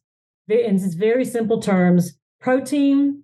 in 0.49 0.79
very 0.97 1.23
simple 1.23 1.61
terms, 1.61 2.17
protein, 2.39 3.23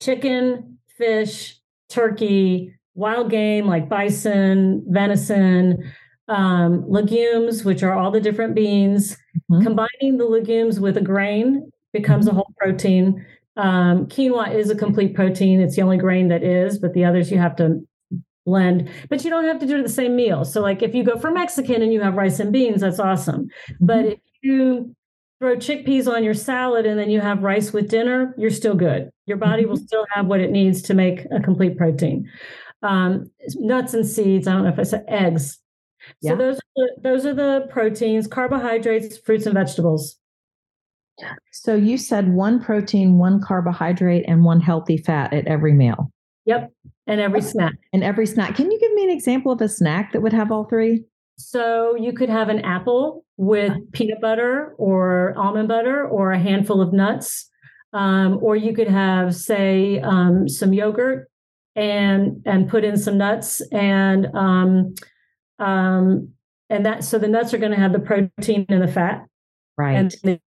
chicken, 0.00 0.78
fish, 0.96 1.58
turkey, 1.88 2.74
wild 2.94 3.30
game 3.30 3.66
like 3.66 3.88
bison, 3.88 4.84
venison, 4.88 5.92
um, 6.28 6.84
legumes, 6.88 7.64
which 7.64 7.82
are 7.82 7.94
all 7.94 8.10
the 8.10 8.20
different 8.20 8.54
beans. 8.54 9.16
Mm-hmm. 9.50 9.62
Combining 9.62 10.18
the 10.18 10.26
legumes 10.26 10.78
with 10.78 10.96
a 10.96 11.02
grain 11.02 11.70
becomes 11.92 12.26
mm-hmm. 12.26 12.36
a 12.36 12.38
whole 12.38 12.54
protein. 12.58 13.24
Um, 13.58 14.06
quinoa 14.06 14.54
is 14.54 14.70
a 14.70 14.76
complete 14.76 15.14
protein. 15.14 15.60
It's 15.60 15.76
the 15.76 15.82
only 15.82 15.98
grain 15.98 16.28
that 16.28 16.42
is, 16.42 16.78
but 16.78 16.94
the 16.94 17.04
others 17.04 17.30
you 17.30 17.38
have 17.38 17.56
to 17.56 17.86
blend, 18.46 18.88
but 19.10 19.24
you 19.24 19.30
don't 19.30 19.44
have 19.44 19.58
to 19.58 19.66
do 19.66 19.78
it 19.78 19.82
the 19.82 19.88
same 19.88 20.16
meal. 20.16 20.44
So, 20.44 20.62
like 20.62 20.82
if 20.82 20.94
you 20.94 21.04
go 21.04 21.18
for 21.18 21.30
Mexican 21.30 21.82
and 21.82 21.92
you 21.92 22.00
have 22.00 22.14
rice 22.14 22.40
and 22.40 22.52
beans, 22.52 22.80
that's 22.80 23.00
awesome. 23.00 23.44
Mm-hmm. 23.44 23.86
But 23.86 24.04
if 24.06 24.18
you 24.42 24.94
throw 25.40 25.56
chickpeas 25.56 26.12
on 26.12 26.24
your 26.24 26.34
salad 26.34 26.86
and 26.86 26.98
then 26.98 27.10
you 27.10 27.20
have 27.20 27.42
rice 27.42 27.72
with 27.72 27.90
dinner, 27.90 28.34
you're 28.38 28.50
still 28.50 28.74
good. 28.74 29.10
Your 29.26 29.36
body 29.36 29.62
mm-hmm. 29.62 29.70
will 29.70 29.76
still 29.76 30.06
have 30.10 30.26
what 30.26 30.40
it 30.40 30.50
needs 30.50 30.82
to 30.82 30.94
make 30.94 31.26
a 31.30 31.40
complete 31.40 31.76
protein. 31.76 32.30
Um, 32.82 33.30
nuts 33.56 33.92
and 33.92 34.06
seeds. 34.06 34.46
I 34.46 34.52
don't 34.52 34.62
know 34.62 34.70
if 34.70 34.78
I 34.78 34.84
said 34.84 35.04
eggs. 35.08 35.58
Yeah. 36.22 36.32
So 36.32 36.36
those 36.36 36.56
are 36.56 36.60
the, 36.76 36.90
those 37.02 37.26
are 37.26 37.34
the 37.34 37.66
proteins, 37.70 38.28
carbohydrates, 38.28 39.18
fruits 39.18 39.46
and 39.46 39.54
vegetables. 39.54 40.16
So 41.52 41.74
you 41.74 41.98
said 41.98 42.32
one 42.32 42.62
protein, 42.62 43.18
one 43.18 43.40
carbohydrate, 43.40 44.24
and 44.28 44.44
one 44.44 44.60
healthy 44.60 44.96
fat 44.96 45.32
at 45.32 45.46
every 45.46 45.72
meal. 45.72 46.12
Yep. 46.44 46.72
And 47.06 47.20
every 47.20 47.42
snack. 47.42 47.74
And 47.92 48.04
every 48.04 48.26
snack. 48.26 48.54
Can 48.54 48.70
you 48.70 48.78
give 48.78 48.92
me 48.92 49.04
an 49.04 49.10
example 49.10 49.52
of 49.52 49.60
a 49.60 49.68
snack 49.68 50.12
that 50.12 50.20
would 50.20 50.32
have 50.32 50.52
all 50.52 50.64
three? 50.64 51.04
So 51.36 51.94
you 51.96 52.12
could 52.12 52.28
have 52.28 52.48
an 52.48 52.60
apple 52.60 53.24
with 53.36 53.72
peanut 53.92 54.20
butter 54.20 54.74
or 54.78 55.34
almond 55.36 55.68
butter 55.68 56.06
or 56.06 56.32
a 56.32 56.38
handful 56.38 56.80
of 56.80 56.92
nuts. 56.92 57.48
Um, 57.92 58.38
or 58.42 58.54
you 58.54 58.74
could 58.74 58.88
have, 58.88 59.34
say, 59.34 60.00
um, 60.00 60.46
some 60.48 60.74
yogurt 60.74 61.30
and 61.78 62.42
and 62.44 62.68
put 62.68 62.84
in 62.84 62.96
some 62.96 63.16
nuts 63.16 63.60
and 63.70 64.26
um, 64.34 64.94
um, 65.58 66.30
and 66.68 66.84
that 66.84 67.04
so 67.04 67.18
the 67.18 67.28
nuts 67.28 67.54
are 67.54 67.58
going 67.58 67.72
to 67.72 67.78
have 67.78 67.92
the 67.92 68.00
protein 68.00 68.66
and 68.68 68.82
the 68.82 68.88
fat, 68.88 69.24
right? 69.76 69.94
And 69.94 70.10
the 70.22 70.40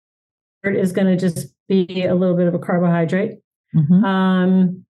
is 0.63 0.91
going 0.91 1.07
to 1.07 1.17
just 1.17 1.47
be 1.67 2.05
a 2.05 2.15
little 2.15 2.35
bit 2.35 2.47
of 2.47 2.53
a 2.53 2.59
carbohydrate. 2.59 3.39
Mm-hmm. 3.75 4.03
Um, 4.03 4.85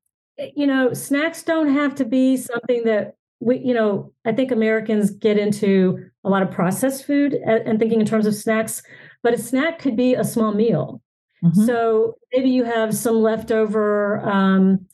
you 0.55 0.65
know, 0.65 0.93
snacks 0.93 1.43
don't 1.43 1.73
have 1.73 1.95
to 1.95 2.05
be 2.05 2.37
something 2.37 2.83
that 2.85 3.15
we, 3.39 3.59
you 3.59 3.73
know, 3.73 4.13
I 4.25 4.31
think 4.33 4.51
Americans 4.51 5.11
get 5.11 5.37
into 5.37 6.09
a 6.23 6.29
lot 6.29 6.43
of 6.43 6.51
processed 6.51 7.05
food 7.05 7.33
and, 7.33 7.67
and 7.67 7.79
thinking 7.79 7.99
in 7.99 8.05
terms 8.05 8.25
of 8.25 8.35
snacks, 8.35 8.81
but 9.23 9.33
a 9.33 9.37
snack 9.37 9.79
could 9.79 9.95
be 9.95 10.13
a 10.13 10.23
small 10.23 10.53
meal. 10.53 11.01
Mm-hmm. 11.43 11.65
So 11.65 12.17
maybe 12.33 12.49
you 12.49 12.63
have 12.63 12.95
some 12.95 13.15
leftover 13.15 14.19
um, 14.21 14.85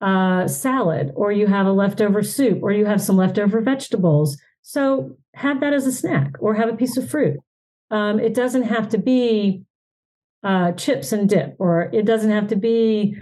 uh, 0.00 0.48
salad, 0.48 1.12
or 1.14 1.32
you 1.32 1.46
have 1.46 1.66
a 1.66 1.72
leftover 1.72 2.22
soup, 2.22 2.60
or 2.62 2.72
you 2.72 2.86
have 2.86 3.00
some 3.00 3.16
leftover 3.16 3.60
vegetables. 3.60 4.38
So 4.62 5.16
have 5.34 5.60
that 5.60 5.74
as 5.74 5.86
a 5.86 5.92
snack, 5.92 6.32
or 6.40 6.54
have 6.54 6.68
a 6.68 6.76
piece 6.76 6.96
of 6.96 7.08
fruit. 7.08 7.38
Um, 7.90 8.18
it 8.18 8.34
doesn't 8.34 8.64
have 8.64 8.88
to 8.90 8.98
be 8.98 9.64
uh, 10.44 10.72
chips 10.72 11.12
and 11.12 11.28
dip, 11.28 11.56
or 11.58 11.90
it 11.92 12.04
doesn't 12.04 12.30
have 12.30 12.48
to 12.48 12.56
be 12.56 13.16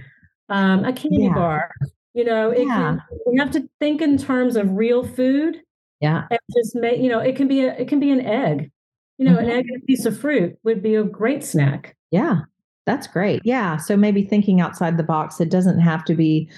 um, 0.48 0.84
a 0.84 0.92
candy 0.92 1.22
yeah. 1.22 1.34
bar. 1.34 1.70
You 2.14 2.24
know, 2.24 2.50
it 2.50 2.66
Yeah. 2.66 2.98
can, 2.98 3.02
we 3.26 3.38
have 3.38 3.50
to 3.52 3.68
think 3.80 4.02
in 4.02 4.18
terms 4.18 4.56
of 4.56 4.72
real 4.72 5.02
food 5.06 5.62
Yeah. 6.00 6.24
and 6.30 6.40
just 6.54 6.74
make, 6.74 7.00
you 7.00 7.08
know, 7.08 7.20
it 7.20 7.36
can 7.36 7.48
be 7.48 7.64
a, 7.64 7.72
it 7.74 7.88
can 7.88 8.00
be 8.00 8.10
an 8.10 8.20
egg. 8.20 8.70
You 9.18 9.26
know, 9.26 9.38
an 9.38 9.46
Mhm. 9.46 9.50
egg 9.52 9.66
and 9.68 9.82
a 9.82 9.86
piece 9.86 10.04
of 10.04 10.18
fruit 10.18 10.58
would 10.64 10.82
be 10.82 10.96
a 10.96 11.04
great 11.04 11.44
snack. 11.44 11.96
Yeah. 12.10 12.40
That's 12.84 13.06
great. 13.06 13.40
Yeah. 13.44 13.76
So 13.76 13.96
maybe 13.96 14.24
thinking 14.24 14.60
outside 14.60 14.96
the 14.96 15.04
box, 15.04 15.40
it 15.40 15.48
doesn't 15.50 15.78
have 15.78 16.04
to 16.06 16.14
be 16.14 16.50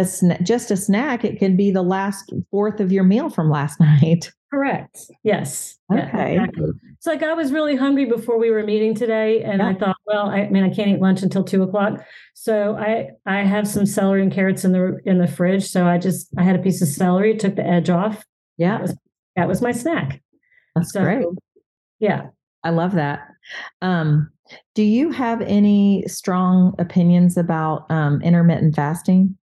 a 0.00 0.04
sna- 0.04 0.42
just 0.42 0.70
a 0.70 0.76
snack. 0.76 1.24
It 1.24 1.38
can 1.38 1.56
be 1.56 1.70
the 1.70 1.82
last 1.82 2.32
fourth 2.50 2.80
of 2.80 2.90
your 2.90 3.04
meal 3.04 3.30
from 3.30 3.48
last 3.50 3.78
night. 3.90 4.32
Correct. 4.52 4.98
Yes. 5.22 5.78
Yeah, 5.92 6.08
Okay. 6.08 6.34
exactly. 6.34 6.70
It's 6.96 7.06
like 7.06 7.22
I 7.22 7.32
was 7.34 7.52
really 7.52 7.76
hungry 7.76 8.04
before 8.04 8.36
we 8.38 8.50
were 8.50 8.64
meeting 8.64 8.94
today, 8.94 9.42
and 9.44 9.62
I 9.62 9.74
thought, 9.74 9.96
well, 10.06 10.28
I, 10.28 10.40
I 10.40 10.48
mean, 10.50 10.64
I 10.64 10.68
can't 10.74 10.88
eat 10.90 11.00
lunch 11.00 11.22
until 11.22 11.44
two 11.44 11.62
o'clock, 11.62 12.04
so 12.34 12.74
I 12.76 13.10
I 13.26 13.44
have 13.44 13.66
some 13.68 13.86
celery 13.86 14.22
and 14.22 14.32
carrots 14.32 14.64
in 14.64 14.72
the 14.72 14.98
in 15.06 15.18
the 15.18 15.28
fridge. 15.28 15.64
So 15.68 15.86
I 15.86 15.98
just 15.98 16.28
I 16.36 16.42
had 16.42 16.56
a 16.56 16.62
piece 16.62 16.82
of 16.82 16.88
celery, 16.88 17.36
took 17.36 17.54
the 17.56 17.64
edge 17.66 17.88
off. 17.90 18.16
That 18.16 18.24
Yeah. 18.58 18.80
was 18.82 18.96
that 19.36 19.48
was 19.48 19.62
my 19.62 19.72
snack. 19.72 20.20
That's 20.74 20.92
So 20.92 21.02
great. 21.02 21.24
yeah. 22.00 22.22
I 22.64 22.70
love 22.70 22.92
that. 22.92 23.20
Um, 23.80 24.30
do 24.74 24.82
you 24.82 25.12
have 25.12 25.40
any 25.42 26.04
strong 26.08 26.74
opinions 26.78 27.36
about 27.38 27.90
um, 27.90 28.20
intermittent 28.20 28.74
fasting? 28.74 29.38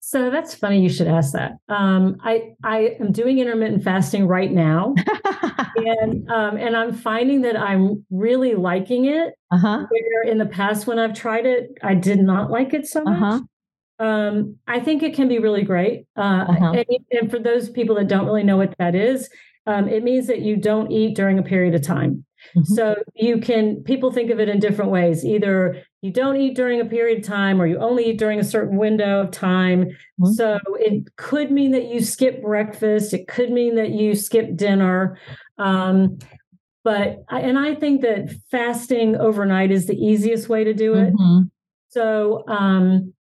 So 0.00 0.30
that's 0.30 0.54
funny. 0.54 0.82
You 0.82 0.88
should 0.88 1.06
ask 1.08 1.32
that. 1.32 1.52
Um, 1.68 2.16
I 2.22 2.54
I 2.64 2.96
am 3.00 3.12
doing 3.12 3.38
intermittent 3.38 3.84
fasting 3.84 4.26
right 4.26 4.50
now, 4.50 4.94
and 5.76 6.30
um, 6.30 6.56
and 6.56 6.76
I'm 6.76 6.92
finding 6.92 7.42
that 7.42 7.56
I'm 7.56 8.04
really 8.10 8.54
liking 8.54 9.04
it. 9.06 9.34
uh 9.50 9.58
huh. 9.58 9.86
Where 9.90 10.30
in 10.30 10.38
the 10.38 10.46
past 10.46 10.86
when 10.86 10.98
I've 10.98 11.14
tried 11.14 11.46
it, 11.46 11.70
I 11.82 11.94
did 11.94 12.20
not 12.20 12.50
like 12.50 12.74
it 12.74 12.86
so 12.86 13.04
much. 13.04 13.18
huh. 13.18 13.40
Um, 14.04 14.56
I 14.66 14.80
think 14.80 15.02
it 15.02 15.14
can 15.14 15.28
be 15.28 15.38
really 15.38 15.62
great. 15.62 16.06
Uh, 16.16 16.44
Uh-huh. 16.48 16.72
and, 16.72 16.86
and 17.12 17.30
for 17.30 17.38
those 17.38 17.70
people 17.70 17.94
that 17.96 18.08
don't 18.08 18.26
really 18.26 18.42
know 18.42 18.56
what 18.56 18.74
that 18.78 18.94
is, 18.96 19.30
um, 19.66 19.88
it 19.88 20.02
means 20.02 20.26
that 20.26 20.40
you 20.40 20.56
don't 20.56 20.90
eat 20.90 21.14
during 21.14 21.38
a 21.38 21.42
period 21.42 21.74
of 21.74 21.82
time. 21.82 22.24
Mhm. 22.56 22.66
So 22.66 22.96
you 23.14 23.38
can, 23.38 23.84
people 23.84 24.10
think 24.10 24.30
of 24.32 24.40
it 24.40 24.48
in 24.48 24.58
different 24.58 24.90
ways. 24.90 25.24
Either 25.24 25.76
you 26.02 26.12
don't 26.12 26.36
eat 26.36 26.56
during 26.56 26.80
a 26.80 26.84
period 26.84 27.18
of 27.20 27.24
time 27.24 27.62
or 27.62 27.66
you 27.66 27.78
only 27.78 28.10
eat 28.10 28.18
during 28.18 28.40
a 28.40 28.44
certain 28.44 28.76
window 28.76 29.20
of 29.22 29.30
time. 29.30 29.86
Mhm. 30.20 30.34
So 30.34 30.58
it 30.80 31.04
could 31.16 31.50
mean 31.52 31.70
that 31.72 31.86
you 31.86 32.00
skip 32.00 32.42
breakfast, 32.42 33.14
it 33.14 33.28
could 33.28 33.50
mean 33.50 33.76
that 33.76 33.90
you 33.90 34.14
skip 34.16 34.56
dinner. 34.56 35.16
Um, 35.58 36.18
but, 36.84 37.24
I, 37.30 37.40
and 37.40 37.58
I 37.58 37.74
think 37.76 38.02
that 38.02 38.30
fasting 38.50 39.16
overnight 39.16 39.70
is 39.72 39.86
the 39.86 39.96
easiest 39.96 40.48
way 40.48 40.64
to 40.64 40.74
do 40.74 40.94
it. 40.94 41.14
Mhm. 41.14 41.50
So 41.90 42.44
um, 42.48 43.12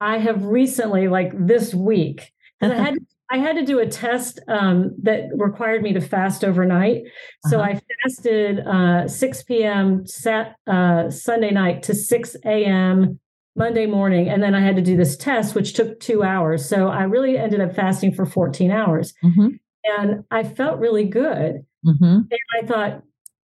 I 0.00 0.18
have 0.18 0.44
recently, 0.44 1.08
like 1.08 1.32
this 1.38 1.74
week, 1.74 2.32
'cause 2.60 2.72
I 2.72 2.76
had 2.76 2.96
I 3.30 3.38
had 3.38 3.56
to 3.56 3.64
do 3.64 3.78
a 3.80 3.86
test 3.86 4.38
um, 4.48 4.94
that 5.02 5.30
required 5.36 5.82
me 5.82 5.92
to 5.94 6.00
fast 6.00 6.44
overnight. 6.44 7.02
So 7.48 7.60
Uh-huh. 7.60 7.70
I 7.72 7.80
fasted 8.04 8.60
uh, 8.60 9.08
6 9.08 9.42
p.m. 9.44 10.06
Sat, 10.06 10.56
uh, 10.66 11.10
Sunday 11.10 11.50
night 11.50 11.82
to 11.84 11.94
6 11.94 12.36
a.m. 12.44 13.18
Monday 13.56 13.86
morning, 13.86 14.28
and 14.28 14.42
then 14.42 14.54
I 14.54 14.60
had 14.60 14.76
to 14.76 14.82
do 14.82 14.96
this 14.96 15.16
test, 15.16 15.54
which 15.54 15.72
took 15.72 15.98
two 15.98 16.22
hours. 16.22 16.68
So 16.68 16.88
I 16.88 17.04
really 17.04 17.38
ended 17.38 17.60
up 17.60 17.74
fasting 17.74 18.12
for 18.12 18.26
14 18.26 18.70
hours, 18.70 19.14
Mhm. 19.24 19.58
and 19.84 20.24
I 20.30 20.42
felt 20.44 20.78
really 20.78 21.04
good. 21.06 21.64
Mhm. 21.84 22.28
And 22.30 22.40
I 22.62 22.66
thought, 22.66 23.02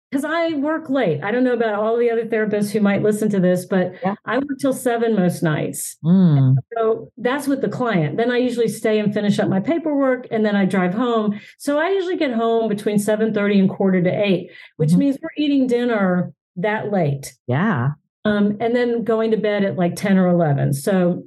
because 0.09 0.25
I 0.25 0.53
work 0.55 0.89
late. 0.89 1.23
I 1.23 1.31
don't 1.31 1.43
know 1.43 1.53
about 1.53 1.75
all 1.75 1.97
the 1.97 2.09
other 2.09 2.25
therapists 2.25 2.71
who 2.71 2.79
might 2.79 3.03
listen 3.03 3.29
to 3.29 3.39
this, 3.39 3.65
but 3.65 3.93
Yeah. 4.03 4.15
I 4.25 4.37
work 4.39 4.57
till 4.59 4.73
seven 4.73 5.15
most 5.15 5.43
nights. 5.43 5.97
Mm. 6.03 6.55
So 6.75 7.11
that's 7.17 7.47
with 7.47 7.61
the 7.61 7.69
client. 7.69 8.17
Then 8.17 8.31
I 8.31 8.37
usually 8.37 8.67
stay 8.69 8.99
and 8.99 9.13
finish 9.13 9.39
up 9.39 9.49
my 9.49 9.59
paperwork 9.59 10.27
and 10.31 10.43
then 10.45 10.55
I 10.55 10.65
drive 10.65 10.93
home. 10.93 11.39
So 11.57 11.77
I 11.77 11.89
usually 11.89 12.17
get 12.17 12.31
home 12.31 12.67
between 12.69 12.97
7:30 12.97 13.59
and 13.59 13.69
quarter 13.69 14.01
to 14.01 14.09
8, 14.09 14.49
which 14.77 14.91
Mhm. 14.91 14.97
means 14.97 15.17
we're 15.21 15.29
eating 15.43 15.67
dinner 15.67 16.33
that 16.55 16.91
late. 16.91 17.33
Yeah. 17.47 17.89
Um, 18.25 18.57
and 18.59 18.75
then 18.75 19.03
going 19.03 19.31
to 19.31 19.37
bed 19.37 19.63
at 19.63 19.77
like 19.77 19.95
10 19.95 20.17
or 20.17 20.27
11. 20.27 20.73
So 20.73 21.23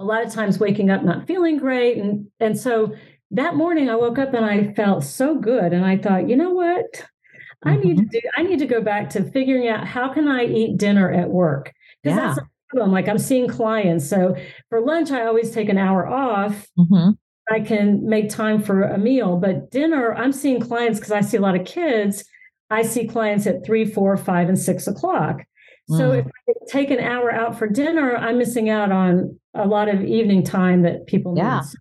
a 0.00 0.04
lot 0.04 0.24
of 0.24 0.32
times 0.32 0.58
waking 0.58 0.90
up 0.90 1.04
not 1.04 1.26
feeling 1.26 1.58
great 1.58 1.98
and 1.98 2.26
and 2.40 2.58
so 2.58 2.92
that 3.32 3.54
morning 3.54 3.88
I 3.88 3.94
woke 3.94 4.18
up 4.18 4.34
and 4.34 4.44
I 4.44 4.72
felt 4.72 5.04
so 5.04 5.36
good 5.36 5.72
and 5.72 5.84
I 5.84 5.96
thought, 5.96 6.28
"You 6.28 6.34
know 6.36 6.50
what? 6.50 7.04
I 7.64 7.76
need 7.76 7.96
to 7.98 8.02
Mm-hmm. 8.02 8.08
do 8.10 8.20
I 8.36 8.42
need 8.42 8.58
to 8.60 8.66
go 8.66 8.80
back 8.80 9.10
to 9.10 9.22
figuring 9.30 9.68
out 9.68 9.86
how 9.86 10.12
can 10.12 10.28
I 10.28 10.44
eat 10.44 10.78
dinner 10.78 11.10
at 11.10 11.28
work?" 11.30 11.72
Because 12.02 12.16
Yeah. 12.16 12.26
that's 12.28 12.38
a 12.38 12.46
problem. 12.70 12.92
Like 12.92 13.08
I'm 13.08 13.18
seeing 13.18 13.48
clients. 13.48 14.08
So 14.08 14.34
for 14.70 14.80
lunch 14.80 15.10
I 15.10 15.26
always 15.26 15.50
take 15.50 15.68
an 15.68 15.78
hour 15.78 16.06
off. 16.06 16.66
Mhm. 16.78 17.16
I 17.50 17.60
can 17.60 18.06
make 18.08 18.28
time 18.28 18.62
for 18.62 18.82
a 18.84 18.96
meal, 18.96 19.36
but 19.36 19.70
dinner, 19.72 20.14
I'm 20.14 20.30
seeing 20.32 20.60
clients 20.60 21.00
because 21.00 21.10
I 21.12 21.20
see 21.20 21.36
a 21.36 21.40
lot 21.40 21.56
of 21.56 21.64
kids. 21.66 22.24
I 22.70 22.82
see 22.82 23.08
clients 23.08 23.44
at 23.48 23.64
three, 23.66 23.84
four, 23.84 24.16
five, 24.16 24.48
and 24.48 24.56
six 24.58 24.86
o'clock. 24.86 25.42
So 25.88 26.10
Mm. 26.10 26.18
if 26.20 26.26
I 26.48 26.52
take 26.68 26.90
an 26.92 27.00
hour 27.00 27.32
out 27.32 27.58
for 27.58 27.66
dinner, 27.66 28.14
I'm 28.16 28.38
missing 28.38 28.68
out 28.70 28.92
on 28.92 29.36
a 29.54 29.66
lot 29.66 29.88
of 29.88 30.04
evening 30.04 30.44
time 30.44 30.82
that 30.82 31.06
people 31.08 31.32
need. 31.32 31.40
Yeah. 31.40 31.60
So 31.62 31.78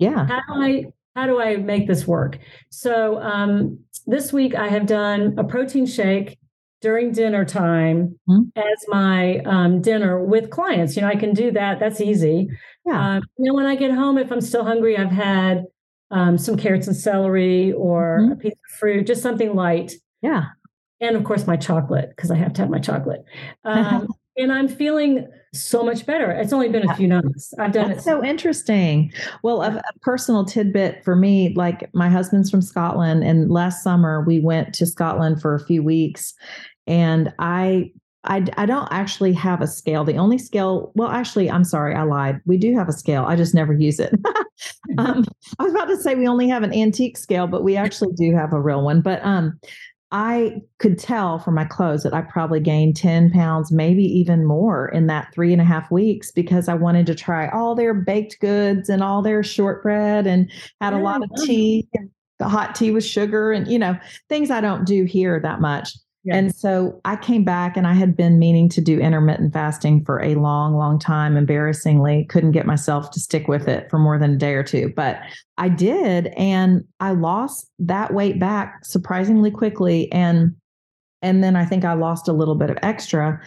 Yeah. 0.00 0.26
how 0.26 0.40
do 0.48 0.60
I 0.62 0.92
how 1.14 1.26
do 1.26 1.38
I 1.40 1.56
make 1.58 1.86
this 1.86 2.08
work? 2.08 2.38
So 2.70 3.20
um, 3.20 3.78
this 4.06 4.32
week 4.32 4.54
I 4.54 4.68
have 4.68 4.86
done 4.86 5.34
a 5.38 5.44
protein 5.44 5.86
shake 5.86 6.38
during 6.80 7.12
dinner 7.12 7.44
time 7.44 8.18
Mhm. 8.28 8.50
as 8.56 8.84
my 8.88 9.38
um, 9.40 9.80
dinner 9.80 10.24
with 10.24 10.50
clients. 10.50 10.96
You 10.96 11.02
know, 11.02 11.08
I 11.08 11.16
can 11.16 11.32
do 11.32 11.52
that. 11.52 11.78
That's 11.78 12.00
easy. 12.00 12.48
Yeah. 12.84 12.98
Um, 13.16 13.22
and 13.38 13.46
then 13.46 13.54
when 13.54 13.66
I 13.66 13.76
get 13.76 13.92
home, 13.92 14.18
if 14.18 14.32
I'm 14.32 14.40
still 14.40 14.64
hungry, 14.64 14.96
I've 14.98 15.10
had 15.12 15.64
um, 16.10 16.36
some 16.36 16.56
carrots 16.58 16.86
and 16.88 16.96
celery 16.96 17.72
or 17.72 18.18
Mhm. 18.20 18.32
a 18.32 18.36
piece 18.36 18.52
of 18.52 18.70
fruit, 18.78 19.06
just 19.06 19.22
something 19.22 19.54
light. 19.54 19.92
Yeah. 20.20 20.44
And 21.00 21.16
of 21.16 21.24
course, 21.24 21.46
my 21.46 21.56
chocolate, 21.56 22.10
because 22.14 22.30
I 22.30 22.36
have 22.36 22.52
to 22.54 22.62
have 22.62 22.70
my 22.70 22.80
chocolate. 22.80 23.24
Um, 23.64 24.08
and 24.36 24.52
I'm 24.52 24.68
feeling 24.68 25.26
so 25.52 25.82
much 25.82 26.06
better. 26.06 26.30
It's 26.30 26.52
only 26.52 26.68
been 26.68 26.88
a 26.88 26.94
few 26.94 27.06
nights. 27.06 27.52
I've 27.58 27.72
done 27.72 27.88
That's 27.88 28.00
it. 28.00 28.04
so 28.04 28.24
interesting. 28.24 29.12
Well, 29.42 29.62
a, 29.62 29.76
a 29.76 29.98
personal 30.00 30.44
tidbit 30.44 31.04
for 31.04 31.14
me, 31.14 31.52
like 31.54 31.92
my 31.94 32.08
husband's 32.08 32.50
from 32.50 32.62
Scotland, 32.62 33.22
and 33.24 33.50
last 33.50 33.82
summer 33.82 34.24
we 34.26 34.40
went 34.40 34.74
to 34.74 34.86
Scotland 34.86 35.42
for 35.42 35.54
a 35.54 35.64
few 35.64 35.82
weeks, 35.82 36.34
and 36.86 37.32
I. 37.38 37.92
I, 38.24 38.46
I 38.56 38.66
don't 38.66 38.86
actually 38.92 39.32
have 39.32 39.62
a 39.62 39.66
scale. 39.66 40.04
The 40.04 40.14
only 40.16 40.38
scale, 40.38 40.92
well, 40.94 41.08
actually, 41.08 41.50
I'm 41.50 41.64
sorry, 41.64 41.92
I 41.92 42.04
lied. 42.04 42.40
We 42.46 42.56
do 42.56 42.72
have 42.76 42.88
a 42.88 42.92
scale. 42.92 43.24
I 43.24 43.34
just 43.34 43.52
never 43.52 43.72
use 43.72 43.98
it. 43.98 44.14
um, 44.98 45.24
I 45.58 45.64
was 45.64 45.72
about 45.72 45.86
to 45.86 45.96
say 45.96 46.14
we 46.14 46.26
only 46.26 46.48
have 46.48 46.62
an 46.62 46.72
antique 46.72 47.16
scale, 47.16 47.46
but 47.46 47.64
we 47.64 47.76
actually 47.76 48.12
do 48.14 48.34
have 48.34 48.52
a 48.52 48.60
real 48.60 48.82
one. 48.82 49.00
But 49.00 49.24
um, 49.24 49.58
I 50.12 50.60
could 50.78 50.98
tell 50.98 51.38
from 51.38 51.54
my 51.54 51.64
clothes 51.64 52.02
that 52.02 52.12
I 52.12 52.20
probably 52.20 52.60
gained 52.60 52.96
10 52.96 53.30
pounds, 53.30 53.72
maybe 53.72 54.04
even 54.04 54.44
more 54.44 54.88
in 54.88 55.06
that 55.06 55.32
three 55.32 55.52
and 55.52 55.62
a 55.62 55.64
half 55.64 55.90
weeks 55.90 56.30
because 56.30 56.68
I 56.68 56.74
wanted 56.74 57.06
to 57.06 57.14
try 57.14 57.48
all 57.48 57.74
their 57.74 57.94
baked 57.94 58.38
goods 58.38 58.90
and 58.90 59.02
all 59.02 59.22
their 59.22 59.42
shortbread 59.42 60.26
and 60.26 60.50
had 60.82 60.92
a 60.92 60.98
lot 60.98 61.24
of 61.24 61.30
tea 61.44 61.88
and 61.94 62.10
the 62.38 62.46
hot 62.46 62.74
tea 62.74 62.90
with 62.90 63.04
sugar 63.04 63.52
and, 63.52 63.66
you 63.68 63.78
know, 63.78 63.98
things 64.28 64.50
I 64.50 64.60
don't 64.60 64.84
do 64.84 65.04
here 65.04 65.40
that 65.40 65.62
much. 65.62 65.94
Yeah. 66.24 66.36
And 66.36 66.54
so 66.54 67.00
I 67.04 67.16
came 67.16 67.42
back 67.42 67.76
and 67.76 67.86
I 67.86 67.94
had 67.94 68.16
been 68.16 68.38
meaning 68.38 68.68
to 68.70 68.80
do 68.80 69.00
intermittent 69.00 69.52
fasting 69.52 70.04
for 70.04 70.22
a 70.22 70.36
long, 70.36 70.76
long 70.76 70.98
time. 70.98 71.36
Embarrassingly, 71.36 72.26
couldn't 72.26 72.52
get 72.52 72.64
myself 72.64 73.10
to 73.12 73.20
stick 73.20 73.48
with 73.48 73.66
it 73.66 73.90
for 73.90 73.98
more 73.98 74.18
than 74.18 74.34
a 74.34 74.36
day 74.36 74.54
or 74.54 74.62
two, 74.62 74.92
but 74.94 75.18
I 75.58 75.68
did. 75.68 76.28
And 76.36 76.84
I 77.00 77.10
lost 77.10 77.68
that 77.80 78.14
weight 78.14 78.38
back 78.38 78.84
surprisingly 78.84 79.50
quickly. 79.50 80.10
And 80.12 80.54
and 81.22 81.42
then 81.42 81.56
I 81.56 81.64
think 81.64 81.84
I 81.84 81.94
lost 81.94 82.28
a 82.28 82.32
little 82.32 82.56
bit 82.56 82.70
of 82.70 82.78
extra. 82.82 83.40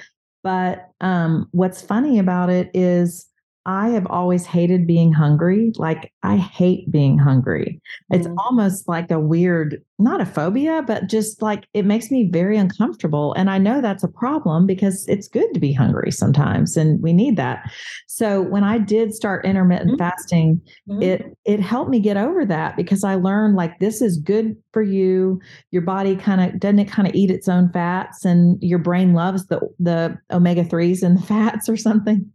But 0.44 0.90
um, 1.02 1.48
what's 1.52 1.82
funny 1.82 2.20
about 2.20 2.50
it 2.50 2.72
is 2.74 3.28
I 3.68 3.90
have 3.90 4.06
always 4.12 4.46
hated 4.46 4.86
being 4.86 5.12
hungry. 5.12 5.72
Like 5.78 6.12
I 6.22 6.38
hate 6.38 6.92
being 6.92 7.18
hungry. 7.18 7.82
It's 8.12 8.28
Mhm. 8.28 8.36
almost 8.38 8.88
like 8.88 9.10
a 9.10 9.20
weird, 9.20 9.82
not 9.98 10.22
a 10.22 10.26
phobia, 10.26 10.84
but 10.86 11.08
just 11.10 11.42
like 11.42 11.66
it 11.74 11.84
makes 11.86 12.12
me 12.12 12.30
very 12.32 12.58
uncomfortable. 12.58 13.34
And 13.34 13.50
I 13.50 13.58
know 13.58 13.82
that's 13.82 14.04
a 14.04 14.08
problem 14.08 14.68
because 14.68 15.04
it's 15.08 15.28
good 15.28 15.52
to 15.56 15.60
be 15.60 15.74
hungry 15.74 16.12
sometimes 16.12 16.78
and 16.78 17.02
we 17.02 17.12
need 17.12 17.38
that. 17.38 17.72
So 18.08 18.42
when 18.44 18.64
I 18.64 18.78
did 18.78 19.14
start 19.16 19.46
intermittent 19.46 19.94
Mhm. 19.94 19.98
fasting, 19.98 20.62
Mhm. 20.88 21.02
it 21.04 21.38
it 21.46 21.60
helped 21.60 21.90
me 21.90 22.00
get 22.00 22.18
over 22.18 22.46
that 22.46 22.76
because 22.78 23.04
I 23.04 23.16
learned 23.16 23.56
like 23.56 23.80
this 23.80 24.02
is 24.02 24.18
good 24.18 24.56
for 24.74 24.84
you. 24.84 25.40
Your 25.72 25.82
body 25.82 26.16
kind 26.16 26.42
of 26.42 26.60
doesn't 26.60 26.80
it 26.80 26.88
kind 26.88 27.08
of 27.08 27.16
eat 27.16 27.32
its 27.32 27.48
own 27.48 27.70
fats 27.70 28.26
and 28.26 28.62
your 28.62 28.80
brain 28.80 29.14
loves 29.14 29.48
the 29.48 29.60
the 29.80 30.18
omega 30.32 30.64
3s 30.64 31.02
and 31.04 31.18
the 31.18 31.22
fats 31.26 31.68
or 31.68 31.78
something. 31.78 32.30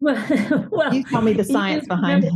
well, 0.00 0.68
well, 0.70 0.94
You 0.94 1.04
tell 1.04 1.22
me 1.22 1.32
the 1.32 1.44
science 1.44 1.86
behind 1.86 2.24
it. 2.24 2.32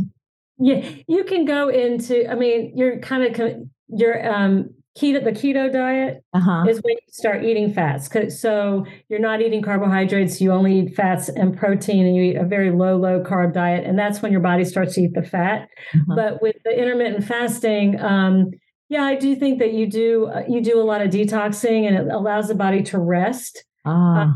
Yeah, 0.59 0.87
you 1.07 1.23
can 1.23 1.45
go 1.45 1.69
into. 1.69 2.29
I 2.29 2.35
mean, 2.35 2.73
you're 2.75 2.99
kind 2.99 3.23
of 3.23 3.55
you're 3.87 4.29
um 4.29 4.69
keto 4.97 5.23
the 5.23 5.31
keto 5.31 5.71
diet 5.71 6.23
Uh-huh. 6.33 6.65
is 6.69 6.79
when 6.83 6.93
you 6.93 7.07
start 7.09 7.43
eating 7.43 7.73
fats. 7.73 8.09
So 8.39 8.85
you're 9.09 9.19
not 9.19 9.41
eating 9.41 9.61
carbohydrates, 9.63 10.39
you 10.39 10.51
only 10.51 10.79
eat 10.81 10.95
fats 10.95 11.29
and 11.29 11.57
protein, 11.57 12.05
and 12.05 12.15
you 12.15 12.21
eat 12.23 12.35
a 12.35 12.45
very 12.45 12.69
low, 12.71 12.97
low 12.97 13.21
carb 13.23 13.53
diet. 13.53 13.85
And 13.85 13.97
that's 13.97 14.21
when 14.21 14.31
your 14.31 14.41
body 14.41 14.63
starts 14.65 14.93
to 14.95 15.01
eat 15.01 15.13
the 15.15 15.23
fat. 15.23 15.67
Uh-huh. 15.95 16.15
But 16.15 16.41
with 16.41 16.55
the 16.63 16.77
intermittent 16.77 17.23
fasting, 17.25 17.99
um, 17.99 18.51
yeah, 18.89 19.03
I 19.03 19.15
do 19.15 19.35
think 19.35 19.57
that 19.59 19.73
you 19.73 19.87
do 19.87 20.27
uh, 20.27 20.43
you 20.47 20.61
do 20.61 20.79
a 20.79 20.83
lot 20.83 21.01
of 21.01 21.09
detoxing 21.09 21.87
and 21.87 21.95
it 21.95 22.13
allows 22.13 22.47
the 22.49 22.55
body 22.55 22.83
to 22.83 22.99
rest. 22.99 23.63
Ah, 23.85 24.33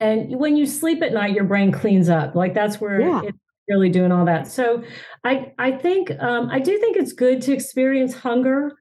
And 0.00 0.36
when 0.38 0.56
you 0.56 0.66
sleep 0.66 1.02
at 1.02 1.12
night, 1.12 1.34
your 1.34 1.44
brain 1.44 1.72
cleans 1.72 2.08
up. 2.08 2.34
Like 2.34 2.54
that's 2.54 2.80
where 2.80 3.00
Yeah. 3.00 3.22
it's 3.24 3.38
really 3.68 3.88
doing 3.88 4.12
all 4.12 4.24
that. 4.26 4.46
So 4.46 4.82
I 5.24 5.52
I 5.58 5.72
think 5.72 6.10
um, 6.20 6.48
I 6.50 6.60
do 6.60 6.78
think 6.78 6.96
it's 6.96 7.12
good 7.12 7.40
to 7.42 7.52
experience 7.52 8.14
hunger 8.14 8.72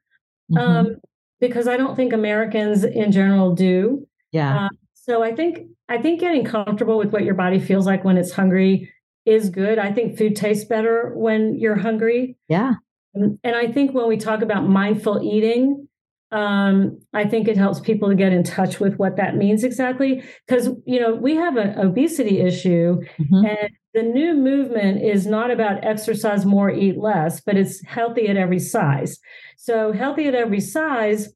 um, 0.57 0.97
because 1.39 1.67
I 1.67 1.77
don't 1.77 1.95
think 1.95 2.13
Americans 2.13 2.83
in 2.83 3.11
general 3.11 3.55
do. 3.55 4.07
yeah. 4.31 4.65
uh, 4.65 4.69
So 4.93 5.23
I 5.23 5.33
think 5.33 5.59
I 5.89 5.97
think 5.97 6.19
getting 6.19 6.43
comfortable 6.43 6.97
with 6.97 7.11
what 7.11 7.23
your 7.23 7.35
body 7.35 7.59
feels 7.59 7.85
like 7.85 8.03
when 8.03 8.17
it's 8.17 8.31
hungry 8.31 8.91
is 9.25 9.49
good. 9.49 9.79
I 9.79 9.91
think 9.91 10.17
food 10.17 10.35
tastes 10.35 10.65
better 10.65 11.13
when 11.15 11.55
you're 11.55 11.77
hungry. 11.77 12.37
yeah. 12.47 12.73
And 13.15 13.39
I 13.55 13.71
think 13.71 13.93
when 13.93 14.07
we 14.09 14.17
talk 14.17 14.41
about 14.41 14.67
mindful 14.67 15.23
eating, 15.23 15.87
um, 16.35 16.99
I 17.13 17.23
think 17.25 17.47
it 17.47 17.55
helps 17.57 17.79
people 17.79 18.09
to 18.09 18.15
get 18.15 18.33
in 18.33 18.43
touch 18.43 18.79
with 18.79 18.95
what 18.97 19.15
that 19.17 19.35
means 19.37 19.63
exactly. 19.63 20.23
Because, 20.45 20.69
you 20.85 20.99
know, 20.99 21.15
we 21.15 21.35
have 21.35 21.55
an 21.57 21.79
obesity 21.79 22.39
issue, 22.41 23.01
Mhm. 23.19 23.49
and 23.49 23.69
the 23.93 24.03
new 24.03 24.33
movement 24.33 25.01
is 25.01 25.25
not 25.25 25.49
about 25.51 25.83
exercise 25.85 26.45
more, 26.45 26.69
eat 26.69 26.97
less, 26.97 27.39
but 27.39 27.55
it's 27.55 27.83
healthy 27.85 28.27
at 28.27 28.35
every 28.35 28.59
size. 28.59 29.17
So, 29.57 29.93
healthy 29.93 30.27
at 30.27 30.35
every 30.35 30.59
size 30.59 31.33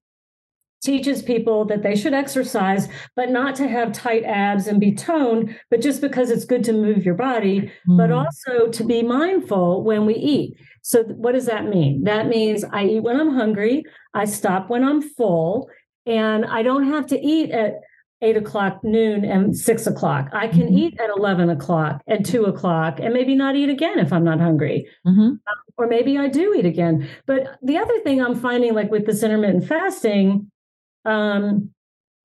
teaches 0.82 1.22
people 1.22 1.66
that 1.66 1.84
they 1.84 1.94
should 1.96 2.14
exercise, 2.14 2.88
but 3.16 3.30
not 3.30 3.54
to 3.56 3.68
have 3.68 3.92
tight 3.92 4.24
abs 4.24 4.66
and 4.68 4.80
be 4.80 4.94
toned, 4.94 5.54
but 5.70 5.82
just 5.82 6.00
because 6.02 6.32
it's 6.32 6.46
good 6.46 6.64
to 6.64 6.72
move 6.74 7.06
your 7.06 7.16
body 7.16 7.70
but 7.88 8.10
Mm. 8.10 8.26
also 8.26 8.70
to 8.70 8.84
be 8.86 9.02
mindful 9.04 9.84
when 9.84 10.06
we 10.06 10.16
eat. 10.16 10.56
So, 10.82 11.04
what 11.04 11.34
does 11.34 11.46
that 11.46 11.65
mean? 11.65 12.04
That 12.04 12.28
means 12.28 12.63
I 12.63 12.86
eat 12.86 13.04
when 13.04 13.20
I'm 13.20 13.34
hungry, 13.34 13.84
I 14.13 14.26
stop 14.26 14.70
when 14.70 14.84
I'm 14.84 15.02
full, 15.02 15.70
and 16.06 16.46
I 16.46 16.63
don't 16.63 16.88
have 16.88 17.06
to 17.08 17.20
eat 17.20 17.52
at 17.52 17.76
eight 18.22 18.36
o'clock, 18.36 18.84
noon, 18.84 19.24
and 19.24 19.56
six 19.56 19.88
o'clock. 19.88 20.28
I 20.34 20.50
can 20.50 20.68
Mhm. 20.68 20.78
eat 20.78 21.00
at 21.00 21.10
11 21.15 21.50
o'clock 21.50 22.02
and 22.06 22.26
two 22.26 22.44
o'clock, 22.46 23.00
and 23.00 23.13
maybe 23.13 23.34
not 23.34 23.56
eat 23.56 23.70
again 23.70 23.98
if 23.98 24.12
I'm 24.12 24.26
not 24.26 24.42
hungry. 24.42 24.88
Mhm. 25.08 25.39
Or 25.78 25.88
maybe 25.88 26.18
I 26.18 26.28
do 26.28 26.54
eat 26.54 26.65
again. 26.65 27.08
But 27.26 27.58
the 27.62 27.78
other 27.78 27.98
thing 28.00 28.22
I'm 28.22 28.36
finding, 28.36 28.74
like 28.74 28.92
with 28.92 29.06
this 29.06 29.24
intermittent 29.24 29.63
fasting, 29.65 30.52
um, 31.06 31.70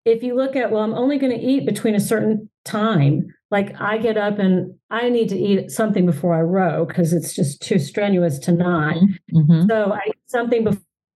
if 0.07 0.22
you 0.22 0.35
look 0.35 0.57
at, 0.57 0.70
well, 0.70 0.83
I'm 0.83 0.94
only 0.94 1.18
going 1.18 1.38
to 1.38 1.44
eat 1.44 1.66
between 1.66 1.94
a 1.94 2.00
certain 2.00 2.48
time. 2.64 3.35
Like 3.54 3.80
I 3.80 3.98
get 3.98 4.16
up 4.16 4.40
and 4.40 4.74
I 4.90 5.08
need 5.10 5.28
to 5.28 5.38
eat 5.38 5.70
something 5.70 6.04
before 6.06 6.34
I 6.34 6.40
row 6.40 6.84
because 6.86 7.12
it's 7.12 7.32
just 7.36 7.62
too 7.62 7.78
strenuous 7.78 8.40
to 8.40 8.50
not. 8.52 8.96
Mhm. 9.32 9.68
So 9.68 9.92
I 9.92 10.00
eat 10.08 10.16
something 10.26 10.66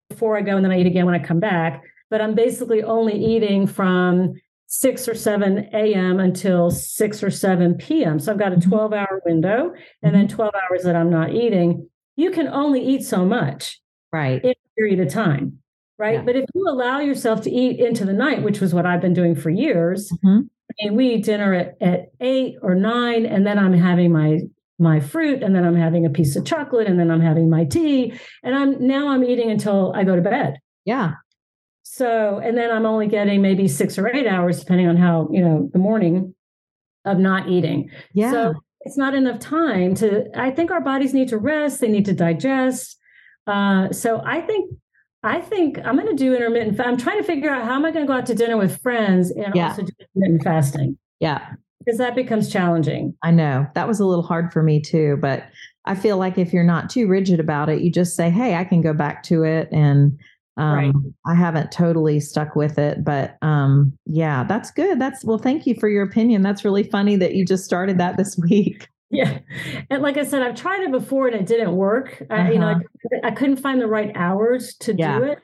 before 0.09 0.37
I 0.37 0.41
go 0.41 0.55
and 0.55 0.63
then 0.63 0.71
I 0.71 0.79
eat 0.79 0.87
again 0.87 1.05
when 1.05 1.15
I 1.15 1.19
come 1.19 1.41
back. 1.41 1.83
But 2.09 2.21
I'm 2.21 2.35
basically 2.35 2.81
only 2.81 3.13
eating 3.13 3.67
from 3.67 4.35
6 4.67 5.09
or 5.09 5.15
7 5.15 5.67
a.m. 5.73 6.21
until 6.21 6.71
6 6.71 7.21
or 7.23 7.29
7 7.29 7.73
p.m. 7.75 8.19
So 8.19 8.31
I've 8.31 8.39
got 8.39 8.53
a 8.53 8.55
Mhm. 8.55 8.69
12 8.69 8.93
hour 8.93 9.21
window 9.25 9.73
and 10.01 10.15
then 10.15 10.29
12 10.29 10.53
hours 10.55 10.83
that 10.83 10.95
I'm 10.95 11.09
not 11.09 11.33
eating. 11.35 11.89
You 12.15 12.31
can 12.31 12.47
only 12.47 12.79
eat 12.81 13.03
so 13.03 13.25
much 13.25 13.81
Right. 14.13 14.41
in 14.41 14.51
a 14.51 14.55
period 14.77 15.01
of 15.01 15.09
time, 15.09 15.57
right? 15.97 16.13
Yeah. 16.19 16.23
But 16.23 16.37
if 16.37 16.45
you 16.55 16.63
allow 16.69 16.99
yourself 17.01 17.41
to 17.41 17.51
eat 17.51 17.81
into 17.81 18.05
the 18.05 18.13
night, 18.13 18.43
which 18.43 18.61
was 18.61 18.73
what 18.73 18.85
I've 18.85 19.01
been 19.01 19.13
doing 19.13 19.35
for 19.35 19.49
years, 19.49 20.09
Mhm. 20.23 20.47
Mean, 20.81 20.95
we 20.95 21.15
eat 21.15 21.25
dinner 21.25 21.53
at, 21.53 21.77
at 21.81 22.11
eight 22.19 22.55
or 22.61 22.75
nine, 22.75 23.25
and 23.25 23.45
then 23.45 23.59
I'm 23.59 23.73
having 23.73 24.11
my 24.11 24.39
my 24.77 24.99
fruit, 24.99 25.43
and 25.43 25.53
then 25.53 25.65
I'm 25.65 25.75
having 25.75 26.05
a 26.05 26.09
piece 26.09 26.35
of 26.35 26.45
chocolate, 26.45 26.87
and 26.87 26.99
then 26.99 27.11
I'm 27.11 27.21
having 27.21 27.49
my 27.49 27.65
tea, 27.65 28.13
and 28.43 28.55
I'm 28.55 28.85
now 28.85 29.09
I'm 29.09 29.23
eating 29.23 29.51
until 29.51 29.91
I 29.93 30.03
go 30.03 30.15
to 30.15 30.21
bed. 30.21 30.59
Yeah. 30.85 31.13
So, 31.83 32.39
and 32.39 32.57
then 32.57 32.71
I'm 32.71 32.85
only 32.85 33.07
getting 33.07 33.41
maybe 33.41 33.67
six 33.67 33.97
or 33.97 34.07
eight 34.07 34.27
hours, 34.27 34.59
depending 34.59 34.87
on 34.87 34.95
how 34.95 35.27
you 35.31 35.41
know 35.41 35.69
the 35.73 35.79
morning 35.79 36.33
of 37.05 37.17
not 37.17 37.49
eating. 37.49 37.89
Yeah. 38.13 38.31
So 38.31 38.53
it's 38.81 38.97
not 38.97 39.13
enough 39.13 39.39
time 39.39 39.95
to, 39.95 40.25
I 40.35 40.51
think 40.51 40.71
our 40.71 40.81
bodies 40.81 41.13
need 41.13 41.29
to 41.29 41.37
rest, 41.37 41.81
they 41.81 41.89
need 41.89 42.05
to 42.05 42.13
digest. 42.13 42.97
Uh, 43.45 43.91
so 43.91 44.21
I 44.25 44.41
think, 44.41 44.73
I 45.23 45.41
think 45.41 45.79
I'm 45.85 45.95
going 45.95 46.07
to 46.07 46.15
do 46.15 46.33
intermittent. 46.35 46.79
I'm 46.79 46.97
trying 46.97 47.17
to 47.17 47.23
figure 47.23 47.49
out 47.49 47.65
how 47.65 47.75
am 47.75 47.85
I 47.85 47.91
going 47.91 48.05
to 48.05 48.07
go 48.11 48.17
out 48.17 48.25
to 48.27 48.35
dinner 48.35 48.57
with 48.57 48.81
friends 48.81 49.31
and 49.31 49.53
Yeah. 49.53 49.69
also 49.69 49.83
do 49.83 49.91
intermittent 50.15 50.43
fasting 50.43 50.97
yeah. 51.19 51.49
because 51.83 51.97
that 51.97 52.15
becomes 52.15 52.49
challenging. 52.51 53.13
I 53.21 53.31
know 53.31 53.67
that 53.75 53.87
was 53.87 53.99
a 53.99 54.05
little 54.05 54.23
hard 54.23 54.53
for 54.53 54.63
me 54.63 54.79
too, 54.81 55.17
but 55.21 55.43
I 55.85 55.95
feel 55.95 56.17
like 56.17 56.37
if 56.37 56.53
you're 56.53 56.63
not 56.63 56.89
too 56.89 57.07
rigid 57.07 57.39
about 57.39 57.67
it, 57.69 57.81
you 57.81 57.91
just 57.91 58.15
say, 58.15 58.29
"Hey, 58.29 58.55
I 58.55 58.63
can 58.63 58.81
go 58.81 58.93
back 58.93 59.23
to 59.23 59.43
it," 59.43 59.67
and 59.71 60.17
um, 60.57 60.73
Right. 60.75 60.93
I 61.25 61.35
haven't 61.35 61.71
totally 61.71 62.19
stuck 62.19 62.55
with 62.55 62.77
it, 62.77 63.03
but 63.03 63.37
um, 63.41 63.93
yeah, 64.05 64.43
that's 64.43 64.71
good. 64.71 64.99
That's 64.99 65.23
well, 65.25 65.37
thank 65.37 65.65
you 65.65 65.75
for 65.79 65.89
your 65.89 66.03
opinion. 66.03 66.43
That's 66.43 66.63
really 66.63 66.83
funny 66.83 67.15
that 67.17 67.33
you 67.33 67.45
just 67.45 67.65
started 67.65 67.97
that 67.97 68.17
this 68.17 68.37
week. 68.49 68.87
Yeah. 69.11 69.39
And 69.89 70.01
like 70.03 70.17
I 70.17 70.23
said, 70.23 70.43
I've 70.43 70.55
tried 70.55 70.81
it 70.83 70.91
before 70.91 71.27
and 71.27 71.35
it 71.35 71.45
didn't 71.47 71.75
work. 71.75 72.21
I, 72.29 72.51
you 72.51 72.59
know, 72.59 72.67
I, 72.67 73.27
I 73.27 73.31
couldn't 73.31 73.57
find 73.57 73.81
the 73.81 73.87
right 73.87 74.11
hours 74.15 74.75
to 74.81 74.95
Yeah. 74.95 75.17
do 75.17 75.25
it. 75.25 75.39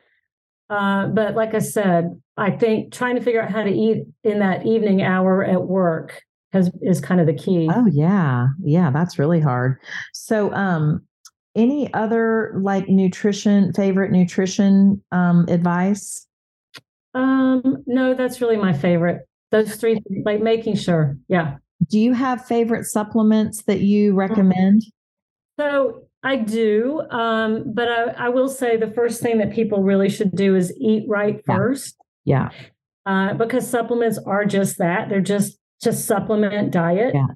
Uh, 0.70 1.08
but 1.08 1.36
like 1.36 1.54
I 1.54 1.60
said, 1.60 2.20
I 2.38 2.52
think 2.52 2.92
trying 2.94 3.16
to 3.16 3.22
figure 3.22 3.42
out 3.42 3.52
how 3.52 3.64
to 3.64 3.72
eat 3.72 4.04
in 4.24 4.40
that 4.40 4.66
evening 4.66 5.02
hour 5.02 5.44
at 5.44 5.64
work 5.64 6.22
has 6.54 6.72
is 6.82 7.00
kind 7.02 7.20
of 7.22 7.28
the 7.28 7.34
key. 7.34 7.70
Oh 7.72 7.86
yeah, 7.88 8.48
yeah, 8.64 8.90
that's 8.92 9.20
really 9.20 9.40
hard. 9.40 9.78
So, 10.14 10.54
um, 10.54 11.02
any 11.56 11.94
other 11.94 12.54
like 12.60 12.90
nutrition 12.90 13.74
favorite 13.74 14.12
nutrition 14.12 15.04
um 15.12 15.46
advice? 15.50 16.28
Um, 17.14 17.84
no, 17.86 18.14
that's 18.14 18.42
really 18.42 18.58
my 18.58 18.74
favorite. 18.74 19.28
Those 19.52 19.76
three, 19.76 20.02
like 20.26 20.42
making 20.42 20.76
sure. 20.76 21.18
Yeah. 21.28 21.58
Do 21.90 22.00
you 22.00 22.14
have 22.14 22.46
favorite 22.46 22.86
supplements 22.86 23.64
that 23.64 23.82
you 23.82 24.14
recommend? 24.14 24.84
So 25.60 26.04
I 26.24 26.38
do. 26.38 27.02
Um, 27.12 27.72
but 27.74 27.88
I, 27.88 28.04
I 28.26 28.30
will 28.30 28.48
say 28.48 28.78
the 28.78 28.92
first 28.92 29.22
thing 29.22 29.38
that 29.40 29.52
people 29.54 29.84
really 29.84 30.10
should 30.10 30.36
do 30.36 30.56
is 30.56 30.74
eat 30.80 31.04
right 31.08 31.42
Yeah. 31.48 31.56
first. 31.56 31.96
Yeah. 32.24 32.50
Uh, 33.06 33.34
because 33.36 33.70
supplements 33.70 34.18
are 34.26 34.46
just 34.46 34.78
that. 34.80 35.10
They're 35.10 35.22
just 35.22 35.60
just 35.84 36.06
supplement 36.06 36.72
diet. 36.72 37.14
Yeah. 37.14 37.28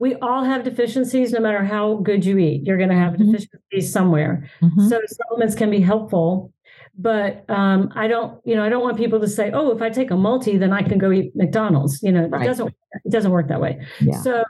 We 0.00 0.14
all 0.16 0.42
have 0.42 0.64
deficiencies 0.64 1.32
no 1.32 1.38
matter 1.40 1.62
how 1.62 1.96
good 1.96 2.24
you 2.24 2.38
eat. 2.38 2.62
You're 2.64 2.78
gonna 2.78 2.98
have 2.98 3.12
Mhm. 3.14 3.26
deficiencies 3.32 3.92
somewhere. 3.92 4.48
Mhm. 4.62 4.88
So 4.88 5.00
supplements 5.06 5.54
can 5.54 5.70
be 5.70 5.80
helpful. 5.80 6.52
But 6.96 7.44
um, 7.50 7.90
I 7.96 8.06
don't, 8.06 8.40
you 8.44 8.54
know, 8.54 8.64
I 8.64 8.68
don't 8.68 8.82
want 8.82 8.96
people 8.96 9.18
to 9.20 9.28
say, 9.28 9.50
"Oh, 9.52 9.72
if 9.74 9.82
I 9.82 9.90
take 9.90 10.10
a 10.12 10.16
multi, 10.16 10.56
then 10.56 10.72
I 10.72 10.82
can 10.82 10.98
go 10.98 11.10
eat 11.10 11.34
McDonald's." 11.34 12.00
You 12.02 12.12
know, 12.12 12.26
Right. 12.28 12.42
it 12.42 12.46
doesn't. 12.46 12.74
It 13.04 13.10
doesn't 13.12 13.32
work 13.32 13.48
that 13.48 13.60
way. 13.60 13.84
Yeah. 14.00 14.20
So 14.22 14.44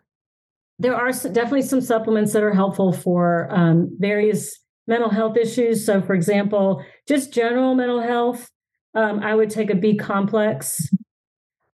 there 0.78 0.94
are 0.94 1.10
definitely 1.12 1.62
some 1.62 1.80
supplements 1.80 2.32
that 2.34 2.42
are 2.42 2.52
helpful 2.52 2.92
for 2.92 3.48
um, 3.50 3.96
various 3.98 4.58
mental 4.86 5.08
health 5.08 5.36
issues. 5.38 5.86
So, 5.86 6.02
for 6.02 6.14
example, 6.14 6.84
just 7.08 7.32
general 7.32 7.74
mental 7.74 8.00
health, 8.02 8.50
um, 8.94 9.20
I 9.20 9.34
would 9.34 9.48
take 9.48 9.70
a 9.70 9.74
B 9.74 9.96
complex. 9.96 10.86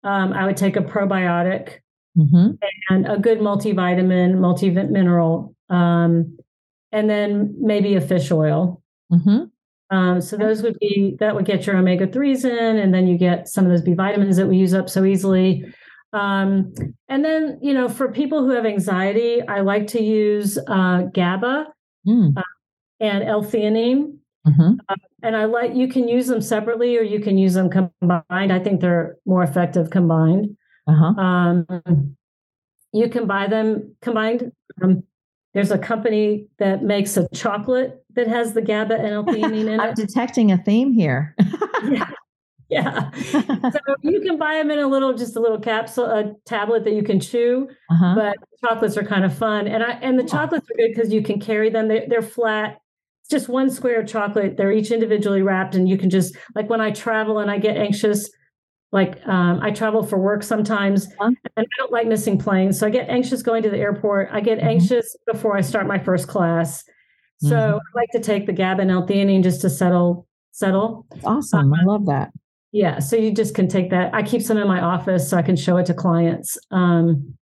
Um, 0.02 0.33
I 0.33 0.46
would 0.46 0.57
take 0.57 0.76
a 0.76 0.81
probiotic 0.83 1.74
Mhm. 2.18 2.59
and 2.90 3.07
a 3.07 3.18
good 3.18 3.38
multivitamin, 3.38 4.38
multi 4.38 4.70
mineral, 4.70 5.55
um, 5.68 6.37
and 6.90 7.09
then 7.11 7.55
maybe 7.61 7.94
a 7.94 8.00
fish 8.00 8.33
oil. 8.33 8.83
Mhm. 9.12 9.50
Um, 9.90 10.20
so 10.20 10.37
those 10.37 10.62
would 10.62 10.79
be 10.81 11.16
that 11.20 11.35
would 11.35 11.44
get 11.44 11.66
your 11.66 11.77
omega 11.77 12.07
threes 12.07 12.44
in, 12.44 12.77
and 12.77 12.92
then 12.92 13.07
you 13.07 13.16
get 13.16 13.49
some 13.49 13.64
of 13.64 13.70
those 13.70 13.83
B 13.83 13.94
vitamins 13.94 14.37
that 14.37 14.46
we 14.46 14.57
use 14.57 14.75
up 14.75 14.88
so 14.88 15.05
easily. 15.05 15.64
Um, 16.12 16.72
and 17.09 17.25
then 17.25 17.59
you 17.62 17.72
know, 17.75 17.88
for 17.88 18.11
people 18.11 18.42
who 18.44 18.51
have 18.51 18.66
anxiety, 18.66 19.42
I 19.46 19.61
like 19.61 19.87
to 19.88 20.03
use 20.03 20.59
uh, 20.68 21.03
GABA 21.12 21.66
Mm. 22.07 22.35
and 23.01 23.25
L-theanine, 23.25 24.16
Mhm. 24.46 24.79
and 25.25 25.37
I 25.37 25.44
like 25.47 25.74
you 25.74 25.89
can 25.89 26.07
use 26.07 26.28
them 26.28 26.41
separately 26.41 26.97
or 26.97 27.03
you 27.03 27.18
can 27.18 27.37
use 27.37 27.55
them 27.55 27.68
combined. 27.68 28.53
I 28.53 28.61
think 28.61 28.80
they're 28.80 29.16
more 29.26 29.43
effective 29.43 29.91
combined. 29.91 30.57
Uh-huh. 30.87 31.20
Um, 31.20 32.16
you 32.93 33.09
can 33.09 33.26
buy 33.26 33.49
them 33.49 33.97
combined. 34.03 34.53
Um, 34.80 35.03
there's 35.57 35.70
a 35.70 35.78
company 35.78 36.46
that 36.59 36.82
makes 36.82 37.16
a 37.16 37.26
chocolate 37.34 38.04
that 38.14 38.28
has 38.28 38.52
the 38.52 38.61
GABA 38.61 38.94
and 38.94 39.07
L-theanine 39.09 39.68
in 39.72 39.80
I'm 39.80 39.88
it. 39.90 39.96
detecting 39.96 40.52
a 40.52 40.59
theme 40.59 40.92
here. 40.92 41.34
yeah. 41.88 42.11
Yeah. 42.68 43.11
So 43.12 43.78
you 44.02 44.20
can 44.20 44.36
buy 44.36 44.54
them 44.54 44.70
in 44.70 44.78
a 44.78 44.86
little, 44.86 45.14
just 45.14 45.34
a 45.34 45.40
little 45.40 45.59
capsule, 45.59 46.04
a 46.04 46.34
tablet 46.44 46.84
that 46.84 46.92
you 46.92 47.02
can 47.02 47.20
chew. 47.20 47.70
uh-huh. 47.90 48.14
But 48.16 48.36
chocolates 48.62 48.98
are 48.98 49.04
kind 49.04 49.24
of 49.24 49.34
fun, 49.34 49.66
and 49.66 49.82
I 49.82 49.92
and 50.02 50.18
the 50.18 50.24
chocolates 50.24 50.68
are 50.70 50.76
good 50.76 50.90
because 50.94 51.11
you 51.11 51.22
can 51.22 51.40
carry 51.40 51.70
them. 51.70 51.88
They, 51.88 52.07
they're 52.07 52.20
flat, 52.22 52.78
it's 53.22 53.30
just 53.30 53.48
one 53.48 53.70
square 53.70 54.00
of 54.00 54.07
chocolate. 54.07 54.57
They're 54.57 54.70
each 54.72 54.90
individually 54.90 55.42
wrapped, 55.42 55.74
and 55.74 55.88
you 55.88 55.96
can 55.96 56.11
just 56.11 56.36
like 56.54 56.68
when 56.68 56.80
I 56.80 56.90
travel 56.90 57.38
and 57.38 57.50
I 57.50 57.59
get 57.59 57.76
anxious, 57.76 58.30
like 58.93 59.20
um, 59.26 59.61
I 59.61 59.70
travel 59.70 60.03
for 60.03 60.18
work 60.18 60.43
sometimes, 60.43 61.07
uh-huh. 61.07 61.32
and 61.57 61.66
I 61.66 61.76
don't 61.78 61.93
like 61.93 62.07
missing 62.07 62.39
planes, 62.39 62.78
so 62.78 62.87
I 62.87 62.91
get 62.91 63.09
anxious 63.09 63.43
going 63.43 63.62
to 63.62 63.70
the 63.70 63.78
airport. 63.78 64.28
I 64.32 64.41
get 64.41 64.59
mm-hmm. 64.59 64.68
anxious 64.68 65.16
before 65.30 65.57
I 65.57 65.61
start 65.61 65.87
my 65.87 65.99
first 65.99 66.28
class, 66.28 66.84
so 67.39 67.49
mm-hmm. 67.49 67.76
I 67.76 68.01
like 68.01 68.11
to 68.12 68.20
take 68.20 68.47
the 68.47 68.53
GABA 68.53 68.82
and 68.82 68.91
L-theanine 68.91 69.43
just 69.43 69.61
to 69.62 69.70
settle 69.70 70.26
settle. 70.53 71.07
That's 71.11 71.24
awesome. 71.24 71.72
Um, 71.72 71.74
I 71.74 71.84
love 71.84 72.07
that. 72.07 72.30
Yeah, 72.72 72.99
so 72.99 73.16
you 73.16 73.32
just 73.32 73.55
can 73.55 73.68
take 73.68 73.91
that. 73.91 74.14
I 74.14 74.22
keep 74.22 74.43
some 74.43 74.59
in 74.59 74.68
my 74.68 74.80
office 74.80 75.28
so 75.28 75.37
I 75.37 75.43
can 75.43 75.57
show 75.57 75.76
it 75.78 75.87
to 75.87 75.95
clients. 75.95 76.59
Um, 76.70 77.37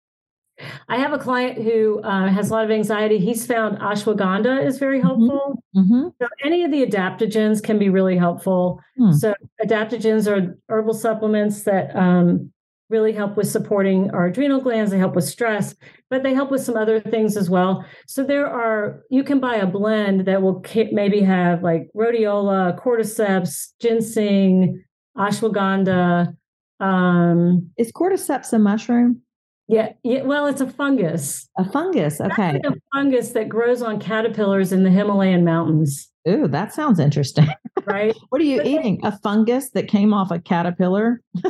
I 0.88 0.98
have 0.98 1.12
a 1.12 1.18
client 1.18 1.58
who 1.58 2.00
uh, 2.02 2.28
has 2.28 2.50
a 2.50 2.52
lot 2.52 2.64
of 2.64 2.70
anxiety. 2.70 3.18
He's 3.18 3.46
found 3.46 3.78
ashwagandha 3.78 4.64
is 4.64 4.78
very 4.78 4.98
mm-hmm. 4.98 5.06
helpful. 5.06 5.62
Mm-hmm. 5.76 6.08
So 6.20 6.28
any 6.44 6.62
of 6.62 6.70
the 6.70 6.86
adaptogens 6.86 7.62
can 7.62 7.78
be 7.78 7.88
really 7.88 8.16
helpful. 8.16 8.80
Mm. 9.00 9.14
So 9.14 9.34
adaptogens 9.64 10.30
are 10.30 10.56
herbal 10.68 10.94
supplements 10.94 11.64
that 11.64 11.94
um, 11.96 12.52
really 12.88 13.12
help 13.12 13.36
with 13.36 13.48
supporting 13.50 14.10
our 14.12 14.26
adrenal 14.26 14.60
glands. 14.60 14.90
They 14.90 14.98
help 14.98 15.16
with 15.16 15.24
stress, 15.24 15.74
but 16.10 16.22
they 16.22 16.34
help 16.34 16.50
with 16.50 16.62
some 16.62 16.76
other 16.76 17.00
things 17.00 17.36
as 17.36 17.50
well. 17.50 17.84
So 18.06 18.22
there 18.22 18.46
are 18.46 19.02
you 19.10 19.24
can 19.24 19.40
buy 19.40 19.56
a 19.56 19.66
blend 19.66 20.26
that 20.26 20.42
will 20.42 20.64
maybe 20.92 21.20
have 21.20 21.62
like 21.62 21.88
rhodiola, 21.96 22.78
cordyceps, 22.78 23.72
ginseng, 23.80 24.84
ashwagandha. 25.16 26.36
Um, 26.80 27.70
is 27.78 27.90
cordyceps 27.92 28.52
a 28.52 28.58
mushroom? 28.58 29.23
Yeah, 29.66 29.92
yeah. 30.02 30.22
Well, 30.22 30.46
it's 30.46 30.60
a 30.60 30.68
fungus. 30.68 31.48
A 31.56 31.64
fungus. 31.70 32.20
Okay. 32.20 32.60
a 32.64 32.72
fungus 32.92 33.30
that 33.30 33.48
grows 33.48 33.82
on 33.82 33.98
caterpillars 33.98 34.72
in 34.72 34.82
the 34.82 34.90
Himalayan 34.90 35.44
mountains. 35.44 36.10
Ooh, 36.28 36.48
that 36.48 36.72
sounds 36.74 36.98
interesting. 36.98 37.48
Right. 37.84 38.14
what 38.28 38.40
are 38.40 38.44
you 38.44 38.58
but 38.58 38.66
eating? 38.66 39.00
They, 39.02 39.08
a 39.08 39.12
fungus 39.12 39.70
that 39.70 39.88
came 39.88 40.12
off 40.12 40.30
a 40.30 40.38
caterpillar? 40.38 41.22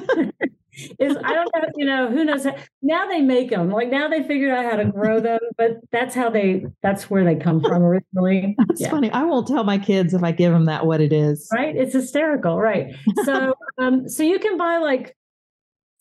is 0.98 1.16
I 1.16 1.32
don't 1.32 1.50
know, 1.54 1.68
you 1.76 1.84
know, 1.84 2.10
who 2.10 2.24
knows 2.24 2.44
how, 2.44 2.56
now 2.82 3.06
they 3.06 3.20
make 3.20 3.50
them. 3.50 3.70
Like 3.70 3.88
now 3.90 4.08
they 4.08 4.22
figured 4.22 4.50
out 4.50 4.64
how 4.64 4.76
to 4.76 4.84
grow 4.84 5.20
them, 5.20 5.38
but 5.56 5.78
that's 5.92 6.14
how 6.14 6.30
they 6.30 6.66
that's 6.82 7.08
where 7.08 7.24
they 7.24 7.36
come 7.36 7.60
from 7.60 7.82
originally. 7.82 8.56
That's 8.68 8.80
yeah. 8.80 8.90
funny. 8.90 9.10
I 9.10 9.22
won't 9.24 9.46
tell 9.46 9.64
my 9.64 9.78
kids 9.78 10.14
if 10.14 10.22
I 10.22 10.32
give 10.32 10.52
them 10.52 10.64
that 10.66 10.86
what 10.86 11.00
it 11.00 11.12
is. 11.12 11.48
Right? 11.52 11.76
It's 11.76 11.92
hysterical, 11.92 12.58
right? 12.58 12.94
So 13.24 13.54
um 13.78 14.08
so 14.08 14.22
you 14.22 14.38
can 14.38 14.56
buy 14.56 14.78
like 14.78 15.16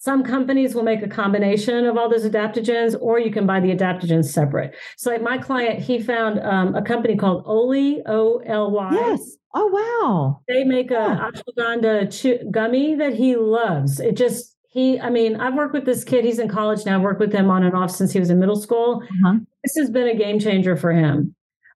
some 0.04 0.22
companies 0.22 0.76
will 0.76 0.84
make 0.84 1.02
a 1.02 1.08
combination 1.08 1.86
of 1.86 1.96
all 1.98 2.10
those 2.10 2.26
adaptogens, 2.26 2.94
or 3.00 3.20
you 3.20 3.32
can 3.32 3.48
buy 3.48 3.62
the 3.62 3.70
adaptogens 3.70 4.26
separate. 4.26 4.76
So, 4.98 5.10
like 5.10 5.22
my 5.22 5.38
client, 5.38 5.80
he 5.80 5.98
found 6.02 6.42
um, 6.42 6.76
a 6.76 6.82
company 6.82 7.16
called 7.16 7.44
Oly, 7.46 8.02
O 8.06 8.40
L 8.46 8.70
Y. 8.72 8.90
Yes. 8.92 9.38
Oh, 9.54 9.68
wow. 9.68 10.42
They 10.50 10.66
make 10.66 10.90
yeah. 10.90 11.30
a 11.30 11.32
ashwagandha 11.32 12.12
chew- 12.12 12.40
gummy 12.52 12.96
that 12.96 13.14
he 13.14 13.38
loves. 13.38 14.02
It 14.02 14.18
just, 14.18 14.58
he, 14.68 15.00
I 15.00 15.10
mean, 15.10 15.38
I've 15.38 15.54
worked 15.54 15.74
with 15.74 15.86
this 15.86 16.04
kid. 16.04 16.26
He's 16.26 16.40
in 16.40 16.50
college 16.50 16.86
now. 16.86 16.98
I've 16.98 17.02
worked 17.02 17.22
with 17.22 17.32
him 17.32 17.50
on 17.50 17.64
and 17.64 17.74
off 17.74 17.90
since 17.90 18.12
he 18.12 18.20
was 18.20 18.30
in 18.30 18.42
middle 18.42 18.58
school. 18.58 19.02
Uh-huh. 19.04 19.36
This 19.64 19.78
has 19.78 19.90
been 19.90 20.10
a 20.10 20.16
game 20.18 20.38
changer 20.38 20.76
for 20.76 20.92
him. 20.92 21.34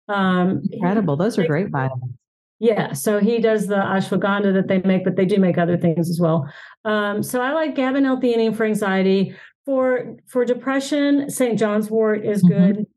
Um, 0.09 0.63
Incredible. 0.69 1.15
Those 1.15 1.39
are 1.39 1.47
great 1.47 1.69
vitamins. 1.69 2.16
Yeah, 2.59 2.93
so 2.93 3.19
he 3.19 3.39
does 3.39 3.67
the 3.67 3.75
ashwagandha 3.75 4.53
that 4.53 4.67
they 4.67 4.79
make, 4.79 5.03
but 5.03 5.15
they 5.15 5.25
do 5.25 5.37
make 5.37 5.57
other 5.57 5.77
things 5.77 6.09
as 6.09 6.19
well. 6.19 6.51
Um, 6.85 7.21
so 7.21 7.39
I 7.39 7.51
like 7.53 7.75
GABA 7.75 8.01
L-theanine 8.03 8.55
for 8.55 8.65
anxiety. 8.65 9.35
For 9.65 10.15
for 10.27 10.45
depression, 10.45 11.29
St. 11.29 11.59
John's 11.59 11.91
wort 11.91 12.25
is 12.25 12.41
mm-hmm. 12.43 12.73
good, 12.73 12.87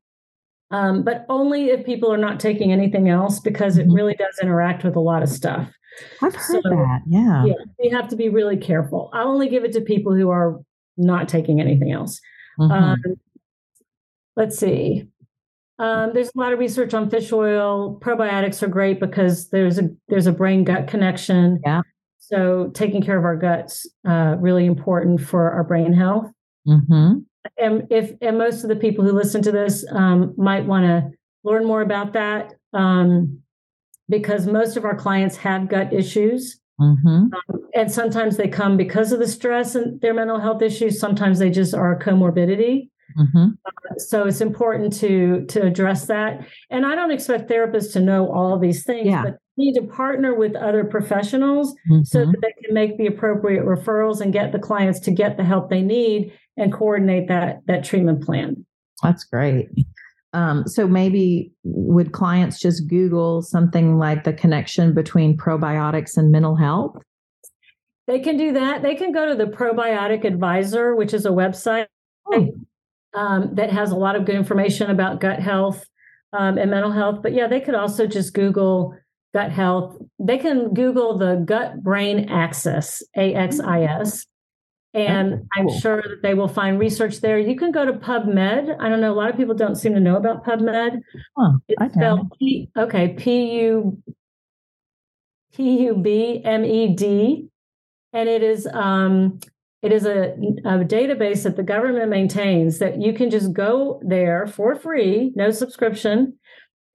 um, 0.71 1.03
but 1.03 1.27
only 1.29 1.71
if 1.71 1.85
people 1.85 2.13
are 2.13 2.19
not 2.19 2.39
taking 2.39 2.73
anything 2.73 3.09
else 3.09 3.41
because 3.41 3.77
mm-hmm. 3.77 3.91
it 3.91 3.95
really 3.95 4.15
does 4.15 4.39
interact 4.41 4.85
with 4.85 4.95
a 4.95 5.01
lot 5.01 5.25
of 5.25 5.29
stuff. 5.29 5.69
I've 6.23 6.35
heard 6.35 6.63
so, 6.63 6.71
that. 6.71 7.01
Yeah, 7.09 7.45
yeah, 7.45 7.55
you 7.81 7.95
have 7.95 8.09
to 8.09 8.17
be 8.17 8.29
really 8.29 8.57
careful. 8.57 9.11
I'll 9.13 9.29
only 9.29 9.49
give 9.49 9.65
it 9.65 9.73
to 9.73 9.81
people 9.81 10.15
who 10.15 10.31
are 10.31 10.61
not 10.97 11.29
taking 11.29 11.61
anything 11.61 11.91
else. 11.91 12.21
Mm-hmm. 12.59 12.73
Um, 12.73 13.03
let's 14.37 14.57
see. 14.57 15.09
Um, 15.81 16.11
there's 16.13 16.29
a 16.29 16.39
lot 16.39 16.53
of 16.53 16.59
research 16.59 16.93
on 16.93 17.09
fish 17.09 17.33
oil. 17.33 17.99
Probiotics 18.03 18.63
are 18.63 18.69
great 18.69 19.01
because 19.01 19.49
there's 19.49 19.79
a 19.79 19.89
there's 20.09 20.27
a 20.27 20.33
brain 20.33 20.63
gut 20.63 20.87
connection. 20.87 21.59
Yeah. 21.65 21.81
So 22.19 22.71
taking 22.75 23.03
care 23.03 23.19
of 23.19 23.25
our 23.25 23.35
guts 23.35 23.87
uh, 24.07 24.37
really 24.39 24.67
important 24.67 25.23
for 25.23 25.51
our 25.51 25.65
brain 25.65 25.95
health. 25.95 26.31
Mm-hmm. 26.69 27.21
And 27.57 27.87
if 27.91 28.13
and 28.21 28.37
most 28.37 28.63
of 28.63 28.69
the 28.69 28.77
people 28.77 29.05
who 29.05 29.13
listen 29.13 29.41
to 29.43 29.53
this 29.53 29.87
um, 29.91 30.35
might 30.37 30.67
want 30.67 30.85
to 30.85 31.11
learn 31.45 31.65
more 31.65 31.81
about 31.81 32.13
that 32.13 32.53
um, 32.75 33.41
because 34.11 34.47
most 34.47 34.77
of 34.77 34.85
our 34.85 34.95
clients 34.95 35.39
have 35.39 35.71
gut 35.71 35.95
issues. 35.95 36.61
Mm-hmm. 36.79 37.09
Um, 37.09 37.69
and 37.75 37.91
sometimes 37.91 38.37
they 38.37 38.49
come 38.49 38.77
because 38.77 39.13
of 39.13 39.19
the 39.19 39.29
stress 39.29 39.75
and 39.75 39.99
their 40.03 40.13
mental 40.13 40.41
health 40.41 40.61
issues. 40.61 41.01
Sometimes 41.01 41.39
they 41.39 41.51
just 41.51 41.73
are 41.73 41.93
a 41.93 41.99
comorbidity. 41.99 42.91
Mm-hmm. 43.19 43.49
Uh, 43.65 43.99
so 43.99 44.27
it's 44.27 44.41
important 44.41 44.93
to 44.95 45.45
to 45.47 45.63
address 45.63 46.07
that. 46.07 46.47
And 46.71 46.87
I 46.87 46.95
don't 46.95 47.11
expect 47.11 47.51
therapists 47.51 47.93
to 47.95 48.01
know 48.01 48.31
all 48.33 48.59
these 48.59 48.85
things, 48.85 49.07
yeah. 49.07 49.25
but 49.25 49.39
need 49.57 49.75
to 49.75 49.83
partner 49.83 50.35
with 50.35 50.57
other 50.57 50.85
professionals 50.85 51.75
mm-hmm. 51.91 52.03
so 52.03 52.25
that 52.25 52.37
they 52.41 52.53
can 52.65 52.75
make 52.75 52.97
the 52.97 53.07
appropriate 53.07 53.65
referrals 53.65 54.21
and 54.21 54.33
get 54.33 54.53
the 54.53 54.59
clients 54.59 55.01
to 55.01 55.11
get 55.11 55.37
the 55.37 55.45
help 55.45 55.71
they 55.71 55.83
need 55.83 56.33
and 56.57 56.73
coordinate 56.73 57.29
that 57.29 57.61
that 57.67 57.85
treatment 57.85 58.25
plan. 58.25 58.65
That's 59.03 59.25
great. 59.25 59.69
Um, 60.33 60.67
so 60.67 60.87
maybe 60.87 61.53
would 61.65 62.13
clients 62.13 62.61
just 62.61 62.87
Google 62.87 63.43
something 63.43 63.99
like 63.99 64.23
the 64.25 64.33
connection 64.33 64.95
between 64.95 65.37
probiotics 65.37 66.17
and 66.17 66.31
mental 66.31 66.55
health? 66.55 66.97
They 68.07 68.21
can 68.21 68.37
do 68.37 68.53
that. 68.53 68.83
They 68.83 68.95
can 68.95 69.13
go 69.13 69.29
to 69.29 69.35
the 69.35 69.51
Probiotic 69.51 70.25
Advisor, 70.25 70.97
which 70.97 71.15
is 71.15 71.27
a 71.27 71.31
website. 71.31 71.87
Oh 72.27 72.49
um, 73.15 73.55
that 73.55 73.71
has 73.71 73.91
a 73.91 73.97
lot 73.97 74.17
of 74.17 74.25
good 74.25 74.37
information 74.37 74.91
about 74.91 75.21
gut 75.21 75.41
health 75.41 75.87
um, 76.33 76.59
and 76.59 76.71
mental 76.71 76.93
health. 76.93 77.23
But 77.23 77.33
yeah, 77.33 77.47
they 77.47 77.61
could 77.61 77.75
also 77.75 78.07
just 78.07 78.35
Google 78.35 78.95
gut 79.35 79.53
health. 79.53 79.97
They 80.19 80.39
can 80.39 80.75
Google 80.75 81.19
the 81.19 81.43
gut 81.45 81.83
brain 81.83 82.29
axis, 82.29 83.03
AXIS. 83.17 84.27
And 84.93 85.31
cool. 85.57 85.73
I'm 85.73 85.81
sure 85.81 86.03
that 86.03 86.21
they 86.23 86.35
will 86.35 86.49
find 86.49 86.77
research 86.77 87.21
there. 87.21 87.39
You 87.39 87.55
can 87.57 87.71
go 87.71 87.85
to 87.85 87.93
PubMed. 87.93 88.77
I 88.81 88.89
don't 88.89 89.01
know. 89.01 89.13
A 89.13 89.15
lot 89.15 89.31
of 89.31 89.37
people 89.37 89.55
don't 89.55 89.77
seem 89.77 89.95
to 89.95 90.01
know 90.01 90.17
about 90.17 90.45
PubMed. 90.45 91.01
It's 91.69 91.95
spelled 91.95 92.33
P, 92.39 92.69
okay, 92.77 93.11
P 93.11 93.61
U 93.61 94.03
P 95.55 95.83
U 95.85 95.95
B 95.95 96.43
M 96.45 96.65
E 96.65 96.95
D, 96.95 97.49
and 98.13 98.29
it 98.29 98.43
is 98.43 98.67
um, 98.73 99.39
it 99.83 99.93
is 99.93 100.05
a, 100.05 100.33
a, 100.65 100.85
database 100.85 101.45
that 101.45 101.57
the 101.57 101.63
government 101.63 102.11
maintains 102.11 102.79
that 102.79 103.01
you 103.01 103.15
can 103.15 103.31
just 103.31 103.53
go 103.53 104.01
there 104.05 104.47
for 104.47 104.75
free, 104.75 105.33
no 105.35 105.51
subscription. 105.51 106.39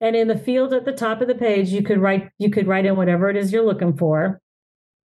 And 0.02 0.16
in 0.16 0.28
the 0.28 0.38
field 0.38 0.72
at 0.74 0.86
the 0.86 0.92
top 0.92 1.22
of 1.22 1.28
the 1.28 1.36
page, 1.36 1.70
you 1.70 1.82
could 1.82 2.00
write 2.00 2.30
you 2.38 2.52
could 2.52 2.68
write 2.68 2.86
in 2.86 2.96
whatever 2.96 3.30
it 3.30 3.38
is 3.38 3.52
you're 3.52 3.66
looking 3.66 3.98
for, 3.98 4.40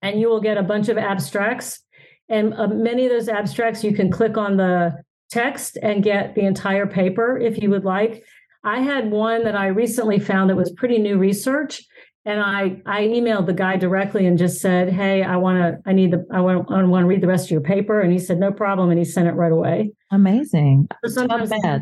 and 0.01 0.20
you 0.20 0.30
will 0.30 0.41
get 0.41 0.57
a 0.57 0.63
bunch 0.63 0.89
of 0.89 0.97
abstracts. 0.97 1.84
And 2.28 2.53
uh, 2.53 2.67
many 2.67 3.05
of 3.05 3.11
those 3.11 3.30
abstracts, 3.30 3.84
you 3.84 3.93
can 3.93 4.11
click 4.11 4.38
on 4.38 4.57
the 4.57 4.95
text 5.30 5.78
and 5.82 6.03
get 6.03 6.34
the 6.34 6.45
entire 6.45 6.88
paper 6.88 7.38
if 7.38 7.61
you 7.61 7.70
would 7.70 7.86
like. 7.86 8.24
I 8.63 8.80
had 8.80 9.11
one 9.11 9.43
that 9.43 9.55
I 9.55 9.67
recently 9.67 10.20
found 10.20 10.49
that 10.49 10.55
was 10.55 10.72
pretty 10.72 10.97
new 10.97 11.17
research 11.17 11.84
and 12.26 12.41
I 12.41 12.82
I 12.86 13.03
emailed 13.03 13.45
the 13.45 13.53
guy 13.53 13.78
directly 13.78 14.26
and 14.26 14.38
just 14.38 14.61
said, 14.61 14.89
"Hey, 14.89 15.24
I 15.24 15.38
want 15.38 15.59
to 15.59 15.89
I 15.89 15.93
need 15.93 16.11
the 16.11 16.26
I 16.32 16.41
want 16.41 16.70
I 16.72 16.84
want 16.84 17.03
to 17.03 17.07
read 17.07 17.22
the 17.22 17.28
rest 17.28 17.45
of 17.45 17.51
your 17.51 17.61
paper." 17.61 17.99
And 18.01 18.11
he 18.11 18.20
said, 18.20 18.39
"No 18.39 18.51
problem," 18.51 18.89
and 18.89 18.99
he 18.99 19.05
sent 19.05 19.28
it 19.28 19.34
right 19.34 19.51
away. 19.51 19.91
Amazing. 20.11 20.88
So 21.05 21.26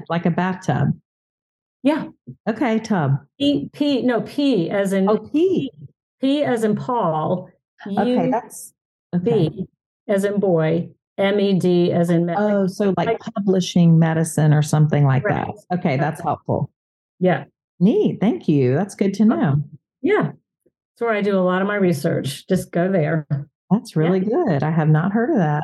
like 0.09 0.25
a 0.25 0.31
bathtub. 0.31 0.89
Yeah. 1.83 2.07
Okay, 2.49 2.79
tub. 2.79 3.17
P 3.39 3.69
P 3.73 4.01
no 4.01 4.21
P 4.21 4.69
as 4.69 4.93
in 4.93 5.09
oh 5.09 5.17
P 5.17 5.71
P 6.21 6.43
as 6.43 6.63
in 6.63 6.75
Paul. 6.75 7.49
okay, 7.85 8.29
that's 8.29 8.73
okay. 9.15 9.49
B 9.49 9.67
as 10.07 10.23
in 10.23 10.39
boy. 10.39 10.89
M 11.17 11.39
E 11.39 11.57
D 11.57 11.91
as 11.91 12.11
in 12.11 12.27
med- 12.27 12.37
oh, 12.37 12.67
so 12.67 12.93
like, 12.95 13.07
like 13.07 13.19
publishing 13.19 13.97
medicine 13.97 14.53
or 14.53 14.61
something 14.61 15.03
like 15.03 15.23
right. 15.23 15.47
that. 15.69 15.79
Okay, 15.79 15.97
that's 15.97 16.21
helpful. 16.21 16.69
Yeah. 17.19 17.45
Neat. 17.79 18.19
Thank 18.21 18.47
you. 18.47 18.75
That's 18.75 18.93
good 18.93 19.15
to 19.15 19.25
know. 19.25 19.63
Yeah. 20.01 20.31
That's 20.31 21.01
where 21.01 21.13
I 21.13 21.21
do 21.21 21.37
a 21.37 21.41
lot 21.41 21.61
of 21.61 21.67
my 21.67 21.75
research. 21.75 22.47
Just 22.47 22.71
go 22.71 22.91
there. 22.91 23.27
That's 23.69 23.95
really 23.95 24.19
yeah. 24.19 24.43
good. 24.45 24.63
I 24.63 24.71
have 24.71 24.89
not 24.89 25.11
heard 25.11 25.29
of 25.29 25.37
that. 25.37 25.63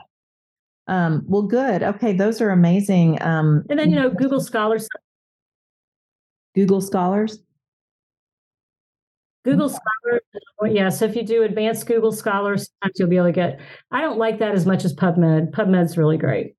Um, 0.88 1.23
well, 1.27 1.43
good. 1.43 1.81
Okay, 1.81 2.13
those 2.13 2.41
are 2.41 2.49
amazing. 2.49 3.21
Um, 3.21 3.63
and 3.69 3.79
then, 3.79 3.89
you 3.89 3.95
know, 3.95 4.09
Google 4.09 4.41
Scholars. 4.41 4.88
Google 6.55 6.81
Scholars? 6.81 7.39
Google 9.45 9.69
Scholars, 9.69 10.21
yeah. 10.67 10.89
So 10.89 11.05
if 11.05 11.15
you 11.15 11.23
do 11.23 11.43
advanced 11.43 11.86
Google 11.86 12.11
Scholars, 12.11 12.69
sometimes 12.81 12.99
you'll 12.99 13.09
be 13.09 13.17
able 13.17 13.27
to 13.27 13.34
get. 13.34 13.59
I 13.91 14.01
don't 14.01 14.17
like 14.17 14.39
that 14.39 14.53
as 14.53 14.65
much 14.65 14.86
as 14.86 14.93
PubMed. 14.93 15.51
PubMed's 15.51 15.97
really 15.97 16.17
great. 16.17 16.55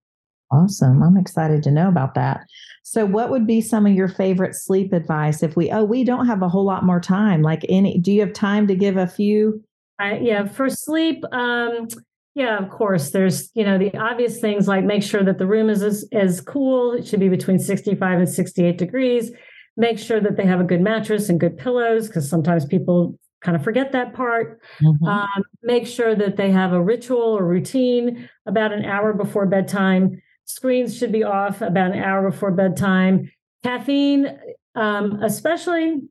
Awesome. 0.55 1.03
I'm 1.03 1.17
excited 1.17 1.63
to 1.65 1.71
know 1.71 1.89
about 1.89 2.15
that. 2.15 2.47
So 2.83 3.05
what 3.05 3.31
would 3.31 3.47
be 3.47 3.61
some 3.61 3.87
of 3.87 3.93
your 3.93 4.09
favorite 4.09 4.55
sleep 4.55 4.93
advice 4.93 5.43
if 5.43 5.57
we 5.57 5.71
oh 5.71 5.85
we 5.85 6.05
don't 6.05 6.27
have 6.27 6.43
a 6.43 6.49
whole 6.49 6.65
lot 6.65 6.85
more 6.85 7.01
time 7.01 7.41
like 7.41 7.65
any 7.69 7.99
do 7.99 8.13
you 8.13 8.21
have 8.21 8.35
time 8.35 8.67
to 8.67 8.75
give 8.75 8.99
a 8.99 9.07
few 9.07 9.65
I, 9.99 10.19
yeah, 10.19 10.47
for 10.47 10.69
sleep 10.69 11.25
um 11.33 11.89
yeah, 12.35 12.59
of 12.59 12.69
course. 12.69 13.11
There's, 13.11 13.51
you 13.55 13.65
know, 13.65 13.79
the 13.79 13.97
obvious 13.97 14.41
things 14.41 14.67
like 14.67 14.85
make 14.85 15.05
sure 15.05 15.23
that 15.23 15.39
the 15.39 15.47
room 15.47 15.71
is 15.71 15.83
as, 15.83 16.05
as 16.13 16.41
cool. 16.41 16.93
It 16.93 17.07
should 17.07 17.21
be 17.21 17.29
between 17.29 17.61
65 17.61 18.19
and 18.19 18.29
68 18.29 18.77
degrees. 18.77 19.31
Make 19.77 19.99
sure 19.99 20.21
that 20.21 20.37
they 20.37 20.45
have 20.45 20.61
a 20.61 20.65
good 20.65 20.81
mattress 20.81 21.29
and 21.29 21.39
good 21.39 21.57
pillows 21.57 22.09
because 22.09 22.29
sometimes 22.29 22.65
people 22.65 23.19
kind 23.41 23.57
of 23.57 23.63
forget 23.63 23.93
that 23.93 24.15
part. 24.15 24.61
Mm-hmm. 24.83 25.05
Um, 25.07 25.45
make 25.63 25.87
sure 25.87 26.17
that 26.17 26.37
they 26.37 26.51
have 26.51 26.73
a 26.73 26.83
ritual 26.83 27.21
or 27.21 27.45
routine 27.45 28.29
about 28.47 28.73
an 28.73 28.85
hour 28.85 29.13
before 29.13 29.47
bedtime. 29.47 30.21
Screens 30.47 30.97
should 30.97 31.13
be 31.13 31.25
off 31.25 31.63
about 31.63 31.93
an 31.93 32.03
hour 32.03 32.31
before 32.31 32.51
bedtime. 32.51 33.31
Caffeine, 33.63 34.39
um, 34.75 35.23
especially 35.23 36.03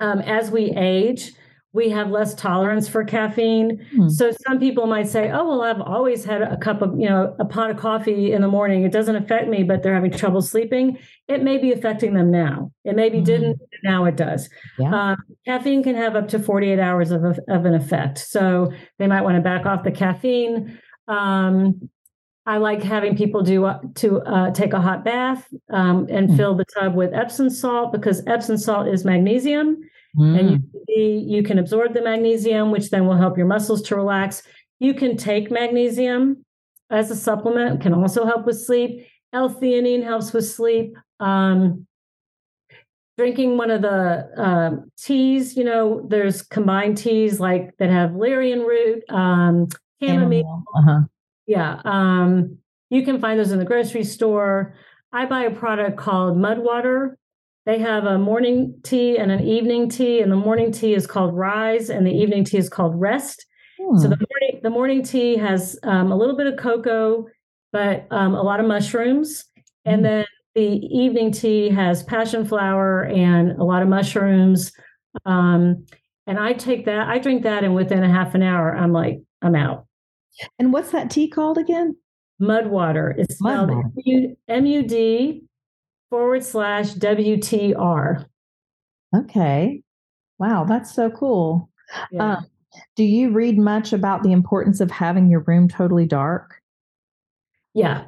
um, 0.00 0.20
as 0.20 0.50
we 0.50 0.70
age, 0.70 1.32
we 1.76 1.90
have 1.90 2.10
less 2.10 2.34
tolerance 2.34 2.88
for 2.88 3.04
caffeine. 3.04 3.86
Hmm. 3.94 4.08
So 4.08 4.32
some 4.46 4.58
people 4.58 4.86
might 4.86 5.08
say, 5.08 5.30
"Oh, 5.30 5.46
well, 5.46 5.62
I've 5.62 5.80
always 5.80 6.24
had 6.24 6.40
a 6.40 6.56
cup 6.56 6.80
of, 6.80 6.98
you 6.98 7.06
know, 7.06 7.36
a 7.38 7.44
pot 7.44 7.70
of 7.70 7.76
coffee 7.76 8.32
in 8.32 8.40
the 8.40 8.48
morning. 8.48 8.84
It 8.84 8.92
doesn't 8.92 9.14
affect 9.14 9.48
me, 9.48 9.62
but 9.62 9.82
they're 9.82 9.94
having 9.94 10.10
trouble 10.10 10.40
sleeping. 10.40 10.98
It 11.28 11.42
may 11.42 11.58
be 11.58 11.72
affecting 11.72 12.14
them 12.14 12.30
now. 12.30 12.72
It 12.84 12.96
maybe 12.96 13.18
hmm. 13.18 13.24
didn't. 13.24 13.60
Now 13.84 14.06
it 14.06 14.16
does. 14.16 14.48
Yeah. 14.78 15.12
Um, 15.12 15.16
caffeine 15.44 15.82
can 15.82 15.96
have 15.96 16.16
up 16.16 16.28
to 16.28 16.38
48 16.38 16.78
hours 16.78 17.10
of, 17.10 17.22
of 17.24 17.64
an 17.66 17.74
effect. 17.74 18.18
So 18.18 18.72
they 18.98 19.06
might 19.06 19.22
want 19.22 19.36
to 19.36 19.42
back 19.42 19.66
off 19.66 19.84
the 19.84 19.90
caffeine. 19.90 20.80
Um, 21.08 21.90
I 22.46 22.58
like 22.58 22.82
having 22.82 23.16
people 23.16 23.42
do 23.42 23.64
uh, 23.64 23.80
to 23.96 24.20
uh, 24.20 24.50
take 24.52 24.72
a 24.72 24.80
hot 24.80 25.04
bath 25.04 25.46
um, 25.72 26.06
and 26.08 26.30
hmm. 26.30 26.36
fill 26.36 26.54
the 26.54 26.64
tub 26.64 26.94
with 26.94 27.12
Epsom 27.12 27.50
salt 27.50 27.92
because 27.92 28.24
Epsom 28.26 28.56
salt 28.56 28.88
is 28.88 29.04
magnesium 29.04 29.78
Mm. 30.16 30.38
And 30.38 30.70
you, 30.88 31.24
you 31.26 31.42
can 31.42 31.58
absorb 31.58 31.94
the 31.94 32.02
magnesium, 32.02 32.70
which 32.70 32.90
then 32.90 33.06
will 33.06 33.16
help 33.16 33.36
your 33.36 33.46
muscles 33.46 33.82
to 33.82 33.96
relax. 33.96 34.42
You 34.78 34.94
can 34.94 35.16
take 35.16 35.50
magnesium 35.50 36.44
as 36.90 37.10
a 37.10 37.16
supplement, 37.16 37.80
can 37.80 37.92
also 37.92 38.24
help 38.24 38.46
with 38.46 38.60
sleep. 38.60 39.06
L-theanine 39.32 40.02
helps 40.02 40.32
with 40.32 40.48
sleep. 40.48 40.96
Um, 41.20 41.86
drinking 43.18 43.56
one 43.56 43.70
of 43.70 43.82
the 43.82 44.28
uh, 44.36 44.70
teas, 44.98 45.56
you 45.56 45.64
know, 45.64 46.06
there's 46.08 46.42
combined 46.42 46.96
teas 46.98 47.40
like 47.40 47.76
that 47.78 47.90
have 47.90 48.12
valerian 48.12 48.60
root, 48.60 49.02
um, 49.10 49.68
chamomile. 50.00 50.62
Uh-huh. 50.76 51.00
Yeah. 51.46 51.80
Um, 51.84 52.58
you 52.90 53.04
can 53.04 53.20
find 53.20 53.38
those 53.38 53.52
in 53.52 53.58
the 53.58 53.64
grocery 53.64 54.04
store. 54.04 54.74
I 55.12 55.26
buy 55.26 55.44
a 55.44 55.50
product 55.50 55.96
called 55.96 56.36
Mud 56.36 56.58
Water 56.58 57.18
they 57.66 57.80
have 57.80 58.04
a 58.04 58.16
morning 58.16 58.78
tea 58.84 59.18
and 59.18 59.32
an 59.32 59.44
evening 59.44 59.88
tea, 59.88 60.20
and 60.20 60.30
the 60.30 60.36
morning 60.36 60.70
tea 60.70 60.94
is 60.94 61.04
called 61.04 61.36
Rise, 61.36 61.90
and 61.90 62.06
the 62.06 62.12
evening 62.12 62.44
tea 62.44 62.58
is 62.58 62.68
called 62.68 62.98
Rest. 62.98 63.44
Hmm. 63.78 63.98
So 63.98 64.08
the 64.08 64.16
morning 64.16 64.60
the 64.62 64.70
morning 64.70 65.02
tea 65.02 65.36
has 65.36 65.76
um, 65.82 66.12
a 66.12 66.16
little 66.16 66.36
bit 66.36 66.46
of 66.46 66.56
cocoa, 66.56 67.26
but 67.72 68.06
um, 68.12 68.34
a 68.34 68.42
lot 68.42 68.60
of 68.60 68.66
mushrooms, 68.66 69.44
and 69.84 69.96
hmm. 69.96 70.04
then 70.04 70.24
the 70.54 70.62
evening 70.62 71.32
tea 71.32 71.68
has 71.68 72.04
passion 72.04 72.46
flower 72.46 73.04
and 73.04 73.52
a 73.60 73.64
lot 73.64 73.82
of 73.82 73.88
mushrooms. 73.88 74.72
Um, 75.24 75.86
and 76.28 76.38
I 76.38 76.52
take 76.52 76.86
that, 76.86 77.08
I 77.08 77.18
drink 77.18 77.42
that, 77.42 77.64
and 77.64 77.74
within 77.74 78.04
a 78.04 78.08
half 78.08 78.34
an 78.36 78.42
hour, 78.44 78.74
I'm 78.74 78.92
like, 78.92 79.20
I'm 79.42 79.56
out. 79.56 79.86
And 80.58 80.72
what's 80.72 80.90
that 80.90 81.10
tea 81.10 81.28
called 81.28 81.58
again? 81.58 81.96
Mud 82.38 82.66
water. 82.66 83.14
It's 83.16 83.38
spelled 83.38 83.70
M 84.48 84.66
U 84.66 84.82
D 84.82 85.42
forward 86.10 86.44
slash 86.44 86.94
WTR. 86.94 88.26
Okay. 89.16 89.82
Wow, 90.38 90.64
that's 90.64 90.94
so 90.94 91.10
cool. 91.10 91.70
Yeah. 92.10 92.36
Um, 92.36 92.46
do 92.94 93.04
you 93.04 93.30
read 93.30 93.58
much 93.58 93.92
about 93.92 94.22
the 94.22 94.32
importance 94.32 94.80
of 94.80 94.90
having 94.90 95.30
your 95.30 95.40
room 95.40 95.68
totally 95.68 96.04
dark? 96.04 96.60
Yeah, 97.72 98.04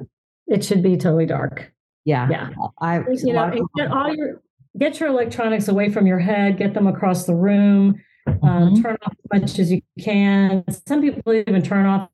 it 0.47 0.63
should 0.63 0.83
be 0.83 0.95
totally 0.97 1.25
dark. 1.25 1.71
Yeah. 2.05 2.27
Yeah. 2.29 2.49
I, 2.81 2.99
you 3.23 3.33
know, 3.33 3.67
get 3.75 3.91
all 3.91 4.13
your 4.13 4.41
get 4.77 4.99
your 4.99 5.09
electronics 5.09 5.67
away 5.67 5.89
from 5.89 6.05
your 6.05 6.19
head, 6.19 6.57
get 6.57 6.73
them 6.73 6.87
across 6.87 7.25
the 7.25 7.35
room, 7.35 7.99
um, 8.27 8.39
mm-hmm. 8.39 8.47
um, 8.47 8.81
turn 8.81 8.97
off 9.03 9.13
as 9.33 9.41
much 9.41 9.59
as 9.59 9.71
you 9.71 9.81
can. 9.99 10.63
Some 10.87 11.01
people 11.01 11.33
even 11.33 11.61
turn 11.63 11.85
off 11.85 12.09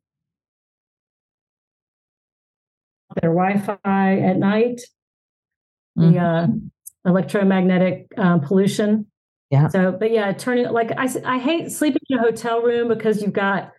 their 3.16 3.34
Wi-Fi 3.34 4.20
at 4.20 4.38
night 4.38 4.82
mm-hmm. 5.98 6.14
the 6.14 6.20
uh, 6.20 6.48
electromagnetic 7.06 8.08
um, 8.18 8.42
pollution. 8.42 9.08
Yeah. 9.50 9.68
So, 9.68 9.92
but 9.92 10.12
yeah, 10.12 10.34
turning 10.34 10.70
like 10.72 10.92
I 10.98 11.08
I 11.24 11.38
hate 11.38 11.72
sleeping 11.72 12.02
in 12.10 12.20
a 12.20 12.22
hotel 12.22 12.62
room 12.62 12.88
because 12.88 13.22
you've 13.22 13.34
got 13.34 13.72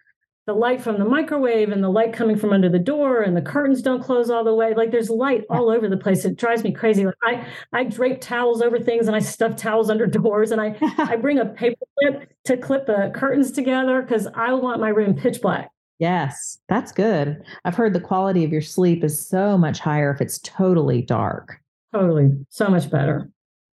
the 0.47 0.55
light 0.55 0.81
from 0.81 0.99
the 0.99 1.05
microwave 1.05 1.71
and 1.71 1.83
the 1.83 1.89
light 1.89 2.13
coming 2.13 2.37
from 2.37 2.53
under 2.53 2.69
the 2.69 2.79
door 2.79 3.21
and 3.23 3.37
the 3.37 3.43
curtains 3.43 3.83
don't 3.83 4.01
close 4.01 4.31
all 4.31 4.45
the 4.45 4.55
way 4.55 4.75
like 4.75 4.93
there's 4.93 5.11
light 5.11 5.43
all 5.51 5.69
over 5.69 5.89
the 5.89 5.97
place 5.97 6.25
it 6.25 6.37
drives 6.37 6.63
me 6.63 6.71
crazy 6.71 7.05
like 7.05 7.17
i 7.25 7.45
i 7.73 7.83
drape 7.83 8.21
towels 8.21 8.63
over 8.63 8.79
things 8.79 9.09
and 9.09 9.17
i 9.17 9.19
stuff 9.19 9.57
towels 9.57 9.91
under 9.91 10.07
doors 10.07 10.53
and 10.53 10.61
i 10.61 10.77
i 10.99 11.17
bring 11.21 11.41
a 11.41 11.47
paper 11.47 11.85
clip 11.99 12.33
to 12.45 12.57
clip 12.57 12.87
the 12.87 13.11
curtains 13.13 13.51
together 13.51 14.01
because 14.01 14.29
i 14.37 14.53
want 14.53 14.81
my 14.81 14.89
room 14.89 15.17
pitch 15.17 15.43
black 15.43 15.69
yes 15.99 16.59
that's 16.69 16.93
good 16.93 17.43
i've 17.65 17.75
heard 17.75 17.93
the 17.93 18.01
quality 18.01 18.45
of 18.45 18.53
your 18.53 18.63
sleep 18.63 19.03
is 19.03 19.29
so 19.29 19.57
much 19.57 19.79
higher 19.79 20.11
if 20.11 20.21
it's 20.21 20.39
totally 20.41 21.03
dark 21.03 21.61
Totally. 21.97 22.31
So 22.51 22.69
much 22.69 22.91
better. 22.91 23.31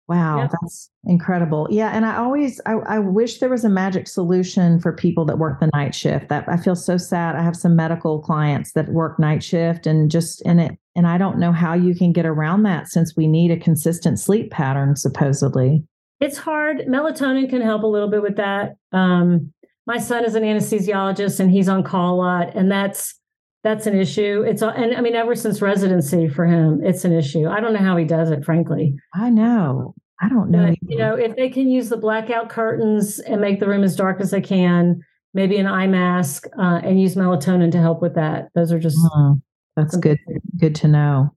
Wow, 0.09 0.39
yeah. 0.39 0.49
that's 0.61 0.91
incredible. 1.05 1.69
Yeah, 1.71 1.91
and 1.95 2.05
I 2.05 2.17
always 2.17 2.61
I, 2.67 2.73
I, 2.73 2.99
wish 2.99 3.39
there 3.39 3.49
was 3.49 3.65
a 3.65 3.69
magic 3.69 4.09
solution 4.09 4.81
for 4.81 4.93
people 4.93 5.25
that 5.27 5.39
work 5.39 5.61
the 5.61 5.71
night 5.73 5.95
shift. 5.95 6.29
That 6.29 6.49
I 6.49 6.57
feel 6.57 6.75
so 6.75 6.97
sad. 6.97 7.37
I 7.37 7.43
have 7.43 7.55
some 7.55 7.77
medical 7.77 8.21
clients 8.21 8.73
that 8.73 8.89
work 8.89 9.21
night 9.21 9.45
shift 9.45 9.87
and 9.87 10.11
just 10.11 10.43
in 10.43 10.59
it 10.59 10.77
and 10.97 11.07
I 11.07 11.17
don't 11.17 11.39
know 11.39 11.53
how 11.53 11.75
you 11.75 11.95
can 11.95 12.13
get 12.13 12.27
around 12.27 12.65
that 12.65 12.89
since 12.89 13.17
we 13.17 13.29
need 13.29 13.53
a 13.53 13.57
consistent 13.57 14.19
sleep 14.19 14.51
pattern 14.51 14.97
supposedly. 14.97 15.85
It's 16.19 16.37
hard. 16.37 16.79
Melatonin 16.89 17.49
can 17.49 17.63
help 17.63 17.85
a 17.85 17.87
little 17.87 18.11
bit 18.11 18.21
with 18.21 18.37
that. 18.37 18.75
Um, 18.91 19.53
my 19.91 19.99
son 19.99 20.25
is 20.25 20.37
an 20.37 20.45
anesthesiologist 20.45 21.41
and 21.41 21.51
he's 21.51 21.69
on 21.69 21.83
call 21.83 22.15
a 22.15 22.17
lot 22.17 22.55
and 22.55 22.71
that's 22.71 23.17
that's 23.65 23.87
an 23.87 23.99
issue. 23.99 24.43
It's 24.47 24.63
and 24.63 24.95
I 24.97 25.01
mean, 25.01 25.15
ever 25.15 25.35
since 25.35 25.61
residency 25.61 26.29
for 26.29 26.47
him, 26.47 26.81
it's 26.83 27.05
an 27.05 27.13
issue. 27.13 27.49
I 27.49 27.61
don't 27.61 27.75
know 27.75 27.81
how 27.81 27.97
he 27.97 28.05
does 28.05 28.31
it, 28.31 28.45
frankly. 28.45 28.95
I 29.15 29.31
know. 29.31 29.95
I 30.23 30.29
don't 30.29 30.51
know. 30.51 30.69
But, 30.69 30.79
you 30.89 30.97
know, 30.97 31.15
if 31.15 31.37
they 31.37 31.51
can 31.51 31.69
use 31.69 31.89
the 31.89 31.97
blackout 31.97 32.49
curtains 32.49 33.19
and 33.19 33.41
make 33.41 33.59
the 33.61 33.67
room 33.67 33.83
as 33.83 33.97
dark 33.97 34.21
as 34.21 34.31
they 34.31 34.41
can, 34.41 35.01
maybe 35.35 35.57
an 35.59 35.67
eye 35.67 35.89
mask, 35.89 36.47
uh, 36.59 36.81
and 36.83 37.01
use 37.01 37.17
melatonin 37.17 37.73
to 37.73 37.79
help 37.79 38.01
with 38.01 38.15
that. 38.15 38.49
Those 38.55 38.73
are 38.73 38.79
just 38.79 38.97
oh, 39.15 39.41
that's 39.77 39.97
good. 39.97 40.19
Good 40.59 40.75
to 40.77 40.89
know. 40.89 41.35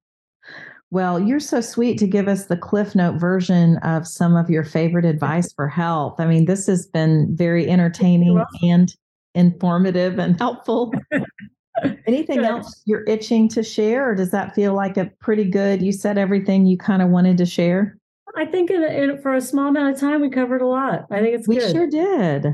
Well, 0.94 1.20
you're 1.20 1.40
so 1.40 1.60
sweet 1.60 1.98
to 1.98 2.08
give 2.08 2.28
us 2.28 2.46
the 2.46 2.56
Cliff 2.56 2.94
Note 2.94 3.20
version 3.20 3.78
of 3.78 4.08
some 4.08 4.36
of 4.36 4.52
your 4.52 4.64
favorite 4.64 5.06
advice 5.06 5.52
for 5.52 5.68
health. 5.68 6.20
I 6.20 6.28
mean, 6.28 6.46
this 6.46 6.68
has 6.68 6.86
been 6.86 7.36
very 7.36 7.68
entertaining 7.68 8.40
and 8.62 8.96
informative 9.34 10.20
and 10.20 10.38
helpful. 10.38 10.94
Anything 12.06 12.42
good. 12.42 12.46
else 12.46 12.84
you're 12.86 13.04
itching 13.06 13.50
to 13.50 13.64
share, 13.64 14.08
or 14.08 14.14
does 14.14 14.30
that 14.30 14.54
feel 14.54 14.76
like 14.76 14.96
a 14.96 15.10
pretty 15.20 15.46
good? 15.46 15.82
You 15.82 15.92
said 15.92 16.20
everything 16.20 16.68
you 16.68 16.78
kind 16.78 17.02
of 17.02 17.10
wanted 17.10 17.40
to 17.40 17.46
share. 17.48 17.98
I 18.38 18.46
think 18.46 18.70
in, 18.70 18.84
in, 18.84 19.20
for 19.20 19.34
a 19.34 19.42
small 19.42 19.70
amount 19.70 19.96
of 19.96 20.00
time, 20.00 20.22
we 20.22 20.30
covered 20.30 20.62
a 20.62 20.68
lot. 20.68 21.08
I 21.10 21.22
think 21.22 21.34
it's 21.40 21.48
we 21.48 21.58
good. 21.58 21.72
sure 21.72 21.90
did. 21.90 22.54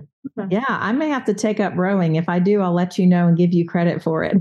Yeah, 0.50 0.64
I 0.66 0.94
may 0.94 1.10
have 1.10 1.26
to 1.26 1.34
take 1.34 1.60
up 1.60 1.74
rowing. 1.76 2.16
If 2.16 2.30
I 2.30 2.40
do, 2.40 2.62
I'll 2.62 2.72
let 2.72 2.98
you 2.98 3.06
know 3.06 3.28
and 3.28 3.36
give 3.36 3.54
you 3.54 3.68
credit 3.68 4.02
for 4.02 4.24
it. 4.24 4.38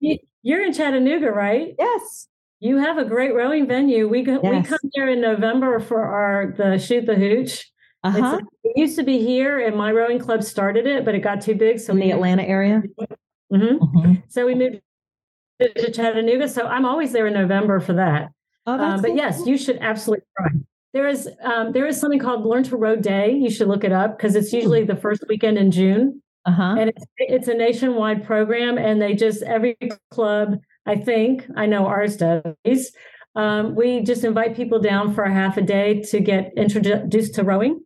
You're 0.42 0.66
in 0.66 0.74
Chattanooga, 0.74 1.30
right? 1.30 1.74
Yes. 1.78 2.28
You 2.60 2.78
have 2.78 2.98
a 2.98 3.04
great 3.04 3.34
rowing 3.34 3.66
venue. 3.66 4.08
We 4.08 4.22
go, 4.22 4.40
yes. 4.42 4.64
we 4.64 4.68
come 4.68 4.90
here 4.92 5.08
in 5.08 5.20
November 5.20 5.78
for 5.78 6.02
our 6.02 6.54
the 6.56 6.78
shoot 6.78 7.06
the 7.06 7.14
hooch. 7.14 7.70
Uh-huh. 8.04 8.40
It 8.64 8.76
used 8.76 8.96
to 8.96 9.02
be 9.02 9.18
here, 9.18 9.58
and 9.58 9.76
my 9.76 9.90
rowing 9.92 10.18
club 10.18 10.42
started 10.42 10.86
it, 10.86 11.04
but 11.04 11.14
it 11.14 11.20
got 11.20 11.40
too 11.40 11.54
big. 11.54 11.80
So 11.80 11.92
in 11.92 12.00
the 12.00 12.10
Atlanta 12.10 12.42
area. 12.42 12.82
Mm-hmm. 13.52 13.98
Mm-hmm. 13.98 14.12
So 14.28 14.46
we 14.46 14.54
moved 14.54 14.80
to 15.60 15.92
Chattanooga. 15.92 16.48
So 16.48 16.66
I'm 16.66 16.84
always 16.84 17.12
there 17.12 17.26
in 17.26 17.34
November 17.34 17.80
for 17.80 17.94
that. 17.94 18.30
Oh, 18.66 18.78
um, 18.78 19.02
but 19.02 19.14
yes, 19.14 19.46
you 19.46 19.56
should 19.56 19.78
absolutely 19.80 20.24
try. 20.36 20.48
There 20.92 21.08
is 21.08 21.28
um, 21.42 21.72
there 21.72 21.86
is 21.86 22.00
something 22.00 22.18
called 22.18 22.44
Learn 22.44 22.64
to 22.64 22.76
Row 22.76 22.96
Day. 22.96 23.32
You 23.32 23.50
should 23.50 23.68
look 23.68 23.84
it 23.84 23.92
up 23.92 24.16
because 24.16 24.34
it's 24.36 24.52
usually 24.52 24.84
the 24.84 24.96
first 24.96 25.24
weekend 25.28 25.58
in 25.58 25.70
June. 25.70 26.22
Uh-huh. 26.46 26.76
And 26.78 26.90
it's, 26.90 27.04
it's 27.18 27.48
a 27.48 27.54
nationwide 27.54 28.24
program, 28.24 28.78
and 28.78 29.02
they 29.02 29.14
just 29.14 29.42
every 29.42 29.76
club, 30.10 30.58
I 30.88 30.96
think, 30.96 31.46
I 31.54 31.66
know 31.66 31.86
ours 31.86 32.16
does. 32.16 32.92
Um, 33.36 33.76
we 33.76 34.00
just 34.00 34.24
invite 34.24 34.56
people 34.56 34.80
down 34.80 35.14
for 35.14 35.22
a 35.22 35.32
half 35.32 35.58
a 35.58 35.62
day 35.62 36.00
to 36.10 36.18
get 36.18 36.52
introduced 36.56 37.34
to 37.34 37.44
rowing. 37.44 37.80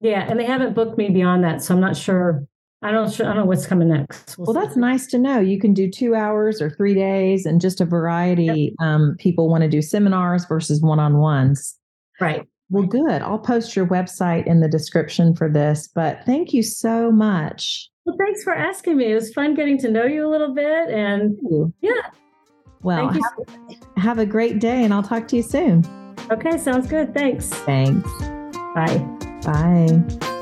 Yeah, 0.00 0.26
and 0.28 0.38
they 0.38 0.44
haven't 0.44 0.74
booked 0.74 0.98
me 0.98 1.08
beyond 1.08 1.42
that, 1.44 1.62
so 1.62 1.74
I'm 1.74 1.80
not 1.80 1.96
sure 1.96 2.46
I 2.82 2.90
don't 2.90 3.08
I 3.20 3.24
don't 3.24 3.36
know 3.36 3.44
what's 3.44 3.66
coming 3.66 3.88
next. 3.88 4.38
We'll, 4.38 4.46
well 4.46 4.54
that's 4.54 4.76
nice 4.76 5.06
to 5.08 5.18
know. 5.18 5.38
You 5.38 5.58
can 5.58 5.74
do 5.74 5.90
two 5.90 6.14
hours 6.14 6.62
or 6.62 6.70
three 6.70 6.94
days, 6.94 7.44
and 7.44 7.60
just 7.60 7.80
a 7.80 7.84
variety. 7.84 8.74
Yep. 8.78 8.86
Um, 8.86 9.16
people 9.18 9.48
want 9.50 9.62
to 9.62 9.68
do 9.68 9.82
seminars 9.82 10.46
versus 10.46 10.80
one 10.80 10.98
on 10.98 11.18
ones. 11.18 11.76
Right. 12.20 12.46
Well, 12.70 12.86
good. 12.86 13.20
I'll 13.22 13.38
post 13.38 13.74
your 13.74 13.86
website 13.86 14.46
in 14.46 14.60
the 14.60 14.68
description 14.68 15.34
for 15.34 15.50
this. 15.50 15.88
But 15.92 16.24
thank 16.24 16.52
you 16.52 16.62
so 16.62 17.10
much. 17.10 17.90
Well, 18.06 18.16
thanks 18.16 18.42
for 18.44 18.54
asking 18.54 18.96
me. 18.96 19.10
It 19.10 19.14
was 19.14 19.32
fun 19.32 19.54
getting 19.54 19.76
to 19.78 19.90
know 19.90 20.04
you 20.04 20.26
a 20.26 20.30
little 20.30 20.54
bit, 20.54 20.88
and 20.88 21.36
yeah. 21.80 21.92
Well, 22.82 23.08
have, 23.08 23.22
have 23.98 24.18
a 24.18 24.26
great 24.26 24.58
day, 24.58 24.84
and 24.84 24.94
I'll 24.94 25.02
talk 25.02 25.28
to 25.28 25.36
you 25.36 25.42
soon. 25.42 25.84
Okay, 26.30 26.56
sounds 26.56 26.86
good. 26.86 27.12
Thanks. 27.12 27.48
Thanks. 27.48 28.10
Bye. 28.74 28.98
Bye. 29.44 30.39